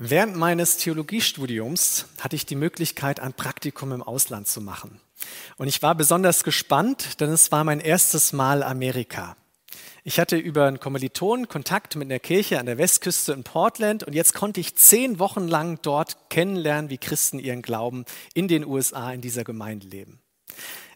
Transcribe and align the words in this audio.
Während 0.00 0.36
meines 0.36 0.76
Theologiestudiums 0.76 2.06
hatte 2.20 2.36
ich 2.36 2.46
die 2.46 2.54
Möglichkeit, 2.54 3.18
ein 3.18 3.32
Praktikum 3.32 3.90
im 3.90 4.00
Ausland 4.00 4.46
zu 4.46 4.60
machen. 4.60 5.00
Und 5.56 5.66
ich 5.66 5.82
war 5.82 5.96
besonders 5.96 6.44
gespannt, 6.44 7.18
denn 7.20 7.30
es 7.30 7.50
war 7.50 7.64
mein 7.64 7.80
erstes 7.80 8.32
Mal 8.32 8.62
Amerika. 8.62 9.36
Ich 10.04 10.20
hatte 10.20 10.36
über 10.36 10.66
einen 10.66 10.78
Kommiliton 10.78 11.48
Kontakt 11.48 11.96
mit 11.96 12.06
einer 12.06 12.20
Kirche 12.20 12.60
an 12.60 12.66
der 12.66 12.78
Westküste 12.78 13.32
in 13.32 13.42
Portland 13.42 14.04
und 14.04 14.14
jetzt 14.14 14.34
konnte 14.34 14.60
ich 14.60 14.76
zehn 14.76 15.18
Wochen 15.18 15.48
lang 15.48 15.80
dort 15.82 16.30
kennenlernen, 16.30 16.90
wie 16.90 16.98
Christen 16.98 17.40
ihren 17.40 17.62
Glauben 17.62 18.04
in 18.34 18.46
den 18.46 18.64
USA 18.64 19.12
in 19.12 19.20
dieser 19.20 19.42
Gemeinde 19.42 19.88
leben. 19.88 20.20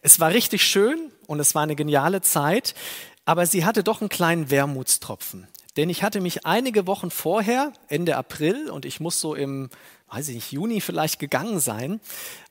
Es 0.01 0.21
war 0.21 0.31
richtig 0.31 0.63
schön 0.63 1.11
und 1.27 1.41
es 1.41 1.55
war 1.55 1.63
eine 1.63 1.75
geniale 1.75 2.21
Zeit, 2.21 2.73
aber 3.25 3.47
sie 3.47 3.65
hatte 3.65 3.83
doch 3.83 3.99
einen 3.99 4.09
kleinen 4.09 4.49
Wermutstropfen. 4.49 5.49
Denn 5.77 5.89
ich 5.89 6.03
hatte 6.03 6.21
mich 6.21 6.45
einige 6.45 6.85
Wochen 6.85 7.09
vorher, 7.09 7.73
Ende 7.87 8.15
April, 8.15 8.69
und 8.69 8.85
ich 8.85 8.99
muss 8.99 9.19
so 9.19 9.33
im, 9.33 9.69
weiß 10.09 10.29
ich 10.29 10.35
nicht, 10.35 10.51
Juni 10.51 10.81
vielleicht 10.81 11.19
gegangen 11.19 11.59
sein, 11.59 11.99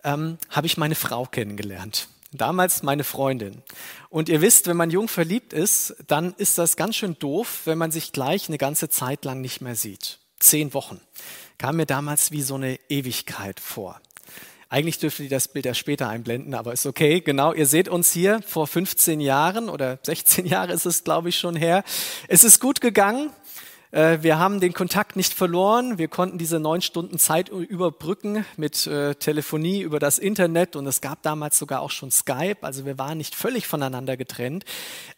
ähm, 0.03 0.39
habe 0.51 0.67
ich 0.67 0.77
meine 0.77 0.97
Frau 0.97 1.27
kennengelernt. 1.27 2.09
Damals 2.33 2.83
meine 2.83 3.05
Freundin. 3.05 3.63
Und 4.09 4.31
ihr 4.31 4.41
wisst, 4.41 4.67
wenn 4.67 4.77
man 4.77 4.91
jung 4.91 5.07
verliebt 5.07 5.53
ist, 5.53 5.95
dann 6.07 6.35
ist 6.39 6.57
das 6.57 6.77
ganz 6.77 6.97
schön 6.97 7.17
doof, 7.19 7.63
wenn 7.67 7.77
man 7.77 7.93
sich 7.93 8.13
gleich 8.13 8.49
eine 8.49 8.59
ganze 8.59 8.89
Zeit 8.89 9.25
lang 9.25 9.43
nicht 9.43 9.61
mehr 9.61 9.77
sieht. 9.77 10.19
Zehn 10.41 10.73
Wochen. 10.73 11.01
Kam 11.59 11.77
mir 11.77 11.87
damals 11.87 12.33
wie 12.33 12.43
so 12.43 12.55
eine 12.55 12.81
Ewigkeit 12.89 13.61
vor. 13.61 14.01
Eigentlich 14.73 14.99
dürfte 14.99 15.25
ihr 15.25 15.29
das 15.29 15.49
Bild 15.49 15.67
ja 15.67 15.75
später 15.75 16.09
einblenden, 16.09 16.55
aber 16.55 16.73
ist 16.73 16.87
okay. 16.87 17.21
Genau, 17.21 17.53
ihr 17.53 17.67
seht 17.67 17.91
uns 17.91 18.11
hier 18.11 18.41
vor 18.41 18.67
15 18.67 19.21
Jahren 19.21 19.69
oder 19.69 19.99
16 20.03 20.47
Jahre 20.47 20.73
ist 20.73 20.87
es, 20.87 21.05
glaube 21.05 21.29
ich, 21.29 21.39
schon 21.39 21.55
her. 21.55 21.85
Es 22.27 22.43
ist 22.43 22.59
gut 22.59 22.81
gegangen. 22.81 23.29
Äh, 23.91 24.21
wir 24.23 24.39
haben 24.39 24.61
den 24.61 24.73
Kontakt 24.73 25.15
nicht 25.15 25.35
verloren. 25.35 25.99
Wir 25.99 26.09
konnten 26.09 26.39
diese 26.39 26.59
neun 26.59 26.81
Stunden 26.81 27.19
Zeit 27.19 27.51
überbrücken 27.51 28.47
mit 28.57 28.87
äh, 28.87 29.15
Telefonie 29.15 29.83
über 29.83 29.99
das 29.99 30.19
Internet 30.19 30.75
und 30.75 30.87
es 30.87 31.03
gab 31.03 31.23
damals 31.23 31.59
sogar 31.59 31.83
auch 31.83 31.91
schon 31.91 32.11
Skype. 32.11 32.63
Also 32.63 32.87
wir 32.87 32.97
waren 32.97 33.19
nicht 33.19 33.35
völlig 33.35 33.67
voneinander 33.67 34.17
getrennt. 34.17 34.65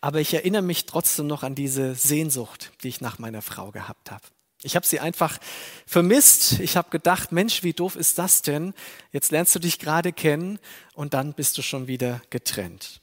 Aber 0.01 0.19
ich 0.19 0.35
erinnere 0.35 0.63
mich 0.63 0.87
trotzdem 0.87 1.29
noch 1.29 1.45
an 1.45 1.55
diese 1.55 1.95
Sehnsucht, 1.95 2.73
die 2.83 2.89
ich 2.89 3.01
nach 3.01 3.21
meiner 3.21 3.41
Frau 3.41 3.71
gehabt 3.71 4.11
habe. 4.11 4.25
Ich 4.65 4.77
habe 4.77 4.87
sie 4.87 4.99
einfach 4.99 5.39
vermisst. 5.87 6.59
Ich 6.61 6.77
habe 6.77 6.91
gedacht, 6.91 7.33
Mensch, 7.33 7.63
wie 7.63 7.75
doof 7.75 7.97
ist 7.97 8.19
das 8.19 8.43
denn? 8.43 8.75
Jetzt 9.13 9.31
lernst 9.31 9.55
du 9.55 9.59
dich 9.59 9.79
gerade 9.79 10.13
kennen 10.13 10.59
und 10.95 11.15
dann 11.15 11.35
bist 11.35 11.59
du 11.59 11.63
schon 11.63 11.87
wieder 11.87 12.23
getrennt. 12.31 13.03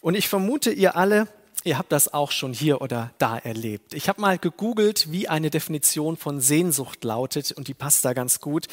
Und 0.00 0.16
ich 0.16 0.28
vermute, 0.28 0.72
ihr 0.72 0.96
alle, 0.96 1.28
ihr 1.62 1.78
habt 1.78 1.92
das 1.92 2.12
auch 2.12 2.32
schon 2.32 2.52
hier 2.52 2.80
oder 2.80 3.14
da 3.18 3.38
erlebt. 3.38 3.94
Ich 3.94 4.08
habe 4.08 4.20
mal 4.20 4.38
gegoogelt, 4.38 5.12
wie 5.12 5.28
eine 5.28 5.50
Definition 5.50 6.16
von 6.16 6.40
Sehnsucht 6.40 7.04
lautet 7.04 7.52
und 7.52 7.68
die 7.68 7.74
passt 7.74 8.04
da 8.04 8.12
ganz 8.12 8.40
gut. 8.40 8.66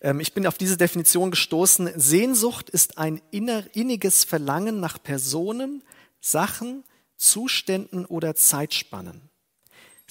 Ähm, 0.00 0.18
ich 0.20 0.32
bin 0.34 0.46
auf 0.46 0.58
diese 0.58 0.76
Definition 0.76 1.30
gestoßen. 1.30 1.92
Sehnsucht 1.96 2.68
ist 2.68 2.98
ein 2.98 3.22
inniges 3.30 4.24
Verlangen 4.24 4.80
nach 4.80 5.00
Personen, 5.00 5.84
Sachen, 6.20 6.82
Zuständen 7.16 8.06
oder 8.06 8.34
Zeitspannen. 8.34 9.29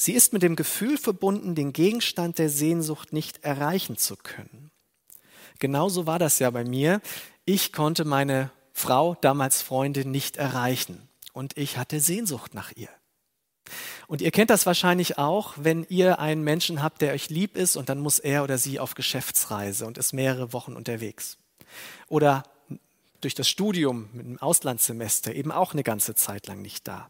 Sie 0.01 0.13
ist 0.13 0.31
mit 0.31 0.43
dem 0.43 0.55
Gefühl 0.55 0.97
verbunden, 0.97 1.55
den 1.55 1.73
Gegenstand 1.73 2.39
der 2.39 2.49
Sehnsucht 2.49 3.11
nicht 3.11 3.43
erreichen 3.43 3.97
zu 3.97 4.15
können. 4.15 4.71
Genauso 5.59 6.07
war 6.07 6.19
das 6.19 6.39
ja 6.39 6.49
bei 6.51 6.63
mir. 6.63 7.01
Ich 7.43 7.73
konnte 7.73 8.05
meine 8.05 8.49
Frau, 8.71 9.17
damals 9.19 9.61
Freundin, 9.61 10.09
nicht 10.09 10.37
erreichen 10.37 11.09
und 11.33 11.57
ich 11.57 11.75
hatte 11.75 11.99
Sehnsucht 11.99 12.53
nach 12.53 12.71
ihr. 12.77 12.87
Und 14.07 14.21
ihr 14.21 14.31
kennt 14.31 14.51
das 14.51 14.65
wahrscheinlich 14.65 15.17
auch, 15.17 15.55
wenn 15.57 15.85
ihr 15.89 16.19
einen 16.19 16.45
Menschen 16.45 16.81
habt, 16.81 17.01
der 17.01 17.11
euch 17.11 17.29
lieb 17.29 17.57
ist 17.57 17.75
und 17.75 17.89
dann 17.89 17.99
muss 17.99 18.19
er 18.19 18.45
oder 18.45 18.57
sie 18.57 18.79
auf 18.79 18.95
Geschäftsreise 18.95 19.85
und 19.85 19.97
ist 19.97 20.13
mehrere 20.13 20.53
Wochen 20.53 20.77
unterwegs. 20.77 21.37
Oder 22.07 22.43
durch 23.21 23.35
das 23.35 23.49
Studium 23.49 24.09
mit 24.13 24.25
einem 24.25 24.39
Auslandssemester 24.39 25.33
eben 25.33 25.51
auch 25.51 25.73
eine 25.73 25.83
ganze 25.83 26.15
Zeit 26.15 26.47
lang 26.47 26.61
nicht 26.61 26.87
da. 26.87 27.09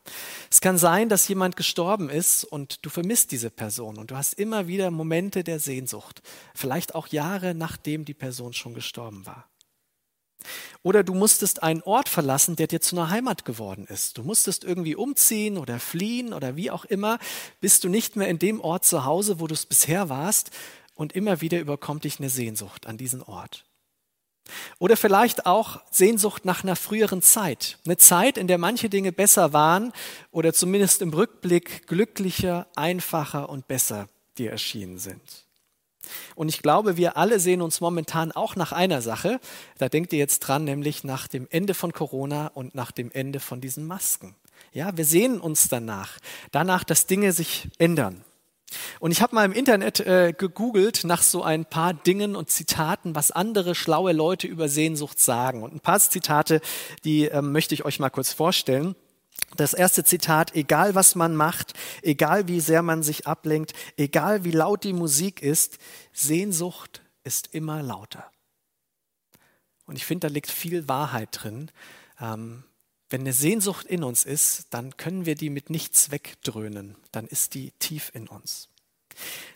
Es 0.49 0.61
kann 0.61 0.77
sein, 0.77 1.09
dass 1.09 1.27
jemand 1.27 1.55
gestorben 1.55 2.09
ist 2.09 2.43
und 2.43 2.85
du 2.85 2.89
vermisst 2.89 3.31
diese 3.31 3.49
Person 3.49 3.97
und 3.97 4.11
du 4.11 4.17
hast 4.17 4.33
immer 4.33 4.67
wieder 4.67 4.91
Momente 4.91 5.43
der 5.43 5.59
Sehnsucht, 5.59 6.21
vielleicht 6.55 6.95
auch 6.95 7.07
Jahre 7.07 7.53
nachdem 7.53 8.05
die 8.05 8.13
Person 8.13 8.53
schon 8.53 8.73
gestorben 8.73 9.25
war. 9.25 9.49
Oder 10.83 11.03
du 11.03 11.13
musstest 11.13 11.63
einen 11.63 11.81
Ort 11.81 12.07
verlassen, 12.07 12.55
der 12.55 12.67
dir 12.67 12.79
zu 12.79 12.95
einer 12.95 13.09
Heimat 13.09 13.43
geworden 13.43 13.85
ist. 13.85 14.17
Du 14.17 14.23
musstest 14.23 14.63
irgendwie 14.63 14.95
umziehen 14.95 15.57
oder 15.57 15.79
fliehen 15.79 16.33
oder 16.33 16.55
wie 16.55 16.71
auch 16.71 16.85
immer, 16.85 17.19
bist 17.59 17.83
du 17.83 17.89
nicht 17.89 18.15
mehr 18.15 18.29
in 18.29 18.39
dem 18.39 18.61
Ort 18.61 18.85
zu 18.85 19.03
Hause, 19.03 19.39
wo 19.39 19.47
du 19.47 19.53
es 19.53 19.65
bisher 19.65 20.07
warst 20.07 20.51
und 20.95 21.13
immer 21.13 21.41
wieder 21.41 21.59
überkommt 21.59 22.05
dich 22.05 22.19
eine 22.19 22.29
Sehnsucht 22.29 22.87
an 22.87 22.97
diesen 22.97 23.21
Ort. 23.21 23.68
Oder 24.79 24.97
vielleicht 24.97 25.45
auch 25.45 25.81
Sehnsucht 25.91 26.45
nach 26.45 26.63
einer 26.63 26.75
früheren 26.75 27.21
Zeit. 27.21 27.77
Eine 27.85 27.97
Zeit, 27.97 28.37
in 28.37 28.47
der 28.47 28.57
manche 28.57 28.89
Dinge 28.89 29.11
besser 29.11 29.53
waren 29.53 29.93
oder 30.31 30.53
zumindest 30.53 31.01
im 31.01 31.13
Rückblick 31.13 31.87
glücklicher, 31.87 32.67
einfacher 32.75 33.49
und 33.49 33.67
besser 33.67 34.07
dir 34.37 34.51
erschienen 34.51 34.99
sind. 34.99 35.21
Und 36.35 36.49
ich 36.49 36.61
glaube, 36.61 36.97
wir 36.97 37.17
alle 37.17 37.39
sehen 37.39 37.61
uns 37.61 37.81
momentan 37.81 38.31
auch 38.31 38.55
nach 38.55 38.71
einer 38.71 39.01
Sache. 39.01 39.39
Da 39.77 39.89
denkt 39.89 40.13
ihr 40.13 40.19
jetzt 40.19 40.39
dran, 40.39 40.63
nämlich 40.63 41.03
nach 41.03 41.27
dem 41.27 41.47
Ende 41.49 41.73
von 41.73 41.93
Corona 41.93 42.47
und 42.47 42.75
nach 42.75 42.91
dem 42.91 43.11
Ende 43.11 43.39
von 43.39 43.61
diesen 43.61 43.85
Masken. 43.85 44.35
Ja, 44.71 44.95
wir 44.97 45.05
sehen 45.05 45.39
uns 45.39 45.67
danach. 45.67 46.17
Danach, 46.51 46.83
dass 46.83 47.07
Dinge 47.07 47.31
sich 47.31 47.69
ändern. 47.77 48.23
Und 48.99 49.11
ich 49.11 49.21
habe 49.21 49.35
mal 49.35 49.45
im 49.45 49.51
Internet 49.51 49.99
äh, 50.01 50.33
gegoogelt 50.37 51.03
nach 51.03 51.21
so 51.21 51.43
ein 51.43 51.65
paar 51.65 51.93
Dingen 51.93 52.35
und 52.35 52.49
Zitaten, 52.49 53.15
was 53.15 53.31
andere 53.31 53.75
schlaue 53.75 54.13
Leute 54.13 54.47
über 54.47 54.69
Sehnsucht 54.69 55.19
sagen. 55.19 55.63
Und 55.63 55.73
ein 55.73 55.79
paar 55.79 55.99
Zitate, 55.99 56.61
die 57.03 57.29
äh, 57.29 57.41
möchte 57.41 57.73
ich 57.73 57.85
euch 57.85 57.99
mal 57.99 58.09
kurz 58.09 58.33
vorstellen. 58.33 58.95
Das 59.55 59.73
erste 59.73 60.03
Zitat, 60.03 60.55
egal 60.55 60.95
was 60.95 61.15
man 61.15 61.35
macht, 61.35 61.73
egal 62.01 62.47
wie 62.47 62.59
sehr 62.59 62.81
man 62.83 63.03
sich 63.03 63.25
ablenkt, 63.25 63.73
egal 63.97 64.43
wie 64.43 64.51
laut 64.51 64.83
die 64.83 64.93
Musik 64.93 65.41
ist, 65.41 65.77
Sehnsucht 66.13 67.01
ist 67.23 67.53
immer 67.53 67.81
lauter. 67.81 68.29
Und 69.85 69.95
ich 69.95 70.05
finde, 70.05 70.27
da 70.27 70.33
liegt 70.33 70.51
viel 70.51 70.87
Wahrheit 70.87 71.29
drin. 71.31 71.71
Ähm, 72.21 72.63
wenn 73.09 73.21
eine 73.21 73.33
Sehnsucht 73.33 73.87
in 73.87 74.03
uns 74.03 74.23
ist, 74.23 74.67
dann 74.69 74.95
können 74.97 75.25
wir 75.25 75.35
die 75.35 75.49
mit 75.49 75.69
nichts 75.69 76.11
wegdröhnen. 76.11 76.95
Dann 77.11 77.27
ist 77.27 77.55
die 77.55 77.71
tief 77.79 78.11
in 78.13 78.27
uns. 78.27 78.69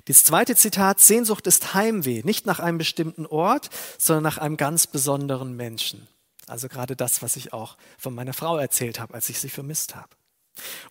Das 0.05 0.25
zweite 0.25 0.55
Zitat, 0.55 0.99
Sehnsucht 0.99 1.45
ist 1.47 1.73
Heimweh, 1.73 2.23
nicht 2.23 2.45
nach 2.45 2.59
einem 2.59 2.79
bestimmten 2.79 3.25
Ort, 3.25 3.69
sondern 3.97 4.23
nach 4.23 4.37
einem 4.39 4.57
ganz 4.57 4.87
besonderen 4.87 5.55
Menschen. 5.55 6.07
Also 6.47 6.67
gerade 6.67 6.95
das, 6.95 7.21
was 7.21 7.35
ich 7.35 7.53
auch 7.53 7.77
von 7.97 8.13
meiner 8.13 8.33
Frau 8.33 8.57
erzählt 8.57 8.99
habe, 8.99 9.13
als 9.13 9.29
ich 9.29 9.39
sie 9.39 9.49
vermisst 9.49 9.95
habe. 9.95 10.09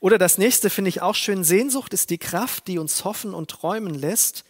Oder 0.01 0.17
das 0.17 0.39
nächste 0.39 0.71
finde 0.71 0.89
ich 0.89 1.03
auch 1.03 1.15
schön, 1.15 1.45
Sehnsucht 1.45 1.93
ist 1.93 2.11
die 2.11 2.19
Kraft, 2.19 2.69
die 2.69 2.79
uns 2.79 3.05
hoffen 3.05 3.35
und 3.35 3.51
träumen 3.51 3.95
lässt 3.95 4.45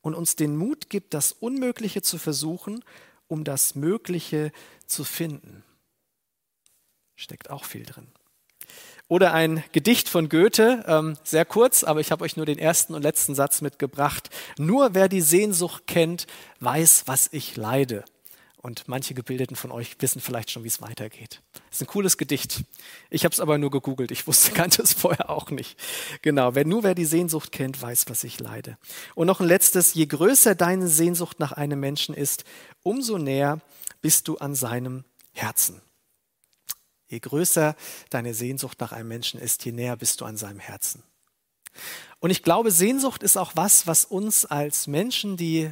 und 0.00 0.14
uns 0.14 0.36
den 0.36 0.56
Mut 0.56 0.88
gibt, 0.88 1.14
das 1.14 1.32
Unmögliche 1.32 2.00
zu 2.00 2.16
versuchen, 2.18 2.82
um 3.28 3.44
das 3.44 3.74
Mögliche 3.74 4.52
zu 4.86 5.04
finden 5.04 5.64
steckt 7.16 7.50
auch 7.50 7.64
viel 7.64 7.84
drin. 7.84 8.06
Oder 9.08 9.32
ein 9.32 9.62
Gedicht 9.72 10.08
von 10.08 10.28
Goethe, 10.28 10.84
ähm, 10.88 11.16
sehr 11.22 11.44
kurz, 11.44 11.84
aber 11.84 12.00
ich 12.00 12.10
habe 12.10 12.24
euch 12.24 12.36
nur 12.36 12.46
den 12.46 12.58
ersten 12.58 12.92
und 12.92 13.02
letzten 13.02 13.36
Satz 13.36 13.60
mitgebracht. 13.60 14.30
Nur 14.58 14.94
wer 14.94 15.08
die 15.08 15.20
Sehnsucht 15.20 15.86
kennt, 15.86 16.26
weiß, 16.58 17.04
was 17.06 17.28
ich 17.32 17.56
leide. 17.56 18.04
Und 18.66 18.88
manche 18.88 19.14
Gebildeten 19.14 19.54
von 19.54 19.70
euch 19.70 19.94
wissen 20.00 20.20
vielleicht 20.20 20.50
schon, 20.50 20.64
wie 20.64 20.68
es 20.68 20.82
weitergeht. 20.82 21.40
Das 21.52 21.76
ist 21.76 21.82
ein 21.82 21.86
cooles 21.86 22.18
Gedicht. 22.18 22.64
Ich 23.10 23.24
habe 23.24 23.32
es 23.32 23.38
aber 23.38 23.58
nur 23.58 23.70
gegoogelt. 23.70 24.10
Ich 24.10 24.26
wusste, 24.26 24.50
kannte 24.50 24.82
es 24.82 24.92
vorher 24.92 25.30
auch 25.30 25.50
nicht. 25.50 25.78
Genau, 26.22 26.56
wer, 26.56 26.66
nur 26.66 26.82
wer 26.82 26.96
die 26.96 27.04
Sehnsucht 27.04 27.52
kennt, 27.52 27.80
weiß, 27.80 28.06
was 28.08 28.24
ich 28.24 28.40
leide. 28.40 28.76
Und 29.14 29.28
noch 29.28 29.38
ein 29.38 29.46
letztes. 29.46 29.94
Je 29.94 30.06
größer 30.06 30.56
deine 30.56 30.88
Sehnsucht 30.88 31.38
nach 31.38 31.52
einem 31.52 31.78
Menschen 31.78 32.12
ist, 32.12 32.42
umso 32.82 33.18
näher 33.18 33.60
bist 34.02 34.26
du 34.26 34.38
an 34.38 34.56
seinem 34.56 35.04
Herzen. 35.32 35.80
Je 37.08 37.20
größer 37.20 37.76
deine 38.10 38.34
Sehnsucht 38.34 38.80
nach 38.80 38.92
einem 38.92 39.08
Menschen 39.08 39.40
ist, 39.40 39.64
je 39.64 39.72
näher 39.72 39.96
bist 39.96 40.20
du 40.20 40.24
an 40.24 40.36
seinem 40.36 40.58
Herzen. 40.58 41.02
Und 42.20 42.30
ich 42.30 42.42
glaube, 42.42 42.70
Sehnsucht 42.70 43.22
ist 43.22 43.36
auch 43.36 43.52
was, 43.54 43.86
was 43.86 44.04
uns 44.04 44.44
als 44.44 44.86
Menschen, 44.86 45.36
die 45.36 45.70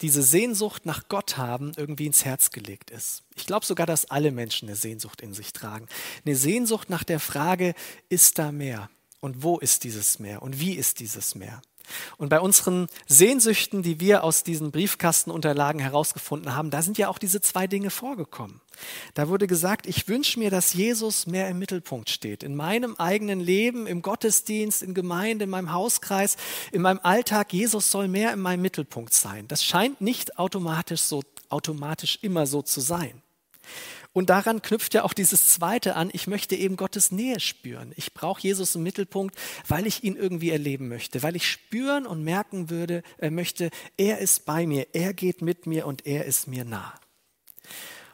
diese 0.00 0.22
Sehnsucht 0.22 0.86
nach 0.86 1.08
Gott 1.08 1.36
haben, 1.38 1.72
irgendwie 1.76 2.06
ins 2.06 2.24
Herz 2.24 2.50
gelegt 2.50 2.90
ist. 2.90 3.24
Ich 3.34 3.46
glaube 3.46 3.66
sogar, 3.66 3.86
dass 3.86 4.10
alle 4.10 4.30
Menschen 4.30 4.68
eine 4.68 4.76
Sehnsucht 4.76 5.20
in 5.20 5.34
sich 5.34 5.52
tragen. 5.52 5.88
Eine 6.24 6.36
Sehnsucht 6.36 6.88
nach 6.88 7.02
der 7.02 7.18
Frage, 7.18 7.74
ist 8.08 8.38
da 8.38 8.52
mehr? 8.52 8.90
Und 9.20 9.42
wo 9.42 9.58
ist 9.58 9.82
dieses 9.82 10.20
Meer? 10.20 10.42
Und 10.42 10.60
wie 10.60 10.74
ist 10.74 11.00
dieses 11.00 11.34
Meer? 11.34 11.60
Und 12.16 12.28
bei 12.28 12.40
unseren 12.40 12.88
Sehnsüchten, 13.06 13.82
die 13.82 14.00
wir 14.00 14.24
aus 14.24 14.42
diesen 14.42 14.70
Briefkastenunterlagen 14.70 15.80
herausgefunden 15.80 16.54
haben, 16.54 16.70
da 16.70 16.82
sind 16.82 16.98
ja 16.98 17.08
auch 17.08 17.18
diese 17.18 17.40
zwei 17.40 17.66
Dinge 17.66 17.90
vorgekommen. 17.90 18.60
Da 19.14 19.28
wurde 19.28 19.46
gesagt, 19.46 19.86
ich 19.86 20.08
wünsche 20.08 20.38
mir, 20.38 20.50
dass 20.50 20.74
Jesus 20.74 21.26
mehr 21.26 21.48
im 21.48 21.58
Mittelpunkt 21.58 22.10
steht. 22.10 22.42
In 22.42 22.54
meinem 22.54 22.96
eigenen 22.96 23.40
Leben, 23.40 23.86
im 23.86 24.02
Gottesdienst, 24.02 24.82
in 24.82 24.94
Gemeinde, 24.94 25.44
in 25.44 25.50
meinem 25.50 25.72
Hauskreis, 25.72 26.36
in 26.72 26.82
meinem 26.82 27.00
Alltag. 27.02 27.52
Jesus 27.52 27.90
soll 27.90 28.08
mehr 28.08 28.32
in 28.32 28.40
meinem 28.40 28.62
Mittelpunkt 28.62 29.12
sein. 29.12 29.48
Das 29.48 29.64
scheint 29.64 30.00
nicht 30.00 30.38
automatisch 30.38 31.02
so, 31.02 31.22
automatisch 31.48 32.18
immer 32.22 32.46
so 32.46 32.62
zu 32.62 32.80
sein. 32.80 33.22
Und 34.18 34.30
daran 34.30 34.62
knüpft 34.62 34.94
ja 34.94 35.04
auch 35.04 35.12
dieses 35.12 35.46
zweite 35.46 35.94
an, 35.94 36.10
ich 36.12 36.26
möchte 36.26 36.56
eben 36.56 36.74
Gottes 36.74 37.12
Nähe 37.12 37.38
spüren. 37.38 37.92
Ich 37.94 38.14
brauche 38.14 38.42
Jesus 38.42 38.74
im 38.74 38.82
Mittelpunkt, 38.82 39.38
weil 39.68 39.86
ich 39.86 40.02
ihn 40.02 40.16
irgendwie 40.16 40.50
erleben 40.50 40.88
möchte, 40.88 41.22
weil 41.22 41.36
ich 41.36 41.46
spüren 41.46 42.04
und 42.04 42.24
merken 42.24 42.68
würde, 42.68 43.04
er 43.18 43.30
möchte, 43.30 43.70
er 43.96 44.18
ist 44.18 44.44
bei 44.44 44.66
mir, 44.66 44.88
er 44.92 45.14
geht 45.14 45.40
mit 45.40 45.68
mir 45.68 45.86
und 45.86 46.04
er 46.04 46.24
ist 46.24 46.48
mir 46.48 46.64
nah. 46.64 46.94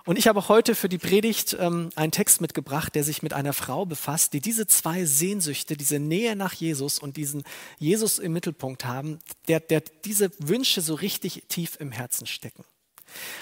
Und 0.05 0.19
ich 0.19 0.29
habe 0.29 0.47
heute 0.49 0.75
für 0.75 0.91
die 0.91 0.99
Predigt 0.99 1.56
ähm, 1.59 1.89
einen 1.97 2.12
Text 2.12 2.43
mitgebracht, 2.43 2.95
der 2.95 3.03
sich 3.03 3.23
mit 3.23 3.33
einer 3.33 3.55
Frau 3.55 3.87
befasst, 3.87 4.35
die 4.35 4.43
diese 4.43 4.67
zwei 4.67 5.06
Sehnsüchte, 5.06 5.75
diese 5.75 6.01
Nähe 6.01 6.37
nach 6.37 6.53
Jesus 6.53 6.99
und 6.99 7.17
diesen 7.17 7.45
Jesus 7.79 8.19
im 8.19 8.35
Mittelpunkt 8.35 8.85
haben, 8.85 9.21
der, 9.49 9.61
der 9.61 9.81
diese 10.05 10.31
Wünsche 10.39 10.83
so 10.83 10.97
richtig 10.97 11.45
tief 11.49 11.79
im 11.81 11.93
Herzen 11.93 12.27
stecken. 12.27 12.67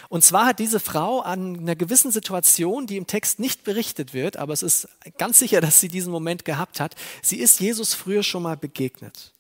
Und 0.09 0.25
zwar 0.25 0.47
hat 0.47 0.59
diese 0.59 0.81
Frau 0.81 1.21
an 1.21 1.59
einer 1.59 1.77
gewissen 1.77 2.11
Situation, 2.11 2.87
die 2.87 2.97
im 2.97 3.07
Text 3.07 3.39
nicht 3.39 3.65
berichtet 3.65 4.15
wird, 4.15 4.37
aber 4.37 4.53
es 4.53 4.63
ist 4.63 4.89
ganz 5.19 5.39
sicher, 5.39 5.61
dass 5.61 5.81
sie 5.81 5.89
diesen 5.89 6.13
Moment 6.13 6.45
gehabt 6.45 6.81
hat, 6.81 6.95
sie 7.23 7.39
ist 7.39 7.61
Jesus 7.61 7.95
früher 7.95 8.23
schon 8.23 8.43
mal 8.43 8.57
begegnet. 8.57 9.33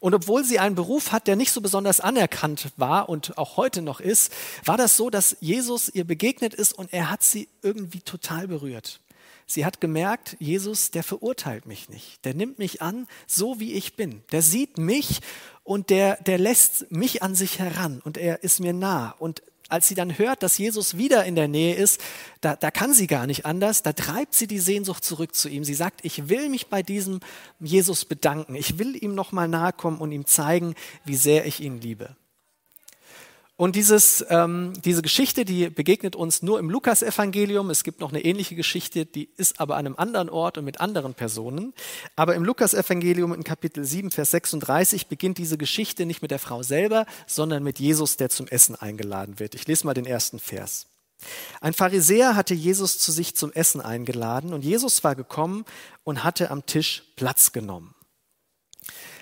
Und 0.00 0.14
obwohl 0.14 0.44
sie 0.44 0.58
einen 0.58 0.74
Beruf 0.74 1.12
hat, 1.12 1.26
der 1.26 1.36
nicht 1.36 1.52
so 1.52 1.60
besonders 1.60 2.00
anerkannt 2.00 2.70
war 2.76 3.08
und 3.08 3.36
auch 3.36 3.56
heute 3.56 3.82
noch 3.82 4.00
ist, 4.00 4.32
war 4.64 4.76
das 4.76 4.96
so, 4.96 5.10
dass 5.10 5.36
Jesus 5.40 5.88
ihr 5.88 6.04
begegnet 6.04 6.54
ist 6.54 6.72
und 6.72 6.92
er 6.92 7.10
hat 7.10 7.22
sie 7.22 7.48
irgendwie 7.62 8.00
total 8.00 8.48
berührt. 8.48 9.00
Sie 9.48 9.64
hat 9.64 9.80
gemerkt, 9.80 10.36
Jesus, 10.40 10.90
der 10.90 11.04
verurteilt 11.04 11.66
mich 11.66 11.88
nicht. 11.88 12.24
Der 12.24 12.34
nimmt 12.34 12.58
mich 12.58 12.82
an, 12.82 13.06
so 13.28 13.60
wie 13.60 13.74
ich 13.74 13.94
bin. 13.94 14.22
Der 14.32 14.42
sieht 14.42 14.76
mich 14.76 15.20
und 15.62 15.90
der, 15.90 16.16
der 16.22 16.38
lässt 16.38 16.90
mich 16.90 17.22
an 17.22 17.36
sich 17.36 17.60
heran 17.60 18.00
und 18.04 18.18
er 18.18 18.42
ist 18.42 18.58
mir 18.58 18.72
nah. 18.72 19.14
Und 19.18 19.42
als 19.68 19.88
sie 19.88 19.94
dann 19.94 20.18
hört, 20.18 20.42
dass 20.42 20.58
Jesus 20.58 20.96
wieder 20.96 21.24
in 21.24 21.34
der 21.34 21.48
Nähe 21.48 21.74
ist, 21.74 22.00
da, 22.40 22.56
da 22.56 22.70
kann 22.70 22.94
sie 22.94 23.06
gar 23.06 23.26
nicht 23.26 23.46
anders, 23.46 23.82
da 23.82 23.92
treibt 23.92 24.34
sie 24.34 24.46
die 24.46 24.58
Sehnsucht 24.58 25.04
zurück 25.04 25.34
zu 25.34 25.48
ihm. 25.48 25.64
Sie 25.64 25.74
sagt, 25.74 26.04
ich 26.04 26.28
will 26.28 26.48
mich 26.48 26.68
bei 26.68 26.82
diesem 26.82 27.20
Jesus 27.60 28.04
bedanken, 28.04 28.54
ich 28.54 28.78
will 28.78 29.02
ihm 29.02 29.14
nochmal 29.14 29.48
nahe 29.48 29.72
kommen 29.72 29.98
und 29.98 30.12
ihm 30.12 30.26
zeigen, 30.26 30.74
wie 31.04 31.16
sehr 31.16 31.46
ich 31.46 31.60
ihn 31.60 31.80
liebe. 31.80 32.16
Und 33.58 33.74
dieses, 33.74 34.24
ähm, 34.28 34.74
diese 34.84 35.00
Geschichte, 35.00 35.46
die 35.46 35.70
begegnet 35.70 36.14
uns 36.14 36.42
nur 36.42 36.58
im 36.58 36.68
Lukasevangelium. 36.68 37.70
Es 37.70 37.84
gibt 37.84 38.00
noch 38.00 38.10
eine 38.10 38.22
ähnliche 38.22 38.54
Geschichte, 38.54 39.06
die 39.06 39.30
ist 39.38 39.60
aber 39.60 39.76
an 39.76 39.86
einem 39.86 39.96
anderen 39.96 40.28
Ort 40.28 40.58
und 40.58 40.66
mit 40.66 40.78
anderen 40.80 41.14
Personen. 41.14 41.72
Aber 42.16 42.34
im 42.34 42.44
Lukasevangelium 42.44 43.32
in 43.32 43.44
Kapitel 43.44 43.82
7, 43.82 44.10
Vers 44.10 44.32
36 44.32 45.06
beginnt 45.06 45.38
diese 45.38 45.56
Geschichte 45.56 46.04
nicht 46.04 46.20
mit 46.20 46.32
der 46.32 46.38
Frau 46.38 46.62
selber, 46.62 47.06
sondern 47.26 47.62
mit 47.62 47.78
Jesus, 47.78 48.18
der 48.18 48.28
zum 48.28 48.46
Essen 48.46 48.76
eingeladen 48.76 49.40
wird. 49.40 49.54
Ich 49.54 49.66
lese 49.66 49.86
mal 49.86 49.94
den 49.94 50.06
ersten 50.06 50.38
Vers. 50.38 50.86
Ein 51.62 51.72
Pharisäer 51.72 52.36
hatte 52.36 52.52
Jesus 52.52 52.98
zu 52.98 53.10
sich 53.10 53.34
zum 53.36 53.52
Essen 53.52 53.80
eingeladen 53.80 54.52
und 54.52 54.64
Jesus 54.64 55.02
war 55.02 55.14
gekommen 55.14 55.64
und 56.04 56.24
hatte 56.24 56.50
am 56.50 56.66
Tisch 56.66 57.04
Platz 57.16 57.52
genommen. 57.52 57.95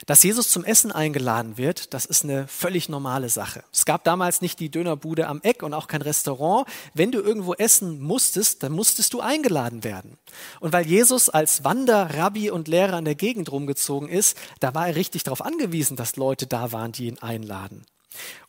Dass 0.07 0.23
Jesus 0.23 0.49
zum 0.49 0.65
Essen 0.65 0.93
eingeladen 0.93 1.57
wird, 1.57 1.95
das 1.95 2.05
ist 2.05 2.25
eine 2.25 2.47
völlig 2.49 2.89
normale 2.89 3.29
Sache. 3.29 3.65
Es 3.73 3.85
gab 3.85 4.05
damals 4.05 4.41
nicht 4.41 4.61
die 4.61 4.71
Dönerbude 4.71 5.27
am 5.27 5.41
Eck 5.43 5.63
und 5.63 5.75
auch 5.75 5.87
kein 5.87 6.03
Restaurant. 6.03 6.67
Wenn 6.95 7.13
du 7.13 7.21
irgendwo 7.21 7.55
essen 7.55 8.01
musstest, 8.01 8.63
dann 8.63 8.73
musstest 8.73 9.13
du 9.15 9.21
eingeladen 9.21 9.85
werden. 9.85 10.19
Und 10.61 10.73
weil 10.73 10.87
Jesus 10.87 11.29
als 11.29 11.65
Wander, 11.65 12.15
Rabbi 12.15 12.51
und 12.51 12.69
Lehrer 12.69 12.99
in 12.99 13.05
der 13.05 13.15
Gegend 13.15 13.51
rumgezogen 13.51 14.09
ist, 14.09 14.37
da 14.61 14.75
war 14.75 14.89
er 14.89 14.97
richtig 14.97 15.25
darauf 15.25 15.45
angewiesen, 15.45 15.97
dass 15.97 16.17
Leute 16.17 16.47
da 16.47 16.73
waren, 16.73 16.93
die 16.93 17.07
ihn 17.07 17.19
einladen. 17.19 17.85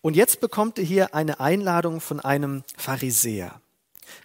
Und 0.02 0.16
jetzt 0.16 0.42
bekommt 0.42 0.78
er 0.78 0.86
hier 0.86 1.16
eine 1.16 1.40
Einladung 1.40 2.02
von 2.02 2.20
einem 2.20 2.64
Pharisäer. 2.78 3.60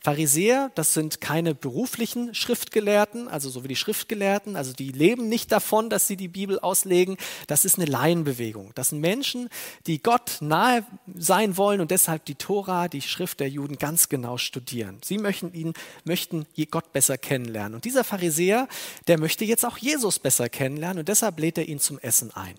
Pharisäer, 0.03 0.71
das 0.75 0.95
sind 0.95 1.21
keine 1.21 1.55
beruflichen 1.55 2.35
Schriftgelehrten, 2.35 3.29
also 3.29 3.51
so 3.51 3.65
wie 3.65 3.69
die 3.69 3.77
Schriftgelehrten, 3.77 4.57
also 4.57 4.73
die 4.73 4.93
leben 4.93 5.29
nicht 5.29 5.53
davon, 5.53 5.91
dass 5.91 6.07
sie 6.07 6.17
die 6.17 6.29
Bibel 6.29 6.59
auslegen. 6.59 7.17
Das 7.47 7.65
ist 7.65 7.79
eine 7.79 7.91
Laienbewegung. 7.91 8.73
Das 8.75 8.91
sind 8.91 9.01
Menschen, 9.01 9.49
die 9.87 10.03
Gott 10.03 10.39
nahe 10.41 10.85
sein 11.15 11.57
wollen 11.57 11.81
und 11.81 11.91
deshalb 11.91 12.25
die 12.25 12.35
Tora, 12.35 12.89
die 12.89 13.03
Schrift 13.03 13.41
der 13.41 13.49
Juden 13.49 13.79
ganz 13.79 14.09
genau 14.09 14.39
studieren. 14.39 14.99
Sie 15.05 15.19
möchten 15.19 15.53
ihn, 15.53 15.75
möchten 16.05 16.47
Gott 16.71 16.93
besser 16.93 17.19
kennenlernen. 17.19 17.75
Und 17.75 17.85
dieser 17.85 18.05
Pharisäer, 18.05 18.69
der 19.07 19.19
möchte 19.19 19.45
jetzt 19.45 19.65
auch 19.65 19.79
Jesus 19.79 20.19
besser 20.19 20.49
kennenlernen 20.49 21.01
und 21.01 21.09
deshalb 21.09 21.39
lädt 21.41 21.59
er 21.59 21.69
ihn 21.69 21.81
zum 21.81 21.99
Essen 21.99 22.31
ein. 22.35 22.55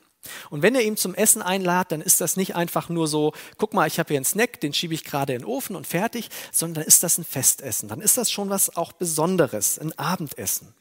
Und 0.50 0.62
wenn 0.62 0.76
er 0.76 0.82
ihn 0.82 0.98
zum 0.98 1.16
Essen 1.16 1.42
einladet, 1.42 1.92
dann 1.94 2.02
ist 2.02 2.22
das 2.22 2.38
nicht 2.38 2.56
einfach 2.56 2.90
nur 2.90 3.08
so, 3.08 3.34
guck 3.58 3.74
mal, 3.74 3.88
ich 3.88 4.00
habe 4.00 4.10
hier 4.10 4.18
einen 4.18 4.26
Snack, 4.26 4.60
den 4.62 4.74
schiebe 4.74 4.94
ich 4.94 5.04
gerade 5.04 5.34
in 5.34 5.40
den 5.40 5.48
Ofen 5.48 5.76
und 5.76 5.88
fertig, 5.88 6.30
sondern 6.52 6.82
dann 6.82 6.88
ist 6.88 7.04
das 7.04 7.18
ein 7.18 7.26
Festessen. 7.26 7.90
Dann 7.90 8.02
ist 8.02 8.18
das 8.18 8.32
schon 8.32 8.50
was 8.50 8.76
auch 8.76 8.92
Besonderes, 8.92 9.80
ein 9.80 9.98
Abendessen. 9.98 10.74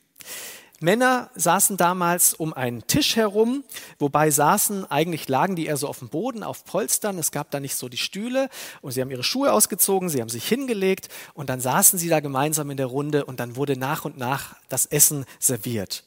Männer 0.82 1.30
saßen 1.34 1.76
damals 1.76 2.32
um 2.32 2.54
einen 2.54 2.86
Tisch 2.86 3.16
herum, 3.16 3.64
wobei 3.98 4.30
saßen, 4.30 4.90
eigentlich 4.90 5.28
lagen 5.28 5.54
die 5.54 5.66
eher 5.66 5.76
so 5.76 5.86
auf 5.86 5.98
dem 5.98 6.08
Boden, 6.08 6.42
auf 6.42 6.64
Polstern. 6.64 7.18
Es 7.18 7.32
gab 7.32 7.50
da 7.50 7.60
nicht 7.60 7.74
so 7.74 7.90
die 7.90 7.98
Stühle 7.98 8.48
und 8.80 8.92
sie 8.92 9.02
haben 9.02 9.10
ihre 9.10 9.22
Schuhe 9.22 9.52
ausgezogen, 9.52 10.08
sie 10.08 10.22
haben 10.22 10.30
sich 10.30 10.48
hingelegt 10.48 11.08
und 11.34 11.50
dann 11.50 11.60
saßen 11.60 11.98
sie 11.98 12.08
da 12.08 12.20
gemeinsam 12.20 12.70
in 12.70 12.78
der 12.78 12.86
Runde 12.86 13.26
und 13.26 13.40
dann 13.40 13.56
wurde 13.56 13.76
nach 13.76 14.06
und 14.06 14.16
nach 14.16 14.56
das 14.70 14.86
Essen 14.86 15.26
serviert. 15.38 16.04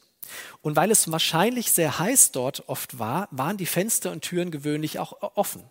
Und 0.62 0.76
weil 0.76 0.90
es 0.90 1.10
wahrscheinlich 1.10 1.70
sehr 1.70 1.98
heiß 1.98 2.32
dort 2.32 2.68
oft 2.68 2.98
war, 2.98 3.28
waren 3.30 3.56
die 3.56 3.66
Fenster 3.66 4.10
und 4.10 4.22
Türen 4.22 4.50
gewöhnlich 4.50 4.98
auch 4.98 5.36
offen. 5.36 5.62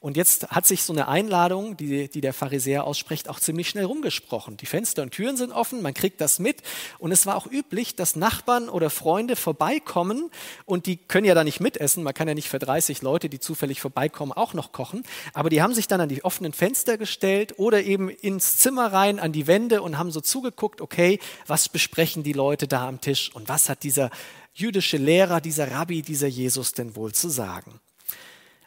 Und 0.00 0.16
jetzt 0.16 0.48
hat 0.50 0.66
sich 0.66 0.82
so 0.82 0.92
eine 0.92 1.08
Einladung, 1.08 1.76
die, 1.76 2.08
die 2.08 2.20
der 2.20 2.32
Pharisäer 2.32 2.84
ausspricht, 2.84 3.28
auch 3.28 3.40
ziemlich 3.40 3.68
schnell 3.68 3.84
rumgesprochen. 3.84 4.56
Die 4.56 4.66
Fenster 4.66 5.02
und 5.02 5.12
Türen 5.12 5.36
sind 5.36 5.52
offen, 5.52 5.82
man 5.82 5.94
kriegt 5.94 6.20
das 6.20 6.38
mit. 6.38 6.62
Und 6.98 7.12
es 7.12 7.26
war 7.26 7.36
auch 7.36 7.46
üblich, 7.46 7.96
dass 7.96 8.16
Nachbarn 8.16 8.68
oder 8.68 8.90
Freunde 8.90 9.36
vorbeikommen 9.36 10.30
und 10.64 10.86
die 10.86 10.96
können 10.96 11.26
ja 11.26 11.34
da 11.34 11.44
nicht 11.44 11.60
mitessen. 11.60 12.02
Man 12.02 12.14
kann 12.14 12.28
ja 12.28 12.34
nicht 12.34 12.48
für 12.48 12.58
30 12.58 13.02
Leute, 13.02 13.28
die 13.28 13.40
zufällig 13.40 13.80
vorbeikommen, 13.80 14.32
auch 14.32 14.54
noch 14.54 14.72
kochen. 14.72 15.02
Aber 15.34 15.50
die 15.50 15.62
haben 15.62 15.74
sich 15.74 15.88
dann 15.88 16.00
an 16.00 16.08
die 16.08 16.24
offenen 16.24 16.52
Fenster 16.52 16.98
gestellt 16.98 17.54
oder 17.58 17.82
eben 17.82 18.08
ins 18.08 18.58
Zimmer 18.58 18.92
rein, 18.92 19.18
an 19.18 19.32
die 19.32 19.46
Wände 19.46 19.82
und 19.82 19.98
haben 19.98 20.10
so 20.10 20.20
zugeguckt, 20.20 20.80
okay, 20.80 21.18
was 21.46 21.68
besprechen 21.68 22.22
die 22.22 22.32
Leute 22.32 22.68
da 22.68 22.86
am 22.88 23.00
Tisch 23.00 23.30
und 23.34 23.48
was 23.48 23.68
hat 23.68 23.82
dieser 23.82 24.10
jüdische 24.54 24.96
Lehrer, 24.96 25.40
dieser 25.40 25.70
Rabbi, 25.70 26.02
dieser 26.02 26.28
Jesus 26.28 26.72
denn 26.72 26.96
wohl 26.96 27.12
zu 27.12 27.28
sagen? 27.28 27.80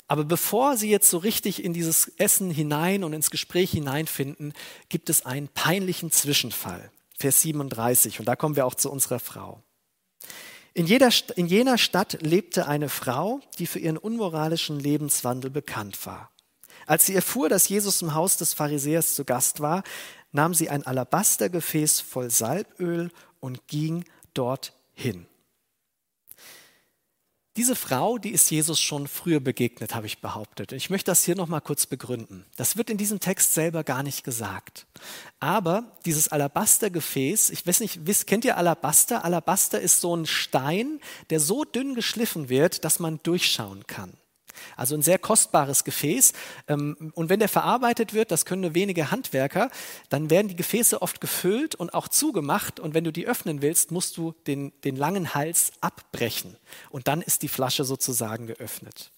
Aber 0.08 0.26
bevor 0.26 0.78
sie 0.78 0.90
jetzt 0.90 1.10
so 1.10 1.18
richtig 1.18 1.64
in 1.64 1.74
dieses 1.74 2.10
Essen 2.18 2.52
hinein 2.52 3.04
und 3.04 3.14
ins 3.14 3.32
Gespräch 3.32 3.72
hineinfinden, 3.72 4.54
gibt 4.90 5.10
es 5.10 5.26
einen 5.26 5.48
peinlichen 5.48 6.12
Zwischenfall. 6.12 6.92
Vers 7.18 7.42
37. 7.42 8.20
Und 8.20 8.26
da 8.26 8.36
kommen 8.36 8.56
wir 8.56 8.66
auch 8.66 8.76
zu 8.76 8.92
unserer 8.92 9.20
Frau. 9.20 9.64
In, 10.74 10.88
jeder, 10.88 11.10
in 11.36 11.46
jener 11.48 11.78
Stadt 11.78 12.18
lebte 12.22 12.68
eine 12.68 12.90
Frau, 12.90 13.40
die 13.60 13.68
für 13.68 13.80
ihren 13.80 13.98
unmoralischen 13.98 14.80
Lebenswandel 14.80 15.52
bekannt 15.52 16.06
war. 16.06 16.32
Als 16.86 17.06
sie 17.06 17.16
erfuhr, 17.16 17.48
dass 17.48 17.70
Jesus 17.70 18.02
im 18.02 18.14
Haus 18.14 18.38
des 18.38 18.54
Pharisäers 18.54 19.16
zu 19.16 19.24
Gast 19.24 19.62
war, 19.62 19.84
nahm 20.32 20.54
sie 20.54 20.70
ein 20.70 20.86
Alabastergefäß 20.86 22.02
voll 22.02 22.30
Salböl 22.30 23.12
und 23.40 23.68
ging 23.68 24.04
dorthin. 24.34 25.28
Diese 27.56 27.76
Frau, 27.76 28.18
die 28.18 28.32
ist 28.32 28.50
Jesus 28.50 28.82
schon 28.82 29.08
früher 29.08 29.40
begegnet, 29.40 29.94
habe 29.94 30.08
ich 30.08 30.22
behauptet. 30.22 30.72
Ich 30.72 30.90
möchte 30.90 31.12
das 31.12 31.24
hier 31.24 31.36
nochmal 31.36 31.62
kurz 31.62 31.86
begründen. 31.86 32.46
Das 32.56 32.78
wird 32.78 32.90
in 32.90 32.98
diesem 32.98 33.20
Text 33.20 33.54
selber 33.54 33.84
gar 33.84 34.02
nicht 34.02 34.24
gesagt. 34.24 34.88
Aber 35.40 35.92
dieses 36.06 36.30
Alabastergefäß, 36.30 37.52
ich 37.52 37.68
weiß 37.68 37.82
nicht, 37.82 38.08
wisst, 38.08 38.26
kennt 38.26 38.44
ihr 38.44 38.58
Alabaster? 38.58 39.24
Alabaster 39.24 39.80
ist 39.80 40.02
so 40.02 40.16
ein 40.16 40.26
Stein, 40.26 41.00
der 41.30 41.40
so 41.40 41.64
dünn 41.64 41.94
geschliffen 41.94 42.50
wird, 42.50 42.86
dass 42.86 42.98
man 42.98 43.20
durchschauen 43.22 43.86
kann. 43.86 44.14
Also 44.76 44.96
ein 44.96 45.02
sehr 45.02 45.20
kostbares 45.20 45.84
Gefäß. 45.84 46.34
Ähm, 46.68 47.12
und 47.16 47.30
wenn 47.30 47.40
der 47.40 47.50
verarbeitet 47.50 48.14
wird, 48.14 48.32
das 48.32 48.46
können 48.46 48.62
nur 48.62 48.76
wenige 48.76 49.12
Handwerker, 49.12 49.70
dann 50.10 50.30
werden 50.30 50.48
die 50.48 50.56
Gefäße 50.56 51.02
oft 51.02 51.22
gefüllt 51.22 51.76
und 51.76 51.94
auch 51.94 52.08
zugemacht. 52.08 52.80
Und 52.80 52.94
wenn 52.94 53.04
du 53.04 53.12
die 53.12 53.28
öffnen 53.28 53.62
willst, 53.62 53.92
musst 53.92 54.18
du 54.18 54.34
den, 54.48 54.74
den 54.84 54.96
langen 54.96 55.34
Hals 55.34 55.72
abbrechen. 55.82 56.58
Und 56.90 57.08
dann 57.08 57.22
ist 57.22 57.42
die 57.42 57.48
Flasche 57.48 57.86
sozusagen 57.86 58.48
geöffnet. 58.48 59.12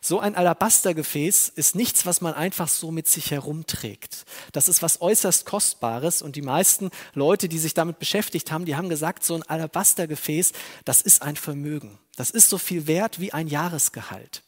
So 0.00 0.20
ein 0.20 0.34
Alabastergefäß 0.34 1.48
ist 1.48 1.74
nichts, 1.74 2.06
was 2.06 2.20
man 2.20 2.34
einfach 2.34 2.68
so 2.68 2.90
mit 2.90 3.08
sich 3.08 3.30
herumträgt. 3.30 4.24
Das 4.52 4.68
ist 4.68 4.82
was 4.82 5.00
äußerst 5.00 5.46
Kostbares 5.46 6.22
und 6.22 6.36
die 6.36 6.42
meisten 6.42 6.90
Leute, 7.14 7.48
die 7.48 7.58
sich 7.58 7.74
damit 7.74 7.98
beschäftigt 7.98 8.52
haben, 8.52 8.64
die 8.64 8.76
haben 8.76 8.88
gesagt, 8.88 9.24
so 9.24 9.34
ein 9.34 9.42
Alabastergefäß, 9.42 10.52
das 10.84 11.00
ist 11.00 11.22
ein 11.22 11.36
Vermögen. 11.36 11.98
Das 12.16 12.30
ist 12.30 12.48
so 12.48 12.58
viel 12.58 12.86
wert 12.86 13.20
wie 13.20 13.32
ein 13.32 13.48
Jahresgehalt. 13.48 14.42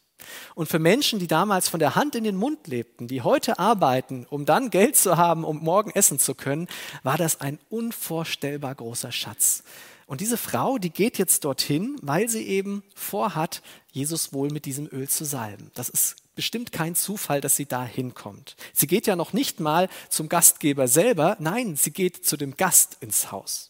Und 0.55 0.67
für 0.67 0.79
Menschen, 0.79 1.19
die 1.19 1.27
damals 1.27 1.69
von 1.69 1.79
der 1.79 1.95
Hand 1.95 2.15
in 2.15 2.23
den 2.23 2.35
Mund 2.35 2.67
lebten, 2.67 3.07
die 3.07 3.21
heute 3.21 3.59
arbeiten, 3.59 4.25
um 4.29 4.45
dann 4.45 4.69
Geld 4.69 4.95
zu 4.95 5.17
haben, 5.17 5.43
um 5.43 5.59
morgen 5.59 5.91
essen 5.91 6.19
zu 6.19 6.35
können, 6.35 6.67
war 7.03 7.17
das 7.17 7.41
ein 7.41 7.59
unvorstellbar 7.69 8.75
großer 8.75 9.11
Schatz. 9.11 9.63
Und 10.05 10.21
diese 10.21 10.37
Frau, 10.37 10.79
die 10.79 10.89
geht 10.89 11.19
jetzt 11.19 11.45
dorthin, 11.45 11.95
weil 12.01 12.29
sie 12.29 12.43
eben 12.43 12.83
vorhat, 12.95 13.61
Jesus 13.91 14.33
wohl 14.33 14.49
mit 14.49 14.65
diesem 14.65 14.87
Öl 14.91 15.07
zu 15.07 15.23
salben. 15.23 15.69
Das 15.75 15.87
ist 15.89 16.15
bestimmt 16.35 16.71
kein 16.71 16.95
Zufall, 16.95 17.41
dass 17.41 17.55
sie 17.55 17.65
da 17.65 17.85
hinkommt. 17.85 18.55
Sie 18.73 18.87
geht 18.87 19.07
ja 19.07 19.15
noch 19.15 19.33
nicht 19.33 19.59
mal 19.59 19.87
zum 20.09 20.29
Gastgeber 20.29 20.87
selber, 20.87 21.37
nein, 21.39 21.75
sie 21.75 21.91
geht 21.91 22.25
zu 22.25 22.37
dem 22.37 22.57
Gast 22.57 22.97
ins 23.01 23.31
Haus. 23.31 23.68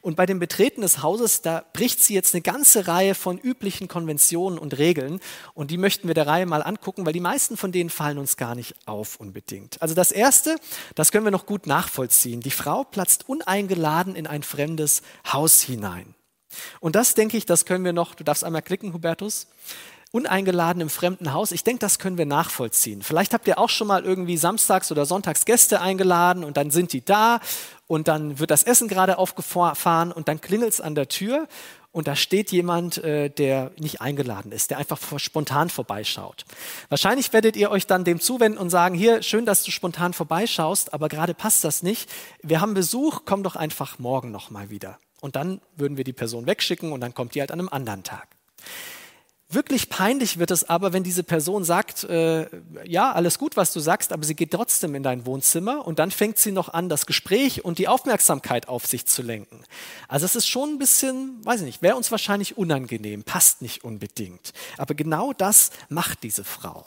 Und 0.00 0.16
bei 0.16 0.26
dem 0.26 0.38
Betreten 0.38 0.82
des 0.82 1.02
Hauses, 1.02 1.42
da 1.42 1.64
bricht 1.72 2.02
sie 2.02 2.14
jetzt 2.14 2.34
eine 2.34 2.42
ganze 2.42 2.86
Reihe 2.86 3.14
von 3.14 3.38
üblichen 3.38 3.88
Konventionen 3.88 4.58
und 4.58 4.78
Regeln. 4.78 5.20
Und 5.54 5.70
die 5.70 5.78
möchten 5.78 6.08
wir 6.08 6.14
der 6.14 6.26
Reihe 6.26 6.46
mal 6.46 6.62
angucken, 6.62 7.06
weil 7.06 7.12
die 7.12 7.20
meisten 7.20 7.56
von 7.56 7.72
denen 7.72 7.90
fallen 7.90 8.18
uns 8.18 8.36
gar 8.36 8.54
nicht 8.54 8.74
auf 8.86 9.16
unbedingt. 9.20 9.80
Also 9.82 9.94
das 9.94 10.12
Erste, 10.12 10.56
das 10.94 11.12
können 11.12 11.24
wir 11.24 11.30
noch 11.30 11.46
gut 11.46 11.66
nachvollziehen. 11.66 12.40
Die 12.40 12.50
Frau 12.50 12.84
platzt 12.84 13.28
uneingeladen 13.28 14.16
in 14.16 14.26
ein 14.26 14.42
fremdes 14.42 15.02
Haus 15.32 15.62
hinein. 15.62 16.14
Und 16.80 16.94
das 16.94 17.14
denke 17.14 17.36
ich, 17.36 17.46
das 17.46 17.64
können 17.64 17.84
wir 17.84 17.92
noch, 17.92 18.14
du 18.14 18.24
darfst 18.24 18.44
einmal 18.44 18.62
klicken, 18.62 18.92
Hubertus 18.92 19.48
uneingeladen 20.14 20.80
im 20.80 20.90
fremden 20.90 21.32
Haus. 21.32 21.50
Ich 21.50 21.64
denke, 21.64 21.80
das 21.80 21.98
können 21.98 22.16
wir 22.16 22.24
nachvollziehen. 22.24 23.02
Vielleicht 23.02 23.34
habt 23.34 23.48
ihr 23.48 23.58
auch 23.58 23.68
schon 23.68 23.88
mal 23.88 24.04
irgendwie 24.04 24.36
samstags 24.36 24.92
oder 24.92 25.06
sonntags 25.06 25.44
Gäste 25.44 25.80
eingeladen 25.80 26.44
und 26.44 26.56
dann 26.56 26.70
sind 26.70 26.92
die 26.92 27.04
da 27.04 27.40
und 27.94 28.08
dann 28.08 28.40
wird 28.40 28.50
das 28.50 28.64
Essen 28.64 28.88
gerade 28.88 29.18
aufgefahren 29.18 30.10
und 30.10 30.26
dann 30.26 30.40
klingelt 30.40 30.72
es 30.72 30.80
an 30.80 30.96
der 30.96 31.08
Tür 31.08 31.46
und 31.92 32.08
da 32.08 32.16
steht 32.16 32.50
jemand, 32.50 32.98
äh, 32.98 33.30
der 33.30 33.70
nicht 33.78 34.00
eingeladen 34.00 34.50
ist, 34.50 34.70
der 34.70 34.78
einfach 34.78 34.98
spontan 35.20 35.70
vorbeischaut. 35.70 36.44
Wahrscheinlich 36.88 37.32
werdet 37.32 37.54
ihr 37.54 37.70
euch 37.70 37.86
dann 37.86 38.02
dem 38.02 38.18
zuwenden 38.18 38.58
und 38.58 38.68
sagen, 38.68 38.96
hier, 38.96 39.22
schön, 39.22 39.46
dass 39.46 39.62
du 39.62 39.70
spontan 39.70 40.12
vorbeischaust, 40.12 40.92
aber 40.92 41.08
gerade 41.08 41.34
passt 41.34 41.62
das 41.62 41.84
nicht. 41.84 42.10
Wir 42.42 42.60
haben 42.60 42.74
Besuch, 42.74 43.20
komm 43.24 43.44
doch 43.44 43.54
einfach 43.54 44.00
morgen 44.00 44.32
nochmal 44.32 44.70
wieder. 44.70 44.98
Und 45.20 45.36
dann 45.36 45.60
würden 45.76 45.96
wir 45.96 46.02
die 46.02 46.12
Person 46.12 46.48
wegschicken 46.48 46.90
und 46.90 47.00
dann 47.00 47.14
kommt 47.14 47.36
die 47.36 47.40
halt 47.40 47.52
an 47.52 47.60
einem 47.60 47.68
anderen 47.68 48.02
Tag. 48.02 48.26
Wirklich 49.50 49.90
peinlich 49.90 50.38
wird 50.38 50.50
es 50.50 50.68
aber, 50.68 50.92
wenn 50.92 51.04
diese 51.04 51.22
Person 51.22 51.64
sagt, 51.64 52.04
äh, 52.04 52.46
ja, 52.84 53.12
alles 53.12 53.38
gut, 53.38 53.56
was 53.56 53.72
du 53.72 53.80
sagst, 53.80 54.12
aber 54.12 54.24
sie 54.24 54.34
geht 54.34 54.50
trotzdem 54.50 54.94
in 54.94 55.02
dein 55.02 55.26
Wohnzimmer 55.26 55.86
und 55.86 55.98
dann 55.98 56.10
fängt 56.10 56.38
sie 56.38 56.50
noch 56.50 56.70
an, 56.70 56.88
das 56.88 57.06
Gespräch 57.06 57.64
und 57.64 57.78
die 57.78 57.86
Aufmerksamkeit 57.86 58.68
auf 58.68 58.86
sich 58.86 59.06
zu 59.06 59.22
lenken. 59.22 59.62
Also 60.08 60.24
es 60.24 60.34
ist 60.34 60.48
schon 60.48 60.70
ein 60.70 60.78
bisschen, 60.78 61.44
weiß 61.44 61.60
ich 61.60 61.66
nicht, 61.66 61.82
wäre 61.82 61.96
uns 61.96 62.10
wahrscheinlich 62.10 62.56
unangenehm, 62.56 63.22
passt 63.22 63.60
nicht 63.60 63.84
unbedingt. 63.84 64.52
Aber 64.78 64.94
genau 64.94 65.32
das 65.32 65.70
macht 65.88 66.22
diese 66.22 66.42
Frau. 66.42 66.86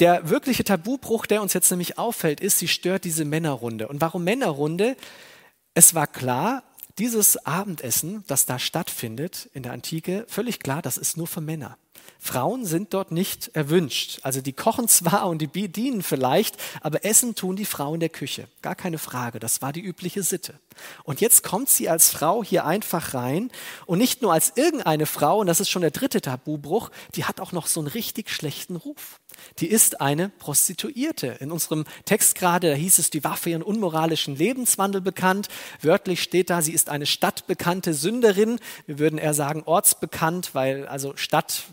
Der 0.00 0.28
wirkliche 0.28 0.64
Tabubruch, 0.64 1.26
der 1.26 1.42
uns 1.42 1.54
jetzt 1.54 1.70
nämlich 1.70 1.96
auffällt, 1.96 2.40
ist, 2.40 2.58
sie 2.58 2.68
stört 2.68 3.04
diese 3.04 3.24
Männerrunde. 3.24 3.88
Und 3.88 4.00
warum 4.00 4.24
Männerrunde? 4.24 4.96
Es 5.74 5.94
war 5.94 6.06
klar, 6.06 6.62
dieses 6.98 7.44
Abendessen, 7.46 8.24
das 8.26 8.46
da 8.46 8.58
stattfindet 8.58 9.48
in 9.54 9.62
der 9.62 9.72
Antike, 9.72 10.26
völlig 10.28 10.60
klar, 10.60 10.82
das 10.82 10.98
ist 10.98 11.16
nur 11.16 11.26
für 11.26 11.40
Männer. 11.40 11.78
Frauen 12.18 12.64
sind 12.64 12.94
dort 12.94 13.12
nicht 13.12 13.50
erwünscht. 13.54 14.20
Also 14.22 14.40
die 14.40 14.52
kochen 14.52 14.88
zwar 14.88 15.28
und 15.28 15.38
die 15.38 15.46
bedienen 15.46 16.02
vielleicht, 16.02 16.56
aber 16.80 17.04
essen 17.04 17.34
tun 17.34 17.56
die 17.56 17.64
Frauen 17.64 17.94
in 17.94 18.00
der 18.00 18.08
Küche. 18.08 18.48
Gar 18.62 18.74
keine 18.74 18.98
Frage, 18.98 19.38
das 19.38 19.62
war 19.62 19.72
die 19.72 19.80
übliche 19.80 20.22
Sitte. 20.22 20.54
Und 21.04 21.20
jetzt 21.20 21.42
kommt 21.42 21.68
sie 21.68 21.88
als 21.88 22.10
Frau 22.10 22.44
hier 22.44 22.64
einfach 22.64 23.14
rein 23.14 23.50
und 23.86 23.98
nicht 23.98 24.22
nur 24.22 24.32
als 24.32 24.52
irgendeine 24.56 25.06
Frau, 25.06 25.40
und 25.40 25.46
das 25.46 25.60
ist 25.60 25.70
schon 25.70 25.82
der 25.82 25.90
dritte 25.90 26.20
Tabubruch, 26.20 26.90
die 27.14 27.24
hat 27.24 27.40
auch 27.40 27.52
noch 27.52 27.66
so 27.66 27.80
einen 27.80 27.88
richtig 27.88 28.30
schlechten 28.30 28.76
Ruf. 28.76 29.20
Die 29.60 29.68
ist 29.68 30.00
eine 30.00 30.28
Prostituierte. 30.28 31.36
In 31.40 31.52
unserem 31.52 31.84
Text 32.04 32.34
gerade, 32.34 32.70
da 32.70 32.74
hieß 32.76 32.98
es, 32.98 33.10
die 33.10 33.24
war 33.24 33.36
für 33.36 33.50
ihren 33.50 33.62
unmoralischen 33.62 34.36
Lebenswandel 34.36 35.00
bekannt. 35.00 35.48
Wörtlich 35.80 36.22
steht 36.22 36.50
da, 36.50 36.62
sie 36.62 36.72
ist 36.72 36.88
eine 36.88 37.06
stadtbekannte 37.06 37.94
Sünderin. 37.94 38.58
Wir 38.86 38.98
würden 38.98 39.18
eher 39.18 39.34
sagen 39.34 39.62
ortsbekannt, 39.64 40.54
weil 40.54 40.86
also 40.86 41.16
Stadt 41.16 41.64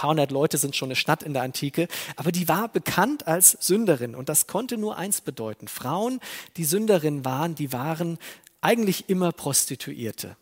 paar 0.00 0.10
hundert 0.10 0.30
Leute 0.30 0.56
sind 0.56 0.74
schon 0.74 0.86
eine 0.86 0.96
Stadt 0.96 1.22
in 1.22 1.34
der 1.34 1.42
Antike, 1.42 1.86
aber 2.16 2.32
die 2.32 2.48
war 2.48 2.68
bekannt 2.68 3.26
als 3.26 3.50
Sünderin 3.60 4.14
und 4.14 4.30
das 4.30 4.46
konnte 4.46 4.78
nur 4.78 4.96
eins 4.96 5.20
bedeuten. 5.20 5.68
Frauen, 5.68 6.20
die 6.56 6.64
Sünderin 6.64 7.26
waren, 7.26 7.54
die 7.54 7.74
waren 7.74 8.18
eigentlich 8.62 9.10
immer 9.10 9.30
Prostituierte. 9.30 10.38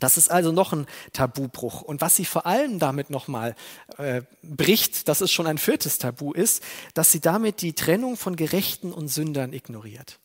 Das 0.00 0.18
ist 0.18 0.30
also 0.30 0.52
noch 0.52 0.74
ein 0.74 0.86
Tabubruch. 1.14 1.80
Und 1.80 2.02
was 2.02 2.16
sie 2.16 2.26
vor 2.26 2.44
allem 2.44 2.78
damit 2.78 3.08
nochmal 3.08 3.56
äh, 3.96 4.20
bricht, 4.42 5.08
dass 5.08 5.22
es 5.22 5.32
schon 5.32 5.46
ein 5.46 5.56
viertes 5.56 5.96
Tabu 5.96 6.34
ist, 6.34 6.62
dass 6.92 7.10
sie 7.10 7.20
damit 7.20 7.62
die 7.62 7.72
Trennung 7.72 8.18
von 8.18 8.36
Gerechten 8.36 8.92
und 8.92 9.08
Sündern 9.08 9.54
ignoriert. 9.54 10.20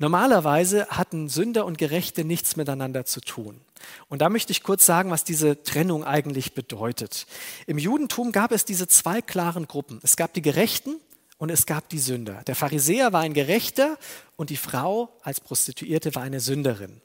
Normalerweise 0.00 0.86
hatten 0.88 1.28
Sünder 1.28 1.66
und 1.66 1.76
Gerechte 1.76 2.24
nichts 2.24 2.54
miteinander 2.54 3.04
zu 3.04 3.20
tun. 3.20 3.60
Und 4.08 4.22
da 4.22 4.28
möchte 4.28 4.52
ich 4.52 4.62
kurz 4.62 4.86
sagen, 4.86 5.10
was 5.10 5.24
diese 5.24 5.62
Trennung 5.64 6.04
eigentlich 6.04 6.54
bedeutet. 6.54 7.26
Im 7.66 7.78
Judentum 7.78 8.30
gab 8.30 8.52
es 8.52 8.64
diese 8.64 8.86
zwei 8.86 9.20
klaren 9.20 9.66
Gruppen. 9.66 9.98
Es 10.04 10.16
gab 10.16 10.32
die 10.34 10.42
Gerechten 10.42 10.96
und 11.36 11.50
es 11.50 11.66
gab 11.66 11.88
die 11.88 11.98
Sünder. 11.98 12.42
Der 12.46 12.54
Pharisäer 12.54 13.12
war 13.12 13.22
ein 13.22 13.34
Gerechter 13.34 13.98
und 14.36 14.50
die 14.50 14.56
Frau 14.56 15.08
als 15.22 15.40
Prostituierte 15.40 16.14
war 16.14 16.22
eine 16.22 16.38
Sünderin. 16.38 17.00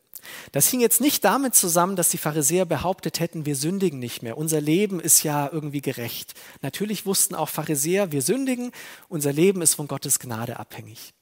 Das 0.51 0.67
hing 0.67 0.79
jetzt 0.79 1.01
nicht 1.01 1.25
damit 1.25 1.55
zusammen, 1.55 1.95
dass 1.95 2.09
die 2.09 2.17
Pharisäer 2.17 2.65
behauptet 2.65 3.19
hätten, 3.19 3.45
wir 3.45 3.55
sündigen 3.55 3.99
nicht 3.99 4.21
mehr. 4.21 4.37
Unser 4.37 4.61
Leben 4.61 4.99
ist 4.99 5.23
ja 5.23 5.49
irgendwie 5.51 5.81
gerecht. 5.81 6.33
Natürlich 6.61 7.05
wussten 7.05 7.35
auch 7.35 7.49
Pharisäer, 7.49 8.11
wir 8.11 8.21
sündigen, 8.21 8.71
unser 9.09 9.33
Leben 9.33 9.61
ist 9.61 9.73
von 9.73 9.87
Gottes 9.87 10.19
Gnade 10.19 10.59
abhängig. 10.59 11.13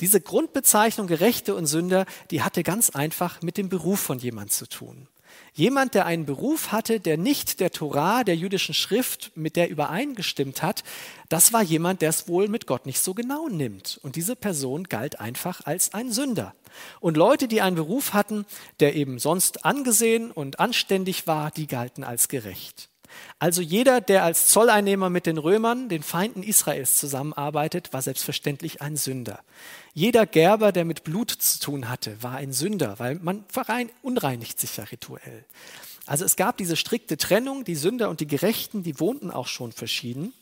Diese 0.00 0.20
Grundbezeichnung 0.20 1.06
Gerechte 1.06 1.54
und 1.54 1.66
Sünder, 1.66 2.06
die 2.30 2.42
hatte 2.42 2.62
ganz 2.62 2.90
einfach 2.90 3.42
mit 3.42 3.56
dem 3.56 3.68
Beruf 3.68 4.00
von 4.00 4.18
jemand 4.18 4.52
zu 4.52 4.68
tun. 4.68 5.08
Jemand, 5.52 5.94
der 5.94 6.04
einen 6.04 6.26
Beruf 6.26 6.70
hatte, 6.70 7.00
der 7.00 7.16
nicht 7.16 7.60
der 7.60 7.70
Torah, 7.70 8.24
der 8.24 8.36
jüdischen 8.36 8.74
Schrift, 8.74 9.32
mit 9.34 9.56
der 9.56 9.70
übereingestimmt 9.70 10.62
hat, 10.62 10.84
das 11.30 11.52
war 11.52 11.62
jemand, 11.62 12.02
der 12.02 12.10
es 12.10 12.28
wohl 12.28 12.48
mit 12.48 12.66
Gott 12.66 12.84
nicht 12.84 13.00
so 13.00 13.14
genau 13.14 13.48
nimmt. 13.48 13.98
Und 14.02 14.16
diese 14.16 14.36
Person 14.36 14.84
galt 14.84 15.18
einfach 15.18 15.62
als 15.64 15.94
ein 15.94 16.12
Sünder. 16.12 16.54
Und 17.00 17.16
Leute, 17.16 17.48
die 17.48 17.62
einen 17.62 17.76
Beruf 17.76 18.12
hatten, 18.12 18.44
der 18.80 18.96
eben 18.96 19.18
sonst 19.18 19.64
angesehen 19.64 20.30
und 20.30 20.60
anständig 20.60 21.26
war, 21.26 21.50
die 21.50 21.66
galten 21.66 22.04
als 22.04 22.28
gerecht. 22.28 22.90
Also 23.38 23.62
jeder, 23.62 24.00
der 24.00 24.24
als 24.24 24.48
Zolleinnehmer 24.48 25.10
mit 25.10 25.26
den 25.26 25.38
Römern, 25.38 25.88
den 25.88 26.02
Feinden 26.02 26.42
Israels, 26.42 26.96
zusammenarbeitet, 26.96 27.92
war 27.92 28.02
selbstverständlich 28.02 28.82
ein 28.82 28.96
Sünder. 28.96 29.40
Jeder 29.94 30.26
Gerber, 30.26 30.72
der 30.72 30.84
mit 30.84 31.04
Blut 31.04 31.30
zu 31.30 31.58
tun 31.60 31.88
hatte, 31.88 32.22
war 32.22 32.36
ein 32.36 32.52
Sünder, 32.52 32.98
weil 32.98 33.16
man 33.16 33.44
unreinigt 34.02 34.60
sich 34.60 34.76
ja 34.76 34.84
rituell. 34.84 35.44
Also 36.06 36.24
es 36.24 36.36
gab 36.36 36.56
diese 36.56 36.76
strikte 36.76 37.16
Trennung, 37.16 37.64
die 37.64 37.74
Sünder 37.74 38.10
und 38.10 38.20
die 38.20 38.26
Gerechten, 38.26 38.82
die 38.82 39.00
wohnten 39.00 39.30
auch 39.30 39.48
schon 39.48 39.72
verschieden. 39.72 40.32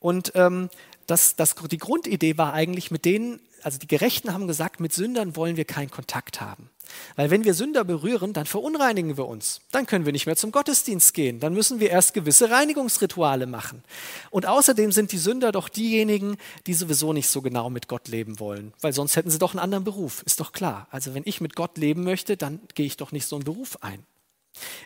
Und 0.00 0.32
ähm, 0.34 0.70
das, 1.06 1.36
das, 1.36 1.54
die 1.54 1.78
Grundidee 1.78 2.38
war 2.38 2.54
eigentlich, 2.54 2.90
mit 2.90 3.04
denen 3.04 3.40
also 3.62 3.78
die 3.78 3.86
Gerechten 3.86 4.32
haben 4.32 4.46
gesagt, 4.46 4.80
mit 4.80 4.92
Sündern 4.92 5.36
wollen 5.36 5.56
wir 5.56 5.64
keinen 5.64 5.90
Kontakt 5.90 6.40
haben. 6.40 6.68
Weil 7.16 7.30
wenn 7.30 7.44
wir 7.44 7.54
Sünder 7.54 7.84
berühren, 7.84 8.32
dann 8.32 8.46
verunreinigen 8.46 9.16
wir 9.16 9.26
uns. 9.26 9.60
Dann 9.70 9.86
können 9.86 10.04
wir 10.04 10.12
nicht 10.12 10.26
mehr 10.26 10.36
zum 10.36 10.52
Gottesdienst 10.52 11.14
gehen. 11.14 11.40
Dann 11.40 11.54
müssen 11.54 11.80
wir 11.80 11.90
erst 11.90 12.14
gewisse 12.14 12.50
Reinigungsrituale 12.50 13.46
machen. 13.46 13.82
Und 14.30 14.46
außerdem 14.46 14.92
sind 14.92 15.12
die 15.12 15.18
Sünder 15.18 15.52
doch 15.52 15.68
diejenigen, 15.68 16.36
die 16.66 16.74
sowieso 16.74 17.12
nicht 17.12 17.28
so 17.28 17.42
genau 17.42 17.70
mit 17.70 17.88
Gott 17.88 18.08
leben 18.08 18.40
wollen. 18.40 18.72
Weil 18.80 18.92
sonst 18.92 19.16
hätten 19.16 19.30
sie 19.30 19.38
doch 19.38 19.52
einen 19.52 19.60
anderen 19.60 19.84
Beruf. 19.84 20.22
Ist 20.24 20.40
doch 20.40 20.52
klar. 20.52 20.86
Also 20.90 21.14
wenn 21.14 21.22
ich 21.26 21.40
mit 21.40 21.56
Gott 21.56 21.78
leben 21.78 22.04
möchte, 22.04 22.36
dann 22.36 22.60
gehe 22.74 22.86
ich 22.86 22.96
doch 22.96 23.12
nicht 23.12 23.26
so 23.26 23.36
einen 23.36 23.44
Beruf 23.44 23.78
ein. 23.82 24.04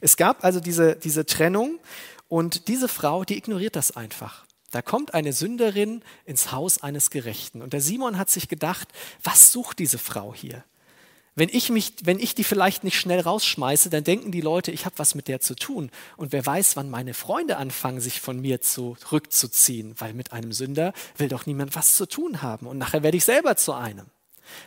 Es 0.00 0.16
gab 0.16 0.44
also 0.44 0.60
diese, 0.60 0.96
diese 0.96 1.26
Trennung 1.26 1.78
und 2.28 2.68
diese 2.68 2.88
Frau, 2.88 3.24
die 3.24 3.36
ignoriert 3.36 3.76
das 3.76 3.96
einfach. 3.96 4.46
Da 4.70 4.82
kommt 4.82 5.14
eine 5.14 5.32
Sünderin 5.32 6.02
ins 6.24 6.52
Haus 6.52 6.82
eines 6.82 7.10
Gerechten. 7.10 7.62
Und 7.62 7.72
der 7.72 7.80
Simon 7.80 8.18
hat 8.18 8.30
sich 8.30 8.48
gedacht, 8.48 8.88
was 9.22 9.52
sucht 9.52 9.78
diese 9.78 9.98
Frau 9.98 10.34
hier? 10.34 10.64
Wenn 11.38 11.50
ich, 11.50 11.68
mich, 11.68 11.92
wenn 12.02 12.18
ich 12.18 12.34
die 12.34 12.44
vielleicht 12.44 12.82
nicht 12.82 12.98
schnell 12.98 13.20
rausschmeiße, 13.20 13.90
dann 13.90 14.04
denken 14.04 14.32
die 14.32 14.40
Leute, 14.40 14.72
ich 14.72 14.86
habe 14.86 14.98
was 14.98 15.14
mit 15.14 15.28
der 15.28 15.38
zu 15.40 15.54
tun. 15.54 15.90
Und 16.16 16.32
wer 16.32 16.44
weiß, 16.44 16.76
wann 16.76 16.88
meine 16.88 17.12
Freunde 17.12 17.58
anfangen, 17.58 18.00
sich 18.00 18.22
von 18.22 18.40
mir 18.40 18.62
zurückzuziehen, 18.62 19.94
weil 19.98 20.14
mit 20.14 20.32
einem 20.32 20.52
Sünder 20.52 20.94
will 21.18 21.28
doch 21.28 21.44
niemand 21.44 21.76
was 21.76 21.94
zu 21.94 22.06
tun 22.06 22.40
haben. 22.40 22.66
Und 22.66 22.78
nachher 22.78 23.02
werde 23.02 23.18
ich 23.18 23.26
selber 23.26 23.54
zu 23.56 23.74
einem. 23.74 24.06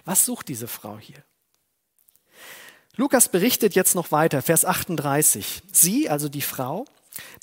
Was 0.05 0.25
sucht 0.25 0.47
diese 0.47 0.67
Frau 0.67 0.99
hier? 0.99 1.23
Lukas 2.95 3.29
berichtet 3.29 3.73
jetzt 3.73 3.95
noch 3.95 4.11
weiter, 4.11 4.43
Vers 4.43 4.63
38. 4.63 5.63
Sie, 5.71 6.07
also 6.07 6.29
die 6.29 6.41
Frau, 6.41 6.85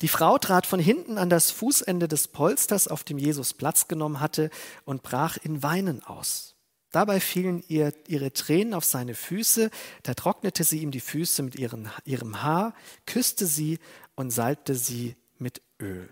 Die 0.01 0.07
Frau 0.07 0.37
trat 0.37 0.65
von 0.65 0.79
hinten 0.79 1.17
an 1.17 1.29
das 1.29 1.51
Fußende 1.51 2.07
des 2.07 2.29
Polsters, 2.29 2.87
auf 2.87 3.03
dem 3.03 3.17
Jesus 3.17 3.53
Platz 3.53 3.87
genommen 3.87 4.19
hatte, 4.19 4.49
und 4.85 5.03
brach 5.03 5.37
in 5.37 5.61
Weinen 5.61 6.03
aus. 6.03 6.56
Dabei 6.97 7.19
fielen 7.19 7.63
ihr 7.67 7.93
ihre 8.07 8.33
Tränen 8.33 8.73
auf 8.73 8.83
seine 8.83 9.13
Füße, 9.13 9.69
da 10.01 10.15
trocknete 10.15 10.63
sie 10.63 10.79
ihm 10.79 10.89
die 10.89 10.99
Füße 10.99 11.43
mit 11.43 11.53
ihren, 11.53 11.91
ihrem 12.05 12.41
Haar, 12.41 12.73
küsste 13.05 13.45
sie 13.45 13.77
und 14.15 14.31
salbte 14.31 14.73
sie 14.73 15.15
mit 15.37 15.61
Öl. 15.79 16.09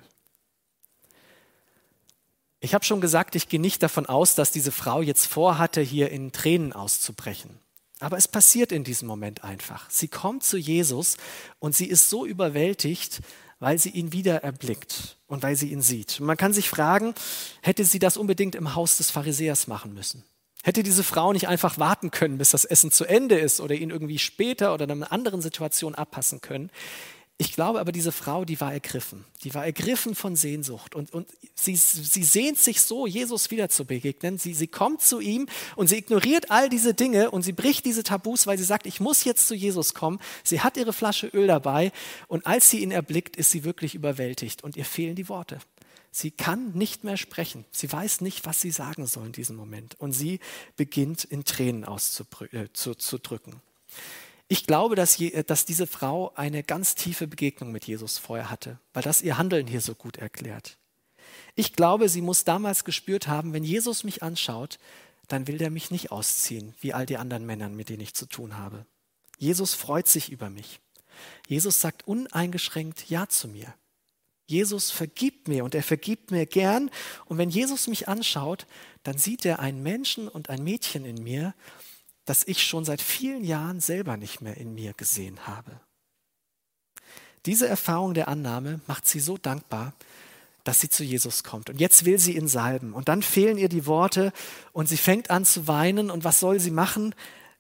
Ich 2.60 2.76
habe 2.76 2.86
schon 2.86 3.02
gesagt, 3.02 3.34
ich 3.36 3.50
gehe 3.50 3.60
nicht 3.60 3.82
davon 3.82 4.06
aus, 4.06 4.36
dass 4.36 4.52
diese 4.52 4.72
Frau 4.72 5.02
jetzt 5.02 5.26
vorhatte, 5.26 5.82
hier 5.82 6.12
in 6.12 6.32
Tränen 6.32 6.72
auszubrechen. 6.72 7.58
Aber 8.00 8.18
es 8.18 8.28
passiert 8.28 8.72
in 8.72 8.84
diesem 8.84 9.08
Moment 9.08 9.44
einfach. 9.44 9.90
Sie 9.90 10.08
kommt 10.08 10.44
zu 10.44 10.56
Jesus 10.56 11.18
und 11.58 11.76
sie 11.76 11.88
ist 11.88 12.12
so 12.12 12.28
überwältigt, 12.28 13.22
weil 13.58 13.80
sie 13.80 13.90
ihn 13.90 14.14
wieder 14.14 14.44
erblickt 14.44 15.18
und 15.26 15.42
weil 15.42 15.56
sie 15.56 15.72
ihn 15.72 15.82
sieht. 15.82 16.20
Man 16.20 16.38
kann 16.38 16.54
sich 16.54 16.70
fragen, 16.70 17.16
hätte 17.64 17.86
sie 17.86 17.98
das 17.98 18.18
unbedingt 18.18 18.54
im 18.54 18.76
Haus 18.76 18.98
des 18.98 19.10
Pharisäers 19.10 19.66
machen 19.66 19.92
müssen? 19.92 20.24
Hätte 20.66 20.82
diese 20.82 21.04
Frau 21.04 21.32
nicht 21.32 21.48
einfach 21.48 21.78
warten 21.78 22.10
können, 22.10 22.40
bis 22.40 22.50
das 22.50 22.66
Essen 22.66 22.90
zu 22.90 23.06
Ende 23.06 23.38
ist 23.38 23.60
oder 23.60 23.76
ihn 23.76 23.92
irgendwie 23.92 24.18
später 24.18 24.74
oder 24.74 24.86
in 24.86 24.92
einer 24.94 25.12
anderen 25.12 25.40
Situation 25.40 25.94
abpassen 25.94 26.42
können? 26.42 26.72
Ich 27.38 27.54
glaube 27.54 27.80
aber, 27.80 27.92
diese 27.92 28.12
Frau, 28.12 28.46
die 28.46 28.60
war 28.60 28.74
ergriffen. 28.74 29.26
Die 29.44 29.54
war 29.54 29.64
ergriffen 29.64 30.16
von 30.16 30.36
Sehnsucht. 30.36 30.96
Und, 30.96 31.14
und 31.14 31.28
sie, 31.54 31.76
sie 31.76 32.24
sehnt 32.24 32.58
sich 32.58 32.82
so, 32.82 33.06
Jesus 33.06 33.52
wieder 33.52 33.70
zu 33.70 33.86
begegnen. 33.86 34.40
Sie, 34.40 34.56
sie 34.56 34.66
kommt 34.66 35.04
zu 35.04 35.20
ihm 35.20 35.46
und 35.76 35.88
sie 35.88 35.98
ignoriert 35.98 36.50
all 36.50 36.68
diese 36.68 36.96
Dinge 36.96 37.30
und 37.30 37.44
sie 37.44 37.54
bricht 37.54 37.86
diese 37.86 38.02
Tabus, 38.02 38.48
weil 38.48 38.58
sie 38.58 38.64
sagt, 38.64 38.88
ich 38.88 39.00
muss 39.00 39.24
jetzt 39.24 39.48
zu 39.48 39.54
Jesus 39.54 39.94
kommen. 39.94 40.18
Sie 40.44 40.62
hat 40.62 40.78
ihre 40.78 40.94
Flasche 40.94 41.28
Öl 41.28 41.46
dabei 41.46 41.92
und 42.28 42.48
als 42.48 42.72
sie 42.72 42.82
ihn 42.82 42.90
erblickt, 42.90 43.36
ist 43.36 43.52
sie 43.52 43.66
wirklich 43.66 43.94
überwältigt 43.94 44.64
und 44.64 44.78
ihr 44.78 44.86
fehlen 44.86 45.14
die 45.14 45.30
Worte. 45.30 45.60
Sie 46.16 46.32
kann 46.32 46.72
nicht 46.72 47.04
mehr 47.04 47.18
sprechen. 47.18 47.66
Sie 47.72 47.92
weiß 47.92 48.22
nicht, 48.22 48.46
was 48.46 48.62
sie 48.62 48.72
sagen 48.72 49.06
soll 49.06 49.26
in 49.26 49.32
diesem 49.34 49.58
Moment. 49.58 50.00
Und 50.00 50.14
sie 50.14 50.40
beginnt 50.78 51.26
in 51.26 51.44
Tränen 51.44 51.84
auszudrücken. 51.84 53.54
Äh, 53.54 53.60
ich 54.48 54.66
glaube, 54.66 54.96
dass, 54.96 55.18
je, 55.18 55.44
dass 55.44 55.66
diese 55.66 55.88
Frau 55.88 56.34
eine 56.36 56.64
ganz 56.64 56.96
tiefe 56.96 57.28
Begegnung 57.28 57.74
mit 57.74 57.84
Jesus 57.84 58.18
vorher 58.18 58.50
hatte, 58.50 58.80
weil 58.94 59.04
das 59.04 59.22
ihr 59.22 59.38
Handeln 59.38 59.68
hier 59.68 59.82
so 59.82 59.94
gut 59.94 60.16
erklärt. 60.16 60.78
Ich 61.54 61.74
glaube, 61.74 62.08
sie 62.08 62.22
muss 62.22 62.46
damals 62.46 62.86
gespürt 62.86 63.28
haben, 63.28 63.52
wenn 63.52 63.66
Jesus 63.66 64.06
mich 64.06 64.24
anschaut, 64.24 64.80
dann 65.28 65.48
will 65.48 65.58
der 65.58 65.70
mich 65.70 65.92
nicht 65.92 66.14
ausziehen, 66.14 66.76
wie 66.80 66.94
all 66.94 67.06
die 67.06 67.18
anderen 67.18 67.46
Männer, 67.46 67.68
mit 67.68 67.90
denen 67.90 68.00
ich 68.00 68.14
zu 68.14 68.26
tun 68.26 68.58
habe. 68.58 68.86
Jesus 69.38 69.74
freut 69.74 70.08
sich 70.08 70.32
über 70.32 70.50
mich. 70.50 70.80
Jesus 71.50 71.82
sagt 71.82 72.08
uneingeschränkt 72.08 73.10
Ja 73.10 73.28
zu 73.28 73.50
mir. 73.50 73.74
Jesus 74.48 74.92
vergibt 74.92 75.48
mir 75.48 75.64
und 75.64 75.74
er 75.76 75.84
vergibt 75.84 76.32
mir 76.32 76.46
gern. 76.46 76.92
Und 77.26 77.38
wenn 77.38 77.50
Jesus 77.50 77.88
mich 77.88 78.08
anschaut, 78.08 78.68
dann 79.04 79.18
sieht 79.18 79.46
er 79.46 79.60
einen 79.60 79.82
Menschen 79.82 80.28
und 80.28 80.50
ein 80.50 80.64
Mädchen 80.64 81.06
in 81.06 81.24
mir, 81.24 81.54
das 82.26 82.44
ich 82.48 82.64
schon 82.64 82.86
seit 82.86 83.02
vielen 83.02 83.44
Jahren 83.44 83.80
selber 83.80 84.18
nicht 84.18 84.42
mehr 84.42 84.58
in 84.58 84.74
mir 84.74 84.94
gesehen 84.94 85.48
habe. 85.48 85.80
Diese 87.46 87.68
Erfahrung 87.68 88.14
der 88.14 88.28
Annahme 88.28 88.82
macht 88.88 89.08
sie 89.08 89.20
so 89.20 89.38
dankbar, 89.38 89.94
dass 90.64 90.82
sie 90.82 90.90
zu 90.90 91.04
Jesus 91.04 91.44
kommt. 91.44 91.70
Und 91.70 91.80
jetzt 91.80 92.06
will 92.06 92.18
sie 92.18 92.36
ihn 92.36 92.48
salben. 92.48 92.94
Und 92.94 93.08
dann 93.08 93.22
fehlen 93.22 93.60
ihr 93.60 93.70
die 93.70 93.86
Worte 93.86 94.34
und 94.74 94.90
sie 94.90 94.98
fängt 94.98 95.30
an 95.30 95.46
zu 95.46 95.68
weinen. 95.68 96.10
Und 96.10 96.24
was 96.24 96.40
soll 96.40 96.60
sie 96.60 96.72
machen? 96.72 97.14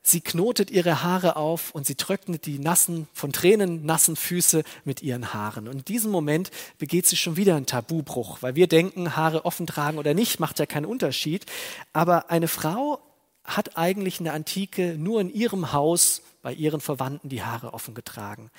Sie 0.07 0.21
knotet 0.21 0.69
ihre 0.69 1.01
Haare 1.01 1.35
auf 1.35 1.71
und 1.71 1.87
sie 1.87 1.95
trocknet 1.95 2.45
die 2.45 2.59
nassen, 2.59 3.07
von 3.11 3.33
Tränen 3.33 3.87
nassen 3.87 4.15
Füße 4.15 4.63
mit 4.83 5.01
ihren 5.01 5.33
Haaren. 5.33 5.67
Und 5.67 5.77
in 5.77 5.85
diesem 5.85 6.11
Moment 6.11 6.51
begeht 6.77 7.07
sie 7.07 7.15
schon 7.15 7.37
wieder 7.37 7.55
einen 7.55 7.65
Tabubruch, 7.65 8.37
weil 8.41 8.53
wir 8.53 8.67
denken, 8.67 9.15
Haare 9.15 9.45
offen 9.45 9.65
tragen 9.65 9.97
oder 9.97 10.13
nicht, 10.13 10.39
macht 10.39 10.59
ja 10.59 10.67
keinen 10.67 10.85
Unterschied. 10.85 11.47
Aber 11.91 12.29
eine 12.29 12.47
Frau 12.47 12.99
hat 13.45 13.77
eigentlich 13.77 14.19
in 14.19 14.25
der 14.25 14.33
Antike 14.33 14.95
nur 14.97 15.21
in 15.21 15.33
ihrem 15.33 15.71
Haus 15.71 16.21
bei 16.45 16.53
ihren 16.53 16.79
Verwandten 16.79 17.27
die 17.27 17.41
Haare 17.41 17.73
offen 17.73 17.95
getragen. 17.95 18.51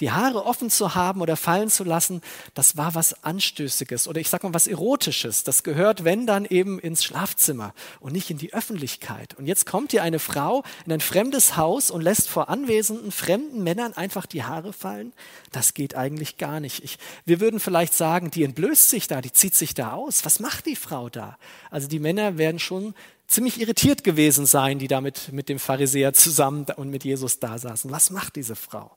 Die 0.00 0.10
Haare 0.10 0.44
offen 0.44 0.68
zu 0.68 0.94
haben 0.94 1.22
oder 1.22 1.38
fallen 1.38 1.70
zu 1.70 1.84
lassen, 1.84 2.20
das 2.52 2.76
war 2.76 2.94
was 2.94 3.24
Anstößiges 3.24 4.08
oder 4.08 4.20
ich 4.20 4.28
sag 4.28 4.42
mal 4.42 4.52
was 4.52 4.66
Erotisches. 4.66 5.42
Das 5.42 5.62
gehört, 5.62 6.04
wenn 6.04 6.26
dann 6.26 6.44
eben 6.44 6.78
ins 6.78 7.02
Schlafzimmer 7.02 7.72
und 7.98 8.12
nicht 8.12 8.28
in 8.28 8.36
die 8.36 8.52
Öffentlichkeit. 8.52 9.38
Und 9.38 9.46
jetzt 9.46 9.64
kommt 9.64 9.92
hier 9.92 10.02
eine 10.02 10.18
Frau 10.18 10.64
in 10.84 10.92
ein 10.92 11.00
fremdes 11.00 11.56
Haus 11.56 11.90
und 11.90 12.02
lässt 12.02 12.28
vor 12.28 12.50
anwesenden 12.50 13.10
fremden 13.10 13.62
Männern 13.62 13.94
einfach 13.94 14.26
die 14.26 14.44
Haare 14.44 14.74
fallen. 14.74 15.14
Das 15.50 15.72
geht 15.72 15.94
eigentlich 15.94 16.36
gar 16.36 16.60
nicht. 16.60 16.84
Ich, 16.84 16.98
wir 17.24 17.40
würden 17.40 17.58
vielleicht 17.58 17.94
sagen, 17.94 18.30
die 18.30 18.44
entblößt 18.44 18.90
sich 18.90 19.06
da, 19.06 19.22
die 19.22 19.32
zieht 19.32 19.54
sich 19.54 19.72
da 19.72 19.92
aus. 19.92 20.26
Was 20.26 20.40
macht 20.40 20.66
die 20.66 20.76
Frau 20.76 21.08
da? 21.08 21.38
Also 21.70 21.88
die 21.88 22.00
Männer 22.00 22.36
werden 22.36 22.58
schon 22.58 22.94
ziemlich 23.30 23.60
irritiert 23.60 24.04
gewesen 24.04 24.44
sein, 24.44 24.78
die 24.78 24.88
da 24.88 25.00
mit, 25.00 25.32
mit 25.32 25.48
dem 25.48 25.58
Pharisäer 25.58 26.12
zusammen 26.12 26.66
und 26.76 26.90
mit 26.90 27.04
Jesus 27.04 27.38
da 27.38 27.58
saßen. 27.58 27.90
Was 27.90 28.10
macht 28.10 28.36
diese 28.36 28.56
Frau? 28.56 28.96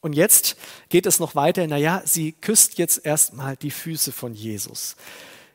Und 0.00 0.12
jetzt 0.12 0.56
geht 0.90 1.06
es 1.06 1.18
noch 1.18 1.34
weiter. 1.34 1.66
Naja, 1.66 2.02
sie 2.04 2.32
küsst 2.32 2.78
jetzt 2.78 3.04
erstmal 3.04 3.56
die 3.56 3.70
Füße 3.70 4.12
von 4.12 4.34
Jesus. 4.34 4.94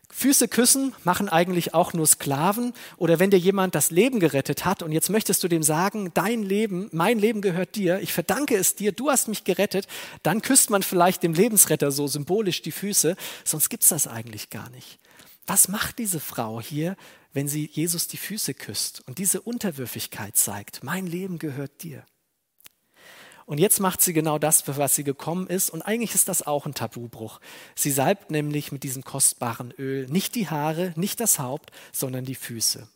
Füße 0.09 0.49
küssen 0.49 0.93
machen 1.05 1.29
eigentlich 1.29 1.73
auch 1.73 1.93
nur 1.93 2.05
Sklaven 2.05 2.73
oder 2.97 3.19
wenn 3.19 3.31
dir 3.31 3.39
jemand 3.39 3.75
das 3.75 3.91
Leben 3.91 4.19
gerettet 4.19 4.65
hat 4.65 4.83
und 4.83 4.91
jetzt 4.91 5.09
möchtest 5.09 5.41
du 5.43 5.47
dem 5.47 5.63
sagen, 5.63 6.11
dein 6.13 6.43
Leben, 6.43 6.89
mein 6.91 7.17
Leben 7.17 7.41
gehört 7.41 7.75
dir, 7.75 8.01
ich 8.01 8.11
verdanke 8.11 8.57
es 8.57 8.75
dir, 8.75 8.91
du 8.91 9.09
hast 9.09 9.29
mich 9.29 9.45
gerettet, 9.45 9.87
dann 10.21 10.41
küsst 10.41 10.69
man 10.69 10.83
vielleicht 10.83 11.23
dem 11.23 11.33
Lebensretter 11.33 11.91
so 11.91 12.07
symbolisch 12.07 12.61
die 12.61 12.73
Füße, 12.73 13.15
sonst 13.45 13.69
gibt's 13.69 13.87
das 13.87 14.05
eigentlich 14.05 14.49
gar 14.49 14.69
nicht. 14.71 14.99
Was 15.45 15.67
macht 15.67 15.99
diese 15.99 16.19
Frau 16.19 16.61
hier 16.61 16.95
wenn 17.33 17.47
sie 17.47 17.69
Jesus 17.71 18.07
die 18.07 18.17
Füße 18.17 18.53
küsst 18.53 19.01
und 19.07 19.17
diese 19.17 19.41
Unterwürfigkeit 19.41 20.35
zeigt. 20.35 20.83
Mein 20.83 21.07
Leben 21.07 21.39
gehört 21.39 21.83
dir. 21.83 22.05
Und 23.45 23.57
jetzt 23.57 23.79
macht 23.79 24.01
sie 24.01 24.13
genau 24.13 24.37
das, 24.37 24.61
für 24.61 24.77
was 24.77 24.95
sie 24.95 25.03
gekommen 25.03 25.47
ist. 25.47 25.69
Und 25.69 25.81
eigentlich 25.81 26.15
ist 26.15 26.29
das 26.29 26.45
auch 26.45 26.65
ein 26.65 26.73
Tabubruch. 26.73 27.39
Sie 27.75 27.91
salbt 27.91 28.31
nämlich 28.31 28.71
mit 28.71 28.83
diesem 28.83 29.03
kostbaren 29.03 29.71
Öl 29.71 30.07
nicht 30.07 30.35
die 30.35 30.49
Haare, 30.49 30.93
nicht 30.95 31.19
das 31.19 31.39
Haupt, 31.39 31.71
sondern 31.91 32.23
die 32.23 32.35
Füße. 32.35 32.87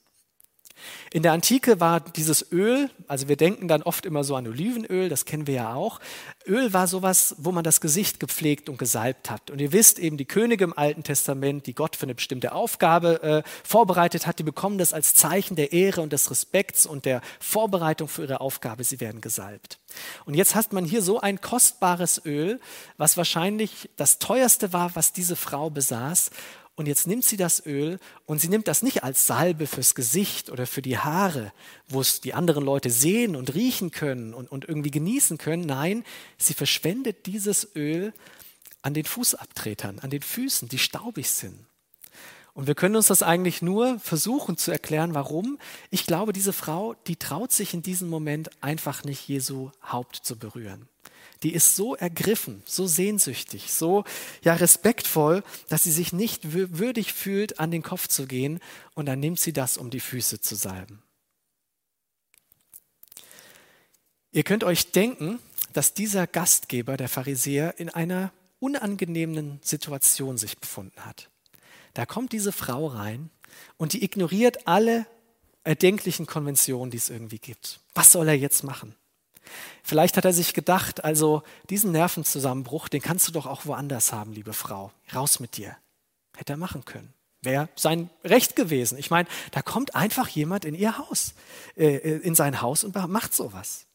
In 1.12 1.24
der 1.24 1.32
Antike 1.32 1.80
war 1.80 2.00
dieses 2.02 2.52
Öl, 2.52 2.90
also 3.08 3.28
wir 3.28 3.38
denken 3.38 3.68
dann 3.68 3.84
oft 3.84 4.06
immer 4.06 4.24
so 4.24 4.36
an 4.36 4.48
Olivenöl, 4.48 5.10
das 5.10 5.26
kennen 5.26 5.48
wir 5.48 5.56
ja 5.56 5.74
auch. 5.74 6.00
Öl 6.46 6.74
war 6.74 6.88
sowas, 6.88 7.36
wo 7.38 7.52
man 7.52 7.64
das 7.64 7.82
Gesicht 7.82 8.20
gepflegt 8.20 8.70
und 8.70 8.78
gesalbt 8.78 9.30
hat. 9.30 9.50
Und 9.50 9.60
ihr 9.60 9.72
wisst 9.72 10.00
eben, 10.00 10.18
die 10.18 10.26
Könige 10.26 10.64
im 10.64 10.78
Alten 10.78 11.04
Testament, 11.04 11.66
die 11.68 11.74
Gott 11.74 11.96
für 11.96 12.04
eine 12.04 12.16
bestimmte 12.16 12.52
Aufgabe 12.52 13.24
äh, 13.24 13.44
vorbereitet 13.64 14.28
hat, 14.28 14.40
die 14.40 14.44
bekommen 14.44 14.78
das 14.78 14.94
als 14.94 15.16
Zeichen 15.16 15.56
der 15.56 15.72
Ehre 15.72 16.02
und 16.02 16.12
des 16.12 16.30
Respekts 16.30 16.86
und 16.86 17.06
der 17.06 17.22
Vorbereitung 17.40 18.08
für 18.08 18.24
ihre 18.24 18.42
Aufgabe. 18.42 18.84
Sie 18.84 19.00
werden 19.00 19.22
gesalbt. 19.22 19.80
Und 20.26 20.34
jetzt 20.34 20.56
hat 20.56 20.74
man 20.74 20.86
hier 20.86 21.02
so 21.02 21.22
ein 21.22 21.40
kostbares 21.42 22.22
Öl, 22.26 22.60
was 22.98 23.18
wahrscheinlich 23.18 23.90
das 23.96 24.20
teuerste 24.20 24.74
war, 24.74 24.96
was 24.96 25.14
diese 25.14 25.36
Frau 25.36 25.70
besaß. 25.70 26.32
Und 26.76 26.88
jetzt 26.88 27.08
nimmt 27.08 27.24
sie 27.24 27.38
das 27.38 27.66
Öl 27.66 28.00
und 28.26 28.40
sie 28.40 28.50
nimmt 28.50 28.68
das 28.68 28.84
nicht 28.84 29.04
als 29.04 29.28
Salbe 29.28 29.66
fürs 29.66 29.96
Gesicht 29.96 30.50
oder 30.50 30.68
für 30.68 30.82
die 30.82 30.98
Haare, 30.98 31.54
wo 31.88 32.02
es 32.02 32.20
die 32.20 32.34
anderen 32.34 32.66
Leute 32.66 32.90
sehen 32.90 33.38
und 33.38 33.54
riechen 33.54 33.92
können 33.92 34.34
und, 34.34 34.52
und 34.52 34.68
irgendwie 34.68 34.92
genießen 34.92 35.38
können. 35.38 35.64
Nein, 35.64 36.04
sie 36.38 36.54
verschwendet 36.54 37.28
dieses 37.28 37.76
Öl 37.76 38.14
an 38.82 38.94
den 38.94 39.06
Fußabtretern, 39.06 40.00
an 40.00 40.10
den 40.10 40.22
Füßen, 40.22 40.68
die 40.68 40.78
staubig 40.78 41.30
sind. 41.30 41.66
Und 42.54 42.68
wir 42.68 42.76
können 42.76 42.96
uns 42.96 43.08
das 43.08 43.24
eigentlich 43.24 43.62
nur 43.62 44.00
versuchen 44.00 44.58
zu 44.58 44.72
erklären, 44.72 45.14
warum. 45.14 45.58
Ich 45.92 46.06
glaube, 46.06 46.34
diese 46.34 46.54
Frau, 46.54 46.94
die 47.08 47.16
traut 47.16 47.52
sich 47.52 47.74
in 47.74 47.84
diesem 47.84 48.10
Moment 48.10 48.50
einfach 48.62 49.04
nicht 49.04 49.28
Jesu 49.28 49.72
Haupt 49.82 50.18
zu 50.18 50.38
berühren 50.38 50.88
die 51.44 51.54
ist 51.54 51.76
so 51.76 51.96
ergriffen, 51.96 52.64
so 52.66 52.88
sehnsüchtig, 52.88 53.72
so 53.72 54.04
ja 54.44 54.54
respektvoll, 54.54 55.44
dass 55.70 55.84
sie 55.84 55.92
sich 55.92 56.14
nicht 56.14 56.54
würdig 56.54 57.14
fühlt, 57.14 57.60
an 57.60 57.72
den 57.72 57.84
Kopf 57.84 58.08
zu 58.08 58.26
gehen 58.26 58.60
und 58.94 59.06
dann 59.06 59.20
nimmt 59.20 59.40
sie 59.40 59.54
das, 59.54 59.78
um 59.78 59.90
die 59.90 60.00
Füße 60.00 60.42
zu 60.42 60.56
salben. 60.56 61.02
Ihr 64.32 64.44
könnt 64.44 64.64
euch 64.64 64.92
denken, 64.92 65.40
dass 65.72 65.94
dieser 65.94 66.28
Gastgeber, 66.28 66.98
der 66.98 67.10
Pharisäer, 67.10 67.80
in 67.80 67.90
einer 67.90 68.32
unangenehmen 68.60 69.60
Situation 69.62 70.38
sich 70.38 70.58
befunden 70.58 71.06
hat. 71.06 71.30
Da 71.94 72.06
kommt 72.06 72.34
diese 72.34 72.52
Frau 72.52 72.88
rein 72.88 73.30
und 73.78 73.94
die 73.94 74.04
ignoriert 74.04 74.68
alle 74.68 75.06
erdenklichen 75.64 76.26
Konventionen, 76.26 76.92
die 76.92 76.98
es 76.98 77.10
irgendwie 77.10 77.40
gibt. 77.40 77.80
Was 77.94 78.12
soll 78.12 78.28
er 78.28 78.38
jetzt 78.38 78.64
machen? 78.64 78.96
Vielleicht 79.84 80.18
hat 80.18 80.26
er 80.26 80.34
sich 80.34 80.54
gedacht, 80.54 81.04
also 81.04 81.44
diesen 81.70 81.92
Nervenzusammenbruch, 81.92 82.88
den 82.88 83.02
kannst 83.02 83.28
du 83.28 83.32
doch 83.32 83.46
auch 83.46 83.66
woanders 83.66 84.12
haben, 84.12 84.34
liebe 84.34 84.54
Frau. 84.54 84.92
Raus 85.14 85.40
mit 85.40 85.58
dir. 85.58 85.78
Hätte 86.36 86.54
er 86.54 86.58
machen 86.58 86.86
können. 86.86 87.14
Wäre 87.42 87.70
sein 87.76 88.10
Recht 88.24 88.56
gewesen. 88.56 88.98
Ich 88.98 89.12
meine, 89.12 89.30
da 89.52 89.62
kommt 89.62 89.96
einfach 89.96 90.28
jemand 90.28 90.66
in 90.66 90.74
ihr 90.74 90.98
Haus, 90.98 91.34
äh, 91.78 91.98
in 91.98 92.36
sein 92.36 92.62
Haus 92.62 92.84
und 92.84 92.96
macht 93.08 93.34
sowas. 93.34 93.86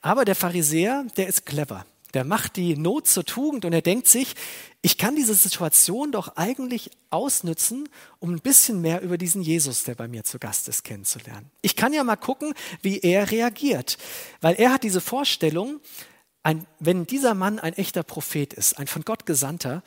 Aber 0.00 0.24
der 0.24 0.36
Pharisäer, 0.36 1.04
der 1.16 1.26
ist 1.26 1.44
clever. 1.44 1.84
Der 2.14 2.24
macht 2.24 2.56
die 2.56 2.76
Not 2.76 3.06
zur 3.06 3.24
Tugend 3.24 3.64
und 3.64 3.72
er 3.72 3.82
denkt 3.82 4.08
sich, 4.08 4.34
ich 4.80 4.96
kann 4.96 5.16
diese 5.16 5.34
Situation 5.34 6.12
doch 6.12 6.36
eigentlich 6.36 6.90
ausnützen, 7.10 7.88
um 8.18 8.30
ein 8.30 8.40
bisschen 8.40 8.80
mehr 8.80 9.02
über 9.02 9.18
diesen 9.18 9.42
Jesus, 9.42 9.84
der 9.84 9.94
bei 9.94 10.08
mir 10.08 10.24
zu 10.24 10.38
Gast 10.38 10.68
ist, 10.68 10.84
kennenzulernen. 10.84 11.50
Ich 11.62 11.76
kann 11.76 11.92
ja 11.92 12.04
mal 12.04 12.16
gucken, 12.16 12.54
wie 12.82 13.00
er 13.00 13.30
reagiert, 13.30 13.98
weil 14.40 14.54
er 14.54 14.72
hat 14.72 14.84
diese 14.84 15.00
Vorstellung, 15.00 15.80
ein, 16.42 16.66
wenn 16.78 17.06
dieser 17.06 17.34
Mann 17.34 17.58
ein 17.58 17.74
echter 17.74 18.02
Prophet 18.02 18.54
ist, 18.54 18.78
ein 18.78 18.86
von 18.86 19.02
Gott 19.02 19.26
Gesandter, 19.26 19.82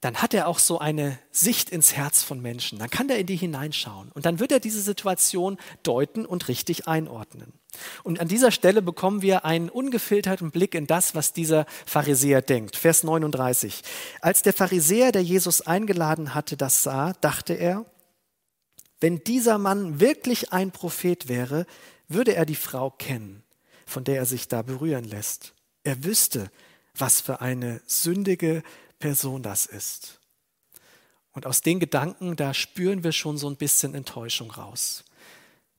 dann 0.00 0.16
hat 0.20 0.34
er 0.34 0.48
auch 0.48 0.58
so 0.58 0.78
eine 0.78 1.18
Sicht 1.30 1.70
ins 1.70 1.94
Herz 1.94 2.22
von 2.22 2.42
Menschen. 2.42 2.78
Dann 2.78 2.90
kann 2.90 3.08
er 3.08 3.18
in 3.18 3.26
die 3.26 3.36
hineinschauen 3.36 4.12
und 4.12 4.26
dann 4.26 4.38
wird 4.38 4.52
er 4.52 4.60
diese 4.60 4.82
Situation 4.82 5.56
deuten 5.82 6.26
und 6.26 6.48
richtig 6.48 6.86
einordnen. 6.86 7.54
Und 8.02 8.20
an 8.20 8.28
dieser 8.28 8.50
Stelle 8.50 8.82
bekommen 8.82 9.22
wir 9.22 9.44
einen 9.44 9.68
ungefilterten 9.68 10.50
Blick 10.50 10.74
in 10.74 10.86
das, 10.86 11.14
was 11.14 11.32
dieser 11.32 11.66
Pharisäer 11.86 12.42
denkt. 12.42 12.76
Vers 12.76 13.04
39. 13.04 13.82
Als 14.20 14.42
der 14.42 14.52
Pharisäer, 14.52 15.12
der 15.12 15.22
Jesus 15.22 15.60
eingeladen 15.60 16.34
hatte, 16.34 16.56
das 16.56 16.82
sah, 16.82 17.12
dachte 17.20 17.54
er, 17.54 17.84
wenn 19.00 19.22
dieser 19.24 19.58
Mann 19.58 20.00
wirklich 20.00 20.52
ein 20.52 20.70
Prophet 20.70 21.28
wäre, 21.28 21.66
würde 22.08 22.34
er 22.34 22.46
die 22.46 22.54
Frau 22.54 22.90
kennen, 22.90 23.42
von 23.86 24.04
der 24.04 24.16
er 24.16 24.26
sich 24.26 24.48
da 24.48 24.62
berühren 24.62 25.04
lässt. 25.04 25.52
Er 25.82 26.04
wüsste, 26.04 26.50
was 26.96 27.20
für 27.20 27.40
eine 27.40 27.82
sündige 27.86 28.62
Person 28.98 29.42
das 29.42 29.66
ist. 29.66 30.20
Und 31.32 31.46
aus 31.46 31.60
den 31.60 31.80
Gedanken, 31.80 32.36
da 32.36 32.54
spüren 32.54 33.04
wir 33.04 33.12
schon 33.12 33.36
so 33.36 33.48
ein 33.48 33.56
bisschen 33.56 33.94
Enttäuschung 33.94 34.50
raus. 34.50 35.03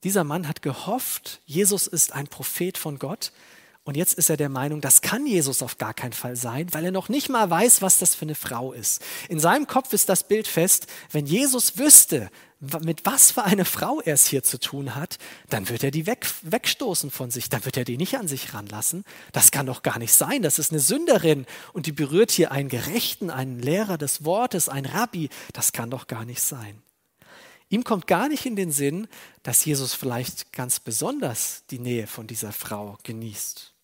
Dieser 0.05 0.23
Mann 0.23 0.47
hat 0.47 0.61
gehofft, 0.61 1.41
Jesus 1.45 1.87
ist 1.87 2.13
ein 2.13 2.27
Prophet 2.27 2.77
von 2.77 2.99
Gott. 2.99 3.31
Und 3.85 3.97
jetzt 3.97 4.13
ist 4.13 4.29
er 4.29 4.37
der 4.37 4.49
Meinung, 4.49 4.79
das 4.79 5.01
kann 5.01 5.25
Jesus 5.25 5.63
auf 5.63 5.79
gar 5.79 5.95
keinen 5.95 6.13
Fall 6.13 6.35
sein, 6.35 6.71
weil 6.73 6.85
er 6.85 6.91
noch 6.91 7.09
nicht 7.09 7.27
mal 7.27 7.49
weiß, 7.49 7.81
was 7.81 7.97
das 7.97 8.13
für 8.13 8.25
eine 8.25 8.35
Frau 8.35 8.71
ist. 8.71 9.03
In 9.29 9.39
seinem 9.39 9.65
Kopf 9.65 9.93
ist 9.93 10.07
das 10.07 10.27
Bild 10.27 10.47
fest, 10.47 10.85
wenn 11.11 11.25
Jesus 11.25 11.79
wüsste, 11.79 12.29
mit 12.83 13.05
was 13.05 13.31
für 13.31 13.43
eine 13.43 13.65
Frau 13.65 13.99
er 13.99 14.13
es 14.13 14.27
hier 14.27 14.43
zu 14.43 14.59
tun 14.59 14.93
hat, 14.93 15.17
dann 15.49 15.69
wird 15.69 15.83
er 15.83 15.91
die 15.91 16.05
weg, 16.05 16.27
wegstoßen 16.43 17.09
von 17.09 17.31
sich, 17.31 17.49
dann 17.49 17.65
wird 17.65 17.77
er 17.77 17.83
die 17.83 17.97
nicht 17.97 18.15
an 18.17 18.27
sich 18.27 18.53
ranlassen. 18.53 19.05
Das 19.33 19.49
kann 19.49 19.65
doch 19.65 19.81
gar 19.81 19.97
nicht 19.97 20.13
sein, 20.13 20.43
das 20.43 20.59
ist 20.59 20.71
eine 20.71 20.81
Sünderin 20.81 21.47
und 21.73 21.87
die 21.87 21.91
berührt 21.91 22.29
hier 22.29 22.51
einen 22.51 22.69
Gerechten, 22.69 23.31
einen 23.31 23.59
Lehrer 23.59 23.97
des 23.97 24.23
Wortes, 24.23 24.69
einen 24.69 24.85
Rabbi, 24.85 25.29
das 25.53 25.73
kann 25.73 25.89
doch 25.89 26.05
gar 26.05 26.25
nicht 26.25 26.41
sein. 26.41 26.83
Ihm 27.69 27.83
kommt 27.83 28.07
gar 28.07 28.29
nicht 28.29 28.45
in 28.45 28.55
den 28.55 28.71
Sinn, 28.71 29.07
dass 29.43 29.65
Jesus 29.65 29.93
vielleicht 29.93 30.53
ganz 30.53 30.79
besonders 30.79 31.63
die 31.71 31.79
Nähe 31.79 32.07
von 32.07 32.27
dieser 32.27 32.51
Frau 32.51 32.97
genießt. 33.03 33.75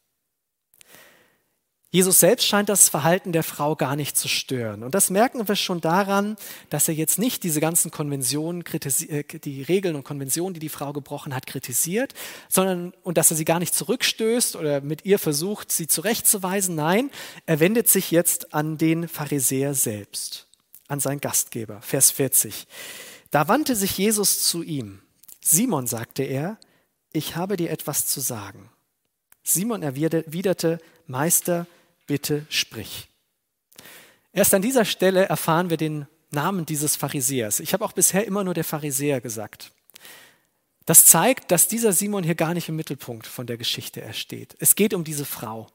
Jesus 1.94 2.22
selbst 2.22 2.48
scheint 2.48 2.70
das 2.70 2.88
Verhalten 2.88 3.34
der 3.34 3.44
Frau 3.44 3.76
gar 3.76 3.98
nicht 3.98 4.16
zu 4.16 4.30
stören. 4.30 4.82
Und 4.82 4.96
das 4.96 5.10
merken 5.10 5.46
wir 5.46 5.58
schon 5.58 5.82
daran, 5.82 6.38
dass 6.70 6.88
er 6.88 6.94
jetzt 6.94 7.20
nicht 7.20 7.44
diese 7.44 7.60
ganzen 7.60 7.92
Konventionen, 7.92 8.64
äh, 9.10 9.24
die 9.26 9.62
Regeln 9.62 9.98
und 9.98 10.06
Konventionen, 10.06 10.54
die 10.54 10.62
die 10.62 10.70
Frau 10.70 10.94
gebrochen 10.94 11.36
hat, 11.36 11.48
kritisiert, 11.48 12.14
sondern 12.48 12.94
und 13.04 13.18
dass 13.18 13.30
er 13.30 13.36
sie 13.36 13.44
gar 13.44 13.60
nicht 13.60 13.76
zurückstößt 13.76 14.56
oder 14.56 14.80
mit 14.80 15.04
ihr 15.04 15.20
versucht, 15.20 15.70
sie 15.70 15.88
zurechtzuweisen. 15.88 16.76
Nein, 16.76 17.12
er 17.46 17.60
wendet 17.60 17.90
sich 17.90 18.10
jetzt 18.10 18.54
an 18.54 18.78
den 18.78 19.10
Pharisäer 19.10 19.74
selbst, 19.74 20.48
an 20.88 21.02
seinen 21.02 21.20
Gastgeber. 21.20 21.82
Vers 21.82 22.10
40. 22.10 22.68
Da 23.32 23.48
wandte 23.48 23.76
sich 23.76 23.98
Jesus 23.98 24.44
zu 24.44 24.62
ihm. 24.62 25.02
Simon, 25.42 25.88
sagte 25.88 26.24
er, 26.24 26.60
ich 27.14 27.36
habe 27.36 27.58
dir 27.58 27.72
etwas 27.72 28.06
zu 28.06 28.20
sagen. 28.20 28.70
Simon 29.44 29.82
erwiderte, 29.82 30.80
Meister, 31.08 31.66
bitte 32.06 32.46
sprich. 32.50 33.08
Erst 34.34 34.54
an 34.54 34.62
dieser 34.62 34.86
Stelle 34.86 35.26
erfahren 35.26 35.70
wir 35.70 35.78
den 35.78 36.08
Namen 36.30 36.66
dieses 36.66 36.96
Pharisäers. 36.96 37.60
Ich 37.60 37.74
habe 37.74 37.84
auch 37.84 37.92
bisher 37.92 38.26
immer 38.26 38.44
nur 38.44 38.54
der 38.54 38.64
Pharisäer 38.64 39.20
gesagt. 39.20 39.72
Das 40.86 41.06
zeigt, 41.06 41.52
dass 41.52 41.68
dieser 41.68 41.94
Simon 41.94 42.24
hier 42.24 42.36
gar 42.36 42.54
nicht 42.54 42.70
im 42.70 42.76
Mittelpunkt 42.76 43.28
von 43.28 43.48
der 43.48 43.58
Geschichte 43.58 44.02
steht. 44.14 44.56
Es 44.60 44.76
geht 44.76 44.94
um 44.94 45.04
diese 45.04 45.26
Frau. 45.26 45.68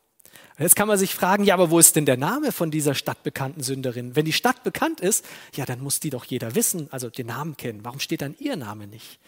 Jetzt 0.59 0.77
kann 0.77 0.89
man 0.89 0.99
sich 0.99 1.15
fragen, 1.15 1.45
ja, 1.45 1.55
aber 1.55 1.71
wo 1.71 1.79
ist 1.79 1.97
denn 1.97 2.07
der 2.07 2.17
Name 2.17 2.51
von 2.51 2.71
dieser 2.71 2.95
stadtbekannten 2.95 3.63
Sünderin? 3.63 4.17
Wenn 4.17 4.25
die 4.25 4.33
Stadt 4.33 4.65
bekannt 4.65 5.01
ist, 5.01 5.25
ja, 5.55 5.67
dann 5.67 5.81
muss 5.81 6.01
die 6.01 6.11
doch 6.11 6.25
jeder 6.25 6.55
wissen, 6.55 6.89
also 6.91 7.11
den 7.11 7.27
Namen 7.27 7.57
kennen. 7.57 7.85
Warum 7.85 8.01
steht 8.01 8.23
dann 8.23 8.35
ihr 8.39 8.57
Name 8.57 8.87
nicht? 8.87 9.21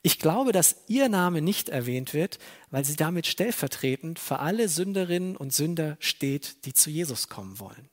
Ich 0.00 0.18
glaube, 0.18 0.52
dass 0.52 0.76
ihr 0.88 1.08
Name 1.08 1.42
nicht 1.42 1.68
erwähnt 1.68 2.14
wird, 2.14 2.38
weil 2.70 2.84
sie 2.84 2.96
damit 2.96 3.26
stellvertretend 3.26 4.18
für 4.18 4.40
alle 4.40 4.68
Sünderinnen 4.68 5.36
und 5.36 5.52
Sünder 5.52 5.96
steht, 6.00 6.64
die 6.64 6.72
zu 6.72 6.90
Jesus 6.90 7.28
kommen 7.28 7.60
wollen. 7.60 7.88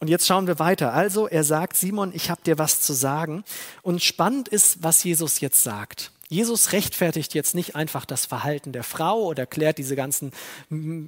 Und 0.00 0.08
jetzt 0.08 0.26
schauen 0.26 0.46
wir 0.46 0.58
weiter. 0.58 0.94
Also, 0.94 1.26
er 1.26 1.44
sagt, 1.44 1.76
Simon, 1.76 2.12
ich 2.14 2.30
habe 2.30 2.40
dir 2.42 2.56
was 2.56 2.80
zu 2.80 2.92
sagen. 2.92 3.42
Und 3.82 4.02
spannend 4.02 4.48
ist, 4.48 4.82
was 4.82 5.02
Jesus 5.02 5.40
jetzt 5.40 5.62
sagt. 5.62 6.12
Jesus 6.28 6.72
rechtfertigt 6.72 7.34
jetzt 7.34 7.54
nicht 7.54 7.74
einfach 7.74 8.04
das 8.04 8.26
Verhalten 8.26 8.72
der 8.72 8.84
Frau 8.84 9.24
oder 9.24 9.46
klärt 9.46 9.78
diese 9.78 9.96
ganzen 9.96 10.32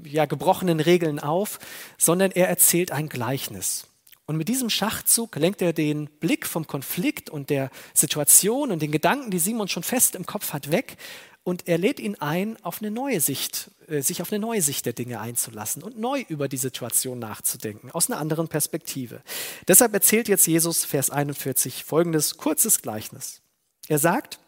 ja, 0.05 0.25
gebrochenen 0.25 0.81
Regeln 0.81 1.19
auf, 1.19 1.59
sondern 1.99 2.31
er 2.31 2.49
erzählt 2.49 2.91
ein 2.91 3.09
Gleichnis. 3.09 3.87
Und 4.31 4.37
mit 4.37 4.49
diesem 4.49 4.71
Schachzug 4.71 5.35
lenkt 5.37 5.61
er 5.61 5.73
den 5.73 6.07
Blick 6.07 6.47
vom 6.47 6.67
Konflikt 6.67 7.31
und 7.31 7.51
der 7.51 7.69
Situation 7.95 8.71
und 8.71 8.81
den 8.81 8.93
Gedanken, 8.93 9.31
die 9.31 9.41
Simon 9.41 9.67
schon 9.67 9.83
fest 9.83 10.15
im 10.15 10.25
Kopf 10.25 10.53
hat, 10.53 10.71
weg. 10.71 10.97
Und 11.43 11.67
er 11.67 11.79
lädt 11.79 11.99
ihn 11.99 12.15
ein, 12.17 12.57
auf 12.63 12.81
eine 12.81 12.91
neue 12.91 13.21
Sicht, 13.21 13.73
äh, 13.89 14.03
sich 14.03 14.23
auf 14.23 14.31
eine 14.31 14.39
neue 14.39 14.63
Sicht 14.63 14.87
der 14.87 14.93
Dinge 14.93 15.21
einzulassen 15.21 15.83
und 15.83 15.99
neu 15.99 16.25
über 16.29 16.49
die 16.49 16.59
Situation 16.59 17.19
nachzudenken, 17.19 17.91
aus 17.91 18.09
einer 18.09 18.21
anderen 18.21 18.47
Perspektive. 18.47 19.21
Deshalb 19.67 19.93
erzählt 19.95 20.29
jetzt 20.29 20.47
Jesus, 20.47 20.85
Vers 20.85 21.11
41, 21.11 21.83
folgendes 21.83 22.37
kurzes 22.37 22.83
Gleichnis. 22.83 23.41
Er 23.89 23.99
sagt, 23.99 24.39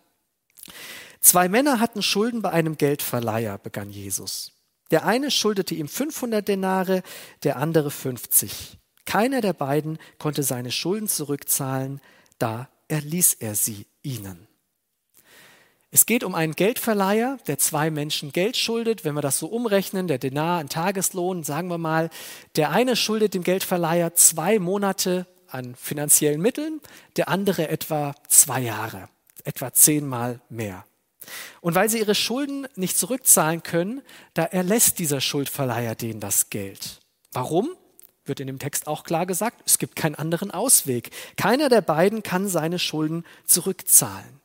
zwei 1.21 1.49
Männer 1.49 1.81
hatten 1.81 2.03
Schulden 2.03 2.43
bei 2.43 2.51
einem 2.51 2.77
Geldverleiher, 2.77 3.59
begann 3.59 3.91
Jesus. 3.91 4.53
Der 4.91 5.07
eine 5.07 5.31
schuldete 5.31 5.75
ihm 5.75 5.89
500 5.89 6.47
Denare, 6.47 7.03
der 7.45 7.57
andere 7.57 7.91
50. 7.91 8.79
Keiner 9.05 9.41
der 9.41 9.55
beiden 9.55 9.99
konnte 10.19 10.43
seine 10.43 10.71
Schulden 10.71 11.09
zurückzahlen, 11.09 12.01
da 12.39 12.69
erließ 12.89 13.35
er 13.41 13.55
sie 13.55 13.87
ihnen. 14.03 14.47
Es 15.95 16.07
geht 16.07 16.25
um 16.25 16.35
einen 16.35 16.55
Geldverleiher, 16.55 17.39
der 17.47 17.59
zwei 17.59 17.91
Menschen 17.91 18.33
Geld 18.33 18.57
schuldet. 18.57 19.05
Wenn 19.05 19.15
wir 19.15 19.21
das 19.21 19.39
so 19.39 19.47
umrechnen, 19.47 20.09
der 20.09 20.17
Denar, 20.17 20.59
ein 20.59 20.71
Tageslohn, 20.71 21.45
sagen 21.45 21.69
wir 21.69 21.77
mal, 21.77 22.09
der 22.57 22.71
eine 22.71 22.97
schuldet 22.97 23.35
dem 23.35 23.43
Geldverleiher 23.43 24.15
zwei 24.15 24.59
Monate 24.59 25.27
an 25.49 25.75
finanziellen 25.75 26.41
Mitteln, 26.41 26.81
der 27.17 27.29
andere 27.29 27.69
etwa 27.69 28.15
zwei 28.27 28.61
Jahre, 28.61 29.11
etwa 29.45 29.73
zehnmal 29.73 30.41
mehr. 30.49 30.85
Und 31.61 31.75
weil 31.75 31.89
sie 31.89 31.99
ihre 31.99 32.15
Schulden 32.15 32.67
nicht 32.75 32.99
zurückzahlen 32.99 33.63
können, 33.63 34.03
da 34.35 34.45
erlässt 34.45 34.99
dieser 34.99 35.21
Schuldverleiher 35.21 35.95
denen 35.95 36.21
das 36.21 36.51
Geld. 36.51 37.01
Warum? 37.33 37.77
wird 38.25 38.41
in 38.41 38.47
dem 38.47 38.59
Text 38.59 38.87
auch 38.87 39.05
klar 39.05 39.27
gesagt, 39.27 39.63
es 39.67 39.79
gibt 39.79 39.97
keinen 39.97 40.15
anderen 40.15 40.51
Ausweg. 40.51 41.11
Keiner 41.37 41.69
der 41.69 41.81
beiden 41.81 42.23
kann 42.23 42.49
seine 42.49 42.79
Schulden 42.79 43.25
zurückzahlen. 43.45 44.41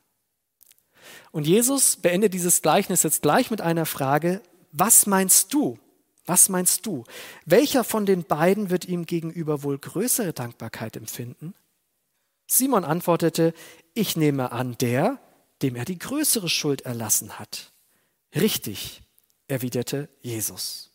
Und 1.30 1.46
Jesus 1.46 1.96
beendet 1.96 2.34
dieses 2.34 2.62
Gleichnis 2.62 3.02
jetzt 3.02 3.22
gleich 3.22 3.50
mit 3.50 3.60
einer 3.60 3.86
Frage, 3.86 4.40
was 4.72 5.06
meinst 5.06 5.54
du? 5.54 5.78
Was 6.26 6.48
meinst 6.48 6.84
du? 6.84 7.04
Welcher 7.46 7.84
von 7.84 8.04
den 8.04 8.24
beiden 8.24 8.70
wird 8.70 8.84
ihm 8.84 9.06
gegenüber 9.06 9.62
wohl 9.62 9.78
größere 9.78 10.32
Dankbarkeit 10.32 10.96
empfinden? 10.96 11.54
Simon 12.46 12.84
antwortete, 12.84 13.54
ich 13.98 14.16
nehme 14.16 14.52
an, 14.52 14.76
der, 14.78 15.18
dem 15.62 15.76
er 15.76 15.84
die 15.84 15.98
größere 15.98 16.48
Schuld 16.48 16.82
erlassen 16.82 17.38
hat. 17.38 17.72
Richtig, 18.34 19.02
erwiderte 19.48 20.08
Jesus. 20.20 20.90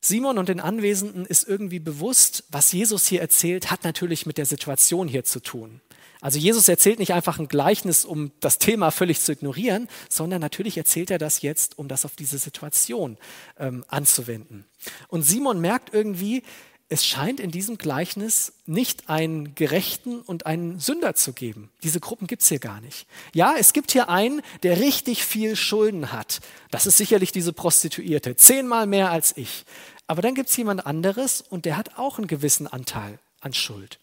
Simon 0.00 0.38
und 0.38 0.48
den 0.48 0.60
Anwesenden 0.60 1.26
ist 1.26 1.46
irgendwie 1.46 1.80
bewusst, 1.80 2.44
was 2.50 2.72
Jesus 2.72 3.06
hier 3.06 3.20
erzählt, 3.20 3.70
hat 3.70 3.84
natürlich 3.84 4.26
mit 4.26 4.38
der 4.38 4.46
Situation 4.46 5.08
hier 5.08 5.24
zu 5.24 5.40
tun. 5.40 5.80
Also 6.20 6.38
Jesus 6.38 6.68
erzählt 6.68 6.98
nicht 6.98 7.12
einfach 7.12 7.38
ein 7.38 7.46
Gleichnis, 7.46 8.04
um 8.04 8.32
das 8.40 8.58
Thema 8.58 8.90
völlig 8.90 9.20
zu 9.20 9.32
ignorieren, 9.32 9.88
sondern 10.08 10.40
natürlich 10.40 10.76
erzählt 10.76 11.10
er 11.10 11.18
das 11.18 11.42
jetzt, 11.42 11.78
um 11.78 11.86
das 11.86 12.04
auf 12.04 12.16
diese 12.16 12.38
Situation 12.38 13.18
ähm, 13.58 13.84
anzuwenden. 13.86 14.64
Und 15.08 15.22
Simon 15.22 15.60
merkt 15.60 15.94
irgendwie, 15.94 16.42
es 16.90 17.04
scheint 17.04 17.38
in 17.38 17.50
diesem 17.50 17.76
Gleichnis 17.76 18.54
nicht 18.64 19.10
einen 19.10 19.54
Gerechten 19.54 20.20
und 20.20 20.46
einen 20.46 20.80
Sünder 20.80 21.14
zu 21.14 21.34
geben. 21.34 21.70
Diese 21.82 22.00
Gruppen 22.00 22.26
gibt 22.26 22.42
es 22.42 22.48
hier 22.48 22.60
gar 22.60 22.80
nicht. 22.80 23.06
Ja, 23.34 23.54
es 23.58 23.74
gibt 23.74 23.90
hier 23.90 24.08
einen, 24.08 24.40
der 24.62 24.80
richtig 24.80 25.24
viel 25.24 25.54
Schulden 25.54 26.12
hat. 26.12 26.40
Das 26.70 26.86
ist 26.86 26.96
sicherlich 26.96 27.30
diese 27.30 27.52
Prostituierte, 27.52 28.36
zehnmal 28.36 28.86
mehr 28.86 29.10
als 29.10 29.36
ich. 29.36 29.64
Aber 30.06 30.22
dann 30.22 30.34
gibt 30.34 30.48
es 30.48 30.56
jemand 30.56 30.86
anderes 30.86 31.42
und 31.42 31.66
der 31.66 31.76
hat 31.76 31.98
auch 31.98 32.16
einen 32.16 32.26
gewissen 32.26 32.66
Anteil 32.66 33.18
an 33.40 33.52
Schuld. 33.52 33.98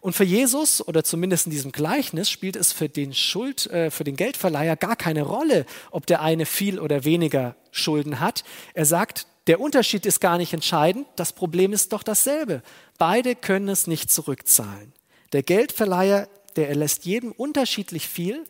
Und 0.00 0.14
für 0.14 0.24
Jesus, 0.24 0.86
oder 0.86 1.04
zumindest 1.04 1.46
in 1.46 1.52
diesem 1.52 1.72
Gleichnis, 1.72 2.28
spielt 2.28 2.56
es 2.56 2.72
für 2.72 2.88
den 2.88 3.14
Schuld, 3.14 3.66
äh, 3.68 3.90
für 3.90 4.04
den 4.04 4.16
Geldverleiher 4.16 4.76
gar 4.76 4.96
keine 4.96 5.22
Rolle, 5.22 5.64
ob 5.92 6.06
der 6.06 6.20
eine 6.20 6.46
viel 6.46 6.80
oder 6.80 7.04
weniger 7.04 7.54
Schulden 7.70 8.20
hat. 8.20 8.44
Er 8.74 8.84
sagt, 8.84 9.26
der 9.46 9.60
Unterschied 9.60 10.06
ist 10.06 10.20
gar 10.20 10.38
nicht 10.38 10.52
entscheidend, 10.52 11.06
das 11.16 11.32
Problem 11.32 11.72
ist 11.72 11.92
doch 11.92 12.02
dasselbe. 12.02 12.62
Beide 12.98 13.34
können 13.34 13.68
es 13.68 13.86
nicht 13.86 14.10
zurückzahlen. 14.10 14.92
Der 15.32 15.42
Geldverleiher, 15.42 16.28
der 16.56 16.68
erlässt 16.68 17.04
jedem 17.04 17.32
unterschiedlich 17.32 18.08
viel, 18.08 18.44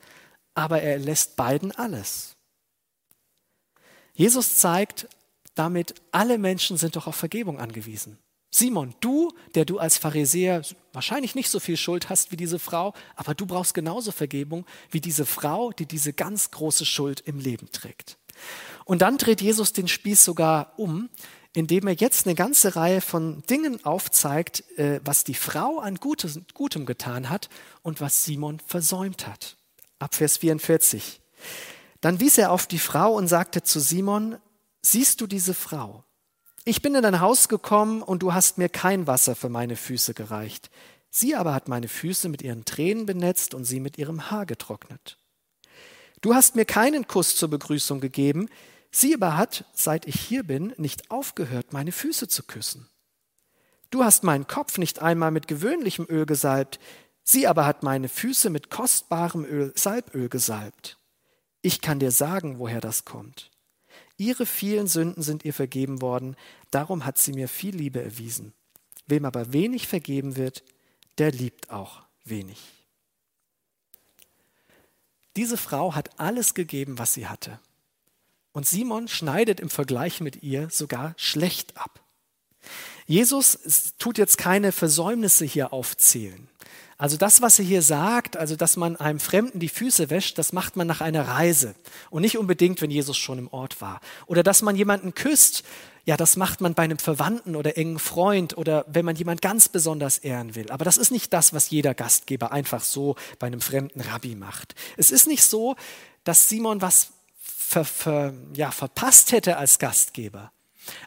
aber 0.54 0.82
er 0.82 0.92
erlässt 0.92 1.36
beiden 1.36 1.72
alles. 1.72 2.36
Jesus 4.12 4.56
zeigt 4.56 5.08
damit, 5.54 5.94
alle 6.12 6.38
Menschen 6.38 6.76
sind 6.76 6.94
doch 6.94 7.06
auf 7.06 7.16
Vergebung 7.16 7.58
angewiesen. 7.58 8.18
Simon, 8.54 8.94
du, 9.00 9.32
der 9.56 9.64
du 9.64 9.80
als 9.80 9.98
Pharisäer 9.98 10.62
wahrscheinlich 10.92 11.34
nicht 11.34 11.48
so 11.48 11.58
viel 11.58 11.76
Schuld 11.76 12.08
hast 12.08 12.30
wie 12.30 12.36
diese 12.36 12.60
Frau, 12.60 12.94
aber 13.16 13.34
du 13.34 13.46
brauchst 13.46 13.74
genauso 13.74 14.12
Vergebung 14.12 14.64
wie 14.92 15.00
diese 15.00 15.26
Frau, 15.26 15.72
die 15.72 15.86
diese 15.86 16.12
ganz 16.12 16.52
große 16.52 16.84
Schuld 16.84 17.20
im 17.20 17.40
Leben 17.40 17.68
trägt. 17.72 18.16
Und 18.84 19.02
dann 19.02 19.18
dreht 19.18 19.40
Jesus 19.40 19.72
den 19.72 19.88
Spieß 19.88 20.24
sogar 20.24 20.72
um, 20.76 21.08
indem 21.54 21.86
er 21.86 21.94
jetzt 21.94 22.26
eine 22.26 22.34
ganze 22.34 22.76
Reihe 22.76 23.00
von 23.00 23.42
Dingen 23.48 23.84
aufzeigt, 23.84 24.64
äh, 24.78 25.00
was 25.04 25.24
die 25.24 25.34
Frau 25.34 25.78
an 25.78 25.96
Gutes, 25.96 26.40
Gutem 26.52 26.84
getan 26.84 27.30
hat 27.30 27.48
und 27.82 28.00
was 28.00 28.24
Simon 28.24 28.60
versäumt 28.66 29.26
hat. 29.26 29.56
Ab 29.98 30.14
Vers 30.14 30.38
44. 30.38 31.20
Dann 32.00 32.20
wies 32.20 32.36
er 32.36 32.50
auf 32.50 32.66
die 32.66 32.78
Frau 32.78 33.14
und 33.14 33.28
sagte 33.28 33.62
zu 33.62 33.80
Simon, 33.80 34.36
siehst 34.82 35.20
du 35.20 35.26
diese 35.26 35.54
Frau? 35.54 36.04
Ich 36.64 36.82
bin 36.82 36.94
in 36.94 37.02
dein 37.02 37.20
Haus 37.20 37.48
gekommen 37.48 38.02
und 38.02 38.22
du 38.22 38.34
hast 38.34 38.58
mir 38.58 38.68
kein 38.68 39.06
Wasser 39.06 39.36
für 39.36 39.48
meine 39.48 39.76
Füße 39.76 40.12
gereicht. 40.12 40.70
Sie 41.10 41.36
aber 41.36 41.54
hat 41.54 41.68
meine 41.68 41.88
Füße 41.88 42.28
mit 42.28 42.42
ihren 42.42 42.64
Tränen 42.64 43.06
benetzt 43.06 43.54
und 43.54 43.64
sie 43.64 43.78
mit 43.78 43.98
ihrem 43.98 44.30
Haar 44.30 44.46
getrocknet. 44.46 45.18
Du 46.24 46.34
hast 46.34 46.56
mir 46.56 46.64
keinen 46.64 47.06
Kuss 47.06 47.36
zur 47.36 47.50
Begrüßung 47.50 48.00
gegeben, 48.00 48.48
sie 48.90 49.12
aber 49.12 49.36
hat, 49.36 49.66
seit 49.74 50.06
ich 50.06 50.18
hier 50.18 50.42
bin, 50.42 50.72
nicht 50.78 51.10
aufgehört, 51.10 51.74
meine 51.74 51.92
Füße 51.92 52.28
zu 52.28 52.44
küssen. 52.44 52.88
Du 53.90 54.02
hast 54.04 54.24
meinen 54.24 54.46
Kopf 54.46 54.78
nicht 54.78 55.02
einmal 55.02 55.32
mit 55.32 55.48
gewöhnlichem 55.48 56.06
Öl 56.08 56.24
gesalbt, 56.24 56.80
sie 57.24 57.46
aber 57.46 57.66
hat 57.66 57.82
meine 57.82 58.08
Füße 58.08 58.48
mit 58.48 58.70
kostbarem 58.70 59.44
Öl, 59.44 59.74
Salböl 59.76 60.30
gesalbt. 60.30 60.96
Ich 61.60 61.82
kann 61.82 61.98
dir 61.98 62.10
sagen, 62.10 62.58
woher 62.58 62.80
das 62.80 63.04
kommt. 63.04 63.50
Ihre 64.16 64.46
vielen 64.46 64.86
Sünden 64.86 65.22
sind 65.22 65.44
ihr 65.44 65.52
vergeben 65.52 66.00
worden, 66.00 66.36
darum 66.70 67.04
hat 67.04 67.18
sie 67.18 67.34
mir 67.34 67.48
viel 67.48 67.76
Liebe 67.76 68.02
erwiesen. 68.02 68.54
Wem 69.06 69.26
aber 69.26 69.52
wenig 69.52 69.88
vergeben 69.88 70.36
wird, 70.36 70.64
der 71.18 71.32
liebt 71.32 71.68
auch 71.68 72.00
wenig. 72.24 72.73
Diese 75.36 75.56
Frau 75.56 75.94
hat 75.94 76.18
alles 76.18 76.54
gegeben, 76.54 76.98
was 76.98 77.14
sie 77.14 77.26
hatte. 77.26 77.58
Und 78.52 78.66
Simon 78.66 79.08
schneidet 79.08 79.58
im 79.60 79.68
Vergleich 79.68 80.20
mit 80.20 80.42
ihr 80.42 80.68
sogar 80.70 81.14
schlecht 81.16 81.76
ab. 81.76 82.00
Jesus 83.06 83.94
tut 83.98 84.16
jetzt 84.16 84.38
keine 84.38 84.72
Versäumnisse 84.72 85.44
hier 85.44 85.72
aufzählen. 85.72 86.48
Also 86.96 87.16
das, 87.16 87.42
was 87.42 87.58
er 87.58 87.64
hier 87.64 87.82
sagt, 87.82 88.36
also 88.36 88.54
dass 88.54 88.76
man 88.76 88.96
einem 88.96 89.18
Fremden 89.18 89.58
die 89.58 89.68
Füße 89.68 90.10
wäscht, 90.10 90.38
das 90.38 90.52
macht 90.52 90.76
man 90.76 90.86
nach 90.86 91.00
einer 91.00 91.26
Reise 91.26 91.74
und 92.10 92.22
nicht 92.22 92.38
unbedingt, 92.38 92.80
wenn 92.80 92.90
Jesus 92.90 93.16
schon 93.16 93.38
im 93.38 93.48
Ort 93.48 93.80
war. 93.80 94.00
Oder 94.26 94.44
dass 94.44 94.62
man 94.62 94.76
jemanden 94.76 95.14
küsst, 95.14 95.64
ja, 96.04 96.16
das 96.16 96.36
macht 96.36 96.60
man 96.60 96.74
bei 96.74 96.82
einem 96.82 96.98
Verwandten 96.98 97.56
oder 97.56 97.78
engen 97.78 97.98
Freund 97.98 98.56
oder 98.58 98.84
wenn 98.88 99.04
man 99.04 99.16
jemand 99.16 99.40
ganz 99.40 99.68
besonders 99.68 100.18
ehren 100.18 100.54
will. 100.54 100.70
Aber 100.70 100.84
das 100.84 100.98
ist 100.98 101.10
nicht 101.10 101.32
das, 101.32 101.54
was 101.54 101.70
jeder 101.70 101.94
Gastgeber 101.94 102.52
einfach 102.52 102.82
so 102.82 103.16
bei 103.38 103.46
einem 103.46 103.62
fremden 103.62 104.00
Rabbi 104.00 104.34
macht. 104.34 104.74
Es 104.96 105.10
ist 105.10 105.26
nicht 105.26 105.44
so, 105.44 105.76
dass 106.22 106.48
Simon 106.48 106.82
was 106.82 107.10
ver, 107.38 107.84
ver, 107.84 108.34
ja, 108.52 108.70
verpasst 108.70 109.32
hätte 109.32 109.56
als 109.56 109.78
Gastgeber. 109.78 110.52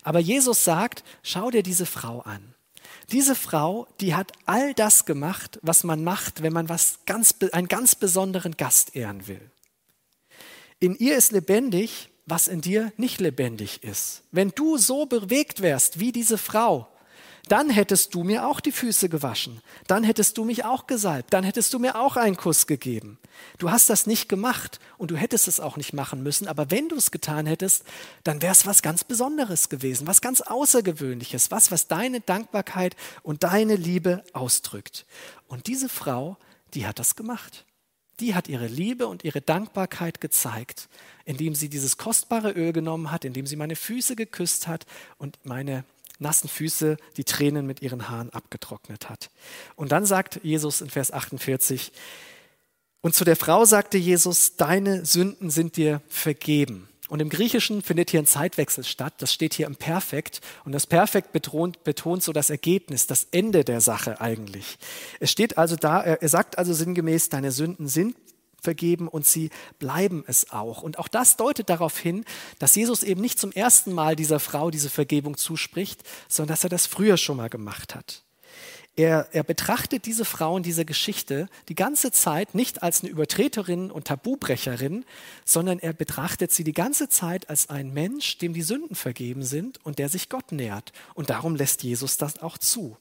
Aber 0.01 0.19
Jesus 0.19 0.63
sagt, 0.63 1.03
schau 1.21 1.51
dir 1.51 1.61
diese 1.61 1.85
Frau 1.85 2.21
an. 2.21 2.55
Diese 3.11 3.35
Frau, 3.35 3.87
die 4.01 4.15
hat 4.15 4.31
all 4.45 4.73
das 4.73 5.05
gemacht, 5.05 5.59
was 5.61 5.83
man 5.83 6.03
macht, 6.03 6.41
wenn 6.41 6.53
man 6.53 6.67
was 6.69 6.99
ganz, 7.05 7.35
einen 7.51 7.67
ganz 7.67 7.95
besonderen 7.95 8.57
Gast 8.57 8.95
ehren 8.95 9.27
will. 9.27 9.51
In 10.79 10.95
ihr 10.95 11.15
ist 11.15 11.31
lebendig, 11.31 12.09
was 12.27 12.47
in 12.47 12.61
dir 12.61 12.91
nicht 12.97 13.19
lebendig 13.19 13.83
ist. 13.83 14.21
Wenn 14.31 14.51
du 14.51 14.77
so 14.77 15.07
bewegt 15.07 15.61
wärst 15.61 15.99
wie 15.99 16.11
diese 16.11 16.37
Frau, 16.37 16.87
dann 17.47 17.69
hättest 17.69 18.13
du 18.13 18.23
mir 18.23 18.45
auch 18.45 18.59
die 18.59 18.73
Füße 18.73 19.07
gewaschen, 19.07 19.61
dann 19.87 20.03
hättest 20.03 20.37
du 20.37 20.43
mich 20.43 20.65
auch 20.65 20.85
gesalbt, 20.85 21.33
dann 21.33 21.45
hättest 21.45 21.73
du 21.73 21.79
mir 21.79 21.97
auch 21.97 22.17
einen 22.17 22.35
Kuss 22.35 22.67
gegeben. 22.67 23.17
Du 23.57 23.71
hast 23.71 23.89
das 23.89 24.07
nicht 24.07 24.27
gemacht 24.27 24.81
und 24.97 25.11
du 25.11 25.15
hättest 25.15 25.47
es 25.47 25.61
auch 25.61 25.77
nicht 25.77 25.93
machen 25.93 26.23
müssen, 26.23 26.47
aber 26.47 26.69
wenn 26.71 26.89
du 26.89 26.97
es 26.97 27.11
getan 27.11 27.45
hättest, 27.45 27.83
dann 28.25 28.41
wäre 28.41 28.51
es 28.51 28.65
was 28.65 28.81
ganz 28.81 29.05
Besonderes 29.05 29.69
gewesen, 29.69 30.07
was 30.07 30.21
ganz 30.21 30.41
Außergewöhnliches, 30.41 31.49
was, 31.49 31.71
was 31.71 31.87
deine 31.87 32.19
Dankbarkeit 32.19 32.95
und 33.23 33.43
deine 33.43 33.75
Liebe 33.75 34.23
ausdrückt. 34.33 35.05
Und 35.47 35.67
diese 35.67 35.87
Frau, 35.87 36.35
die 36.73 36.85
hat 36.85 36.99
das 36.99 37.15
gemacht. 37.15 37.66
Die 38.19 38.33
hat 38.33 38.47
ihre 38.47 38.67
Liebe 38.67 39.07
und 39.07 39.23
ihre 39.23 39.41
Dankbarkeit 39.41 40.21
gezeigt, 40.21 40.89
indem 41.25 41.53
sie 41.53 41.69
dieses 41.69 41.97
kostbare 41.97 42.51
Öl 42.51 42.73
genommen 42.73 43.11
hat, 43.11 43.25
indem 43.25 43.45
sie 43.45 43.55
meine 43.55 43.75
Füße 43.75 44.15
geküsst 44.15 44.67
hat 44.67 44.85
und 45.17 45.37
meine 45.43 45.83
nassen 46.19 46.49
Füße 46.49 46.97
die 47.17 47.23
Tränen 47.23 47.67
mit 47.67 47.81
ihren 47.81 48.09
Haaren 48.09 48.31
abgetrocknet 48.31 49.09
hat. 49.09 49.29
Und 49.75 49.91
dann 49.91 50.05
sagt 50.05 50.39
Jesus 50.43 50.81
in 50.81 50.89
Vers 50.89 51.11
48, 51.11 51.91
und 53.01 53.13
zu 53.13 53.23
der 53.23 53.35
Frau 53.35 53.63
sagte 53.65 53.97
Jesus, 53.97 54.55
deine 54.55 55.05
Sünden 55.05 55.49
sind 55.49 55.77
dir 55.77 56.01
vergeben. 56.07 56.89
Und 57.07 57.21
im 57.21 57.29
Griechischen 57.29 57.81
findet 57.81 58.11
hier 58.11 58.21
ein 58.21 58.25
Zeitwechsel 58.25 58.83
statt. 58.83 59.13
Das 59.19 59.33
steht 59.33 59.53
hier 59.53 59.67
im 59.67 59.75
Perfekt. 59.75 60.41
Und 60.65 60.71
das 60.71 60.87
Perfekt 60.87 61.31
betont, 61.31 61.83
betont 61.83 62.23
so 62.23 62.33
das 62.33 62.49
Ergebnis, 62.49 63.07
das 63.07 63.27
Ende 63.31 63.63
der 63.63 63.81
Sache 63.81 64.19
eigentlich. 64.19 64.77
Es 65.19 65.31
steht 65.31 65.57
also 65.57 65.75
da, 65.75 66.01
er 66.01 66.29
sagt 66.29 66.57
also 66.57 66.73
sinngemäß, 66.73 67.29
deine 67.29 67.51
Sünden 67.51 67.87
sind 67.87 68.15
vergeben 68.61 69.07
und 69.07 69.25
sie 69.25 69.49
bleiben 69.79 70.23
es 70.27 70.51
auch. 70.51 70.81
Und 70.81 70.99
auch 70.99 71.07
das 71.07 71.37
deutet 71.37 71.69
darauf 71.69 71.97
hin, 71.97 72.25
dass 72.59 72.75
Jesus 72.75 73.03
eben 73.03 73.21
nicht 73.21 73.39
zum 73.39 73.51
ersten 73.51 73.93
Mal 73.93 74.15
dieser 74.15 74.39
Frau 74.39 74.71
diese 74.71 74.89
Vergebung 74.89 75.37
zuspricht, 75.37 76.03
sondern 76.27 76.53
dass 76.53 76.63
er 76.63 76.69
das 76.69 76.85
früher 76.85 77.17
schon 77.17 77.37
mal 77.37 77.49
gemacht 77.49 77.95
hat. 77.95 78.23
Er, 78.97 79.27
er 79.31 79.43
betrachtet 79.43 80.07
diese 80.07 80.25
Frau 80.25 80.57
in 80.57 80.63
dieser 80.63 80.83
Geschichte 80.83 81.49
die 81.69 81.75
ganze 81.75 82.11
Zeit 82.11 82.55
nicht 82.55 82.81
als 82.81 83.01
eine 83.01 83.11
Übertreterin 83.11 83.91
und 83.91 84.05
Tabubrecherin, 84.05 85.05
sondern 85.45 85.77
er 85.77 85.93
betrachtet 85.93 86.51
sie 86.51 86.63
die 86.63 86.73
ganze 86.73 87.07
Zeit 87.07 87.47
als 87.47 87.69
ein 87.69 87.93
Mensch, 87.93 88.39
dem 88.39 88.53
die 88.53 88.63
Sünden 88.63 88.95
vergeben 88.95 89.43
sind 89.43 89.85
und 89.85 89.99
der 89.99 90.09
sich 90.09 90.29
Gott 90.29 90.51
nähert. 90.51 90.93
Und 91.13 91.29
darum 91.29 91.55
lässt 91.55 91.83
Jesus 91.83 92.17
das 92.17 92.41
auch 92.41 92.57
zu. 92.57 92.97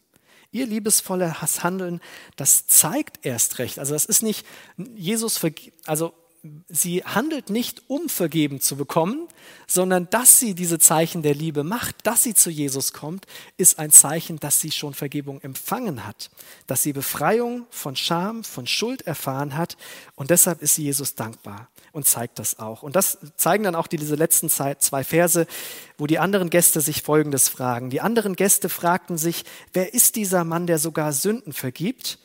Ihr 0.53 0.67
liebesvolles 0.67 1.65
Handeln, 1.65 2.03
das 2.37 2.67
zeigt 2.67 3.25
erst 3.25 3.59
recht. 3.59 3.79
Also 3.79 3.95
das 3.95 4.05
ist 4.05 4.23
nicht 4.23 4.47
Jesus, 4.77 5.41
also 5.87 6.13
sie 6.69 7.03
handelt 7.05 7.51
nicht, 7.51 7.83
um 7.89 8.09
vergeben 8.09 8.61
zu 8.61 8.77
bekommen, 8.77 9.29
sondern 9.67 10.09
dass 10.11 10.39
sie 10.39 10.55
diese 10.55 10.79
Zeichen 10.79 11.23
der 11.23 11.35
Liebe 11.35 11.65
macht, 11.65 11.97
dass 12.05 12.23
sie 12.23 12.35
zu 12.35 12.51
Jesus 12.51 12.93
kommt, 12.93 13.27
ist 13.57 13.79
ein 13.79 13.91
Zeichen, 13.91 14.39
dass 14.39 14.61
sie 14.61 14.71
schon 14.71 14.95
Vergebung 14.95 15.41
empfangen 15.41 16.07
hat, 16.07 16.31
dass 16.67 16.83
sie 16.83 16.93
Befreiung 16.93 17.67
von 17.71 17.97
Scham, 17.97 18.45
von 18.45 18.67
Schuld 18.67 19.03
erfahren 19.03 19.57
hat 19.57 19.77
und 20.15 20.31
deshalb 20.31 20.63
ist 20.63 20.77
sie 20.77 20.85
Jesus 20.85 21.15
dankbar 21.15 21.69
und 21.93 22.07
zeigt 22.07 22.39
das 22.39 22.59
auch. 22.59 22.83
Und 22.83 22.95
das 22.95 23.19
zeigen 23.37 23.65
dann 23.65 23.75
auch 23.75 23.87
diese 23.87 24.17
letzten 24.17 24.51
zwei 24.51 25.05
Verse, 25.05 25.47
wo 25.97 26.07
die 26.07 26.19
anderen 26.19 26.51
Gäste 26.51 26.81
sich 26.81 27.03
Folgendes 27.03 27.49
fragen. 27.49 27.91
Die 27.91 28.01
anderen 28.01 28.37
Gäste 28.37 28.69
fragten 28.69 29.17
sich, 29.17 29.45
wer 29.73 29.95
ist 29.95 30.17
dieser 30.17 30.45
Mann, 30.45 30.67
der 30.67 30.79
sogar 30.79 31.13
Sünden 31.13 31.53
vergibt? 31.53 32.19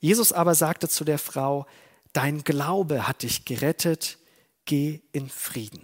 Jesus 0.00 0.32
aber 0.32 0.54
sagte 0.54 0.88
zu 0.88 1.04
der 1.04 1.18
Frau, 1.18 1.66
dein 2.14 2.42
Glaube 2.44 3.06
hat 3.06 3.22
dich 3.22 3.44
gerettet, 3.44 4.16
geh 4.64 5.00
in 5.12 5.28
Frieden. 5.28 5.82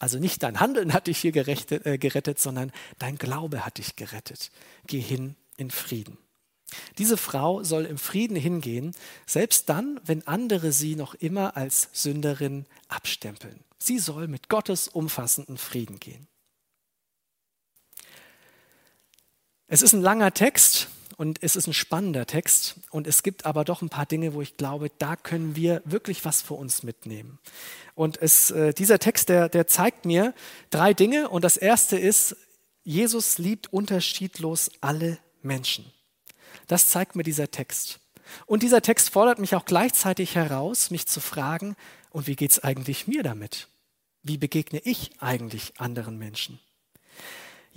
Also 0.00 0.18
nicht 0.18 0.42
dein 0.42 0.58
Handeln 0.58 0.92
hat 0.92 1.06
dich 1.06 1.18
hier 1.18 1.32
gerettet, 1.32 1.86
äh, 1.86 1.98
gerettet, 1.98 2.40
sondern 2.40 2.72
dein 2.98 3.16
Glaube 3.16 3.64
hat 3.64 3.78
dich 3.78 3.94
gerettet. 3.94 4.50
Geh 4.86 5.00
hin 5.00 5.36
in 5.56 5.70
Frieden. 5.70 6.18
Diese 6.98 7.16
Frau 7.16 7.62
soll 7.62 7.86
im 7.86 7.98
Frieden 7.98 8.36
hingehen, 8.36 8.94
selbst 9.26 9.68
dann, 9.68 10.00
wenn 10.04 10.26
andere 10.26 10.72
sie 10.72 10.96
noch 10.96 11.14
immer 11.14 11.56
als 11.56 11.88
Sünderin 11.92 12.66
abstempeln. 12.88 13.60
Sie 13.78 13.98
soll 13.98 14.28
mit 14.28 14.48
Gottes 14.48 14.88
umfassenden 14.88 15.56
Frieden 15.56 15.98
gehen. 15.98 16.26
Es 19.66 19.82
ist 19.82 19.92
ein 19.92 20.02
langer 20.02 20.32
Text, 20.32 20.88
und 21.16 21.42
es 21.42 21.56
ist 21.56 21.66
ein 21.66 21.72
spannender 21.72 22.26
Text 22.26 22.76
und 22.90 23.06
es 23.06 23.22
gibt 23.22 23.46
aber 23.46 23.64
doch 23.64 23.82
ein 23.82 23.88
paar 23.88 24.06
Dinge, 24.06 24.34
wo 24.34 24.42
ich 24.42 24.56
glaube, 24.56 24.90
da 24.98 25.16
können 25.16 25.56
wir 25.56 25.82
wirklich 25.84 26.24
was 26.24 26.42
für 26.42 26.54
uns 26.54 26.82
mitnehmen. 26.82 27.38
Und 27.94 28.20
es, 28.20 28.50
äh, 28.50 28.72
dieser 28.72 28.98
Text, 28.98 29.28
der, 29.28 29.48
der 29.48 29.66
zeigt 29.66 30.04
mir 30.04 30.34
drei 30.70 30.94
Dinge 30.94 31.28
und 31.28 31.42
das 31.42 31.56
erste 31.56 31.98
ist, 31.98 32.36
Jesus 32.84 33.38
liebt 33.38 33.72
unterschiedlos 33.72 34.70
alle 34.80 35.18
Menschen. 35.42 35.84
Das 36.66 36.88
zeigt 36.88 37.16
mir 37.16 37.22
dieser 37.22 37.50
Text. 37.50 38.00
Und 38.46 38.62
dieser 38.62 38.82
Text 38.82 39.10
fordert 39.10 39.38
mich 39.38 39.54
auch 39.54 39.64
gleichzeitig 39.64 40.34
heraus, 40.34 40.90
mich 40.90 41.06
zu 41.06 41.20
fragen, 41.20 41.76
und 42.10 42.26
wie 42.26 42.36
geht 42.36 42.50
es 42.50 42.58
eigentlich 42.64 43.06
mir 43.06 43.22
damit? 43.22 43.68
Wie 44.22 44.38
begegne 44.38 44.80
ich 44.84 45.10
eigentlich 45.20 45.74
anderen 45.78 46.18
Menschen? 46.18 46.58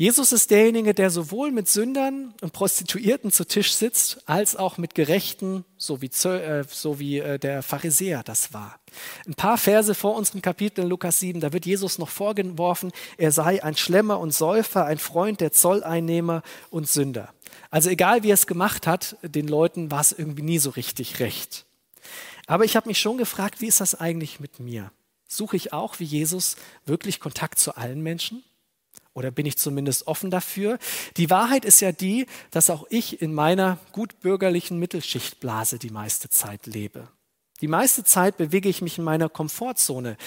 Jesus 0.01 0.31
ist 0.31 0.49
derjenige, 0.49 0.95
der 0.95 1.11
sowohl 1.11 1.51
mit 1.51 1.67
Sündern 1.67 2.33
und 2.41 2.53
Prostituierten 2.53 3.31
zu 3.31 3.45
Tisch 3.45 3.75
sitzt, 3.75 4.27
als 4.27 4.55
auch 4.55 4.79
mit 4.79 4.95
Gerechten, 4.95 5.63
so 5.77 6.01
wie, 6.01 6.07
äh, 6.07 6.63
so 6.67 6.97
wie 6.97 7.19
äh, 7.19 7.37
der 7.37 7.61
Pharisäer 7.61 8.23
das 8.23 8.51
war. 8.51 8.79
Ein 9.27 9.35
paar 9.35 9.59
Verse 9.59 9.93
vor 9.93 10.15
unserem 10.15 10.41
Kapitel 10.41 10.85
in 10.85 10.89
Lukas 10.89 11.19
7, 11.19 11.39
da 11.39 11.53
wird 11.53 11.67
Jesus 11.67 11.99
noch 11.99 12.09
vorgeworfen, 12.09 12.91
er 13.19 13.31
sei 13.31 13.63
ein 13.63 13.77
Schlemmer 13.77 14.19
und 14.19 14.33
Säufer, 14.33 14.85
ein 14.85 14.97
Freund 14.97 15.39
der 15.39 15.51
Zolleinnehmer 15.51 16.41
und 16.71 16.89
Sünder. 16.89 17.31
Also 17.69 17.91
egal 17.91 18.23
wie 18.23 18.31
er 18.31 18.33
es 18.33 18.47
gemacht 18.47 18.87
hat, 18.87 19.17
den 19.21 19.47
Leuten 19.47 19.91
war 19.91 20.01
es 20.01 20.13
irgendwie 20.13 20.41
nie 20.41 20.57
so 20.57 20.71
richtig 20.71 21.19
recht. 21.19 21.67
Aber 22.47 22.65
ich 22.65 22.75
habe 22.75 22.87
mich 22.87 22.99
schon 22.99 23.19
gefragt, 23.19 23.61
wie 23.61 23.67
ist 23.67 23.81
das 23.81 23.93
eigentlich 23.93 24.39
mit 24.39 24.59
mir? 24.59 24.91
Suche 25.27 25.57
ich 25.57 25.73
auch 25.73 25.99
wie 25.99 26.05
Jesus 26.05 26.55
wirklich 26.87 27.19
Kontakt 27.19 27.59
zu 27.59 27.77
allen 27.77 28.01
Menschen? 28.01 28.43
Oder 29.13 29.31
bin 29.31 29.45
ich 29.45 29.57
zumindest 29.57 30.07
offen 30.07 30.31
dafür? 30.31 30.77
Die 31.17 31.29
Wahrheit 31.29 31.65
ist 31.65 31.81
ja 31.81 31.91
die, 31.91 32.27
dass 32.49 32.69
auch 32.69 32.85
ich 32.89 33.21
in 33.21 33.33
meiner 33.33 33.77
gutbürgerlichen 33.91 34.79
Mittelschichtblase 34.79 35.79
die 35.79 35.89
meiste 35.89 36.29
Zeit 36.29 36.65
lebe. 36.65 37.09
Die 37.59 37.67
meiste 37.67 38.03
Zeit 38.03 38.37
bewege 38.37 38.69
ich 38.69 38.81
mich 38.81 38.97
in 38.97 39.03
meiner 39.03 39.29
Komfortzone. 39.29 40.17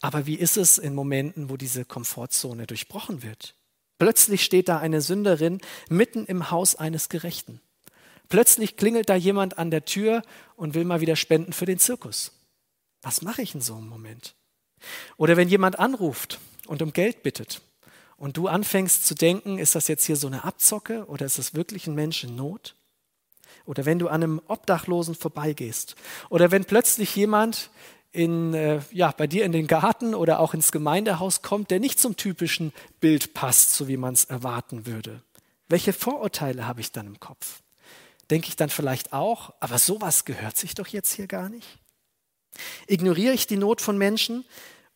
Aber 0.00 0.26
wie 0.26 0.36
ist 0.36 0.56
es 0.56 0.78
in 0.78 0.94
Momenten, 0.94 1.48
wo 1.48 1.56
diese 1.56 1.84
Komfortzone 1.84 2.66
durchbrochen 2.66 3.22
wird? 3.22 3.54
Plötzlich 3.98 4.44
steht 4.44 4.68
da 4.68 4.78
eine 4.78 5.00
Sünderin 5.00 5.60
mitten 5.88 6.26
im 6.26 6.50
Haus 6.50 6.74
eines 6.74 7.08
Gerechten. 7.08 7.60
Plötzlich 8.28 8.76
klingelt 8.76 9.08
da 9.08 9.14
jemand 9.14 9.58
an 9.58 9.70
der 9.70 9.84
Tür 9.84 10.22
und 10.56 10.74
will 10.74 10.84
mal 10.84 11.00
wieder 11.00 11.16
spenden 11.16 11.52
für 11.52 11.66
den 11.66 11.78
Zirkus. 11.78 12.32
Was 13.02 13.22
mache 13.22 13.42
ich 13.42 13.54
in 13.54 13.60
so 13.60 13.74
einem 13.74 13.88
Moment? 13.88 14.34
Oder 15.16 15.36
wenn 15.36 15.48
jemand 15.48 15.78
anruft 15.78 16.38
und 16.66 16.82
um 16.82 16.92
Geld 16.92 17.22
bittet 17.22 17.60
und 18.16 18.36
du 18.36 18.48
anfängst 18.48 19.06
zu 19.06 19.14
denken, 19.14 19.58
ist 19.58 19.74
das 19.74 19.88
jetzt 19.88 20.04
hier 20.04 20.16
so 20.16 20.26
eine 20.26 20.44
Abzocke 20.44 21.06
oder 21.06 21.26
ist 21.26 21.38
das 21.38 21.54
wirklich 21.54 21.86
ein 21.86 21.94
Mensch 21.94 22.24
in 22.24 22.36
Not? 22.36 22.76
Oder 23.66 23.84
wenn 23.84 23.98
du 23.98 24.08
an 24.08 24.22
einem 24.22 24.40
Obdachlosen 24.46 25.14
vorbeigehst 25.14 25.96
oder 26.28 26.50
wenn 26.50 26.64
plötzlich 26.64 27.16
jemand 27.16 27.70
in, 28.12 28.54
äh, 28.54 28.80
ja, 28.92 29.10
bei 29.10 29.26
dir 29.26 29.44
in 29.44 29.52
den 29.52 29.66
Garten 29.66 30.14
oder 30.14 30.38
auch 30.38 30.54
ins 30.54 30.70
Gemeindehaus 30.70 31.42
kommt, 31.42 31.70
der 31.70 31.80
nicht 31.80 31.98
zum 31.98 32.16
typischen 32.16 32.72
Bild 33.00 33.34
passt, 33.34 33.74
so 33.74 33.88
wie 33.88 33.96
man 33.96 34.14
es 34.14 34.24
erwarten 34.24 34.86
würde. 34.86 35.22
Welche 35.68 35.92
Vorurteile 35.92 36.66
habe 36.66 36.80
ich 36.80 36.92
dann 36.92 37.06
im 37.06 37.18
Kopf? 37.18 37.62
Denke 38.30 38.48
ich 38.48 38.56
dann 38.56 38.70
vielleicht 38.70 39.12
auch, 39.12 39.52
aber 39.60 39.78
sowas 39.78 40.24
gehört 40.24 40.56
sich 40.56 40.74
doch 40.74 40.86
jetzt 40.86 41.12
hier 41.12 41.26
gar 41.26 41.48
nicht? 41.48 41.78
Ignoriere 42.86 43.34
ich 43.34 43.46
die 43.46 43.56
Not 43.56 43.80
von 43.80 43.98
Menschen 43.98 44.44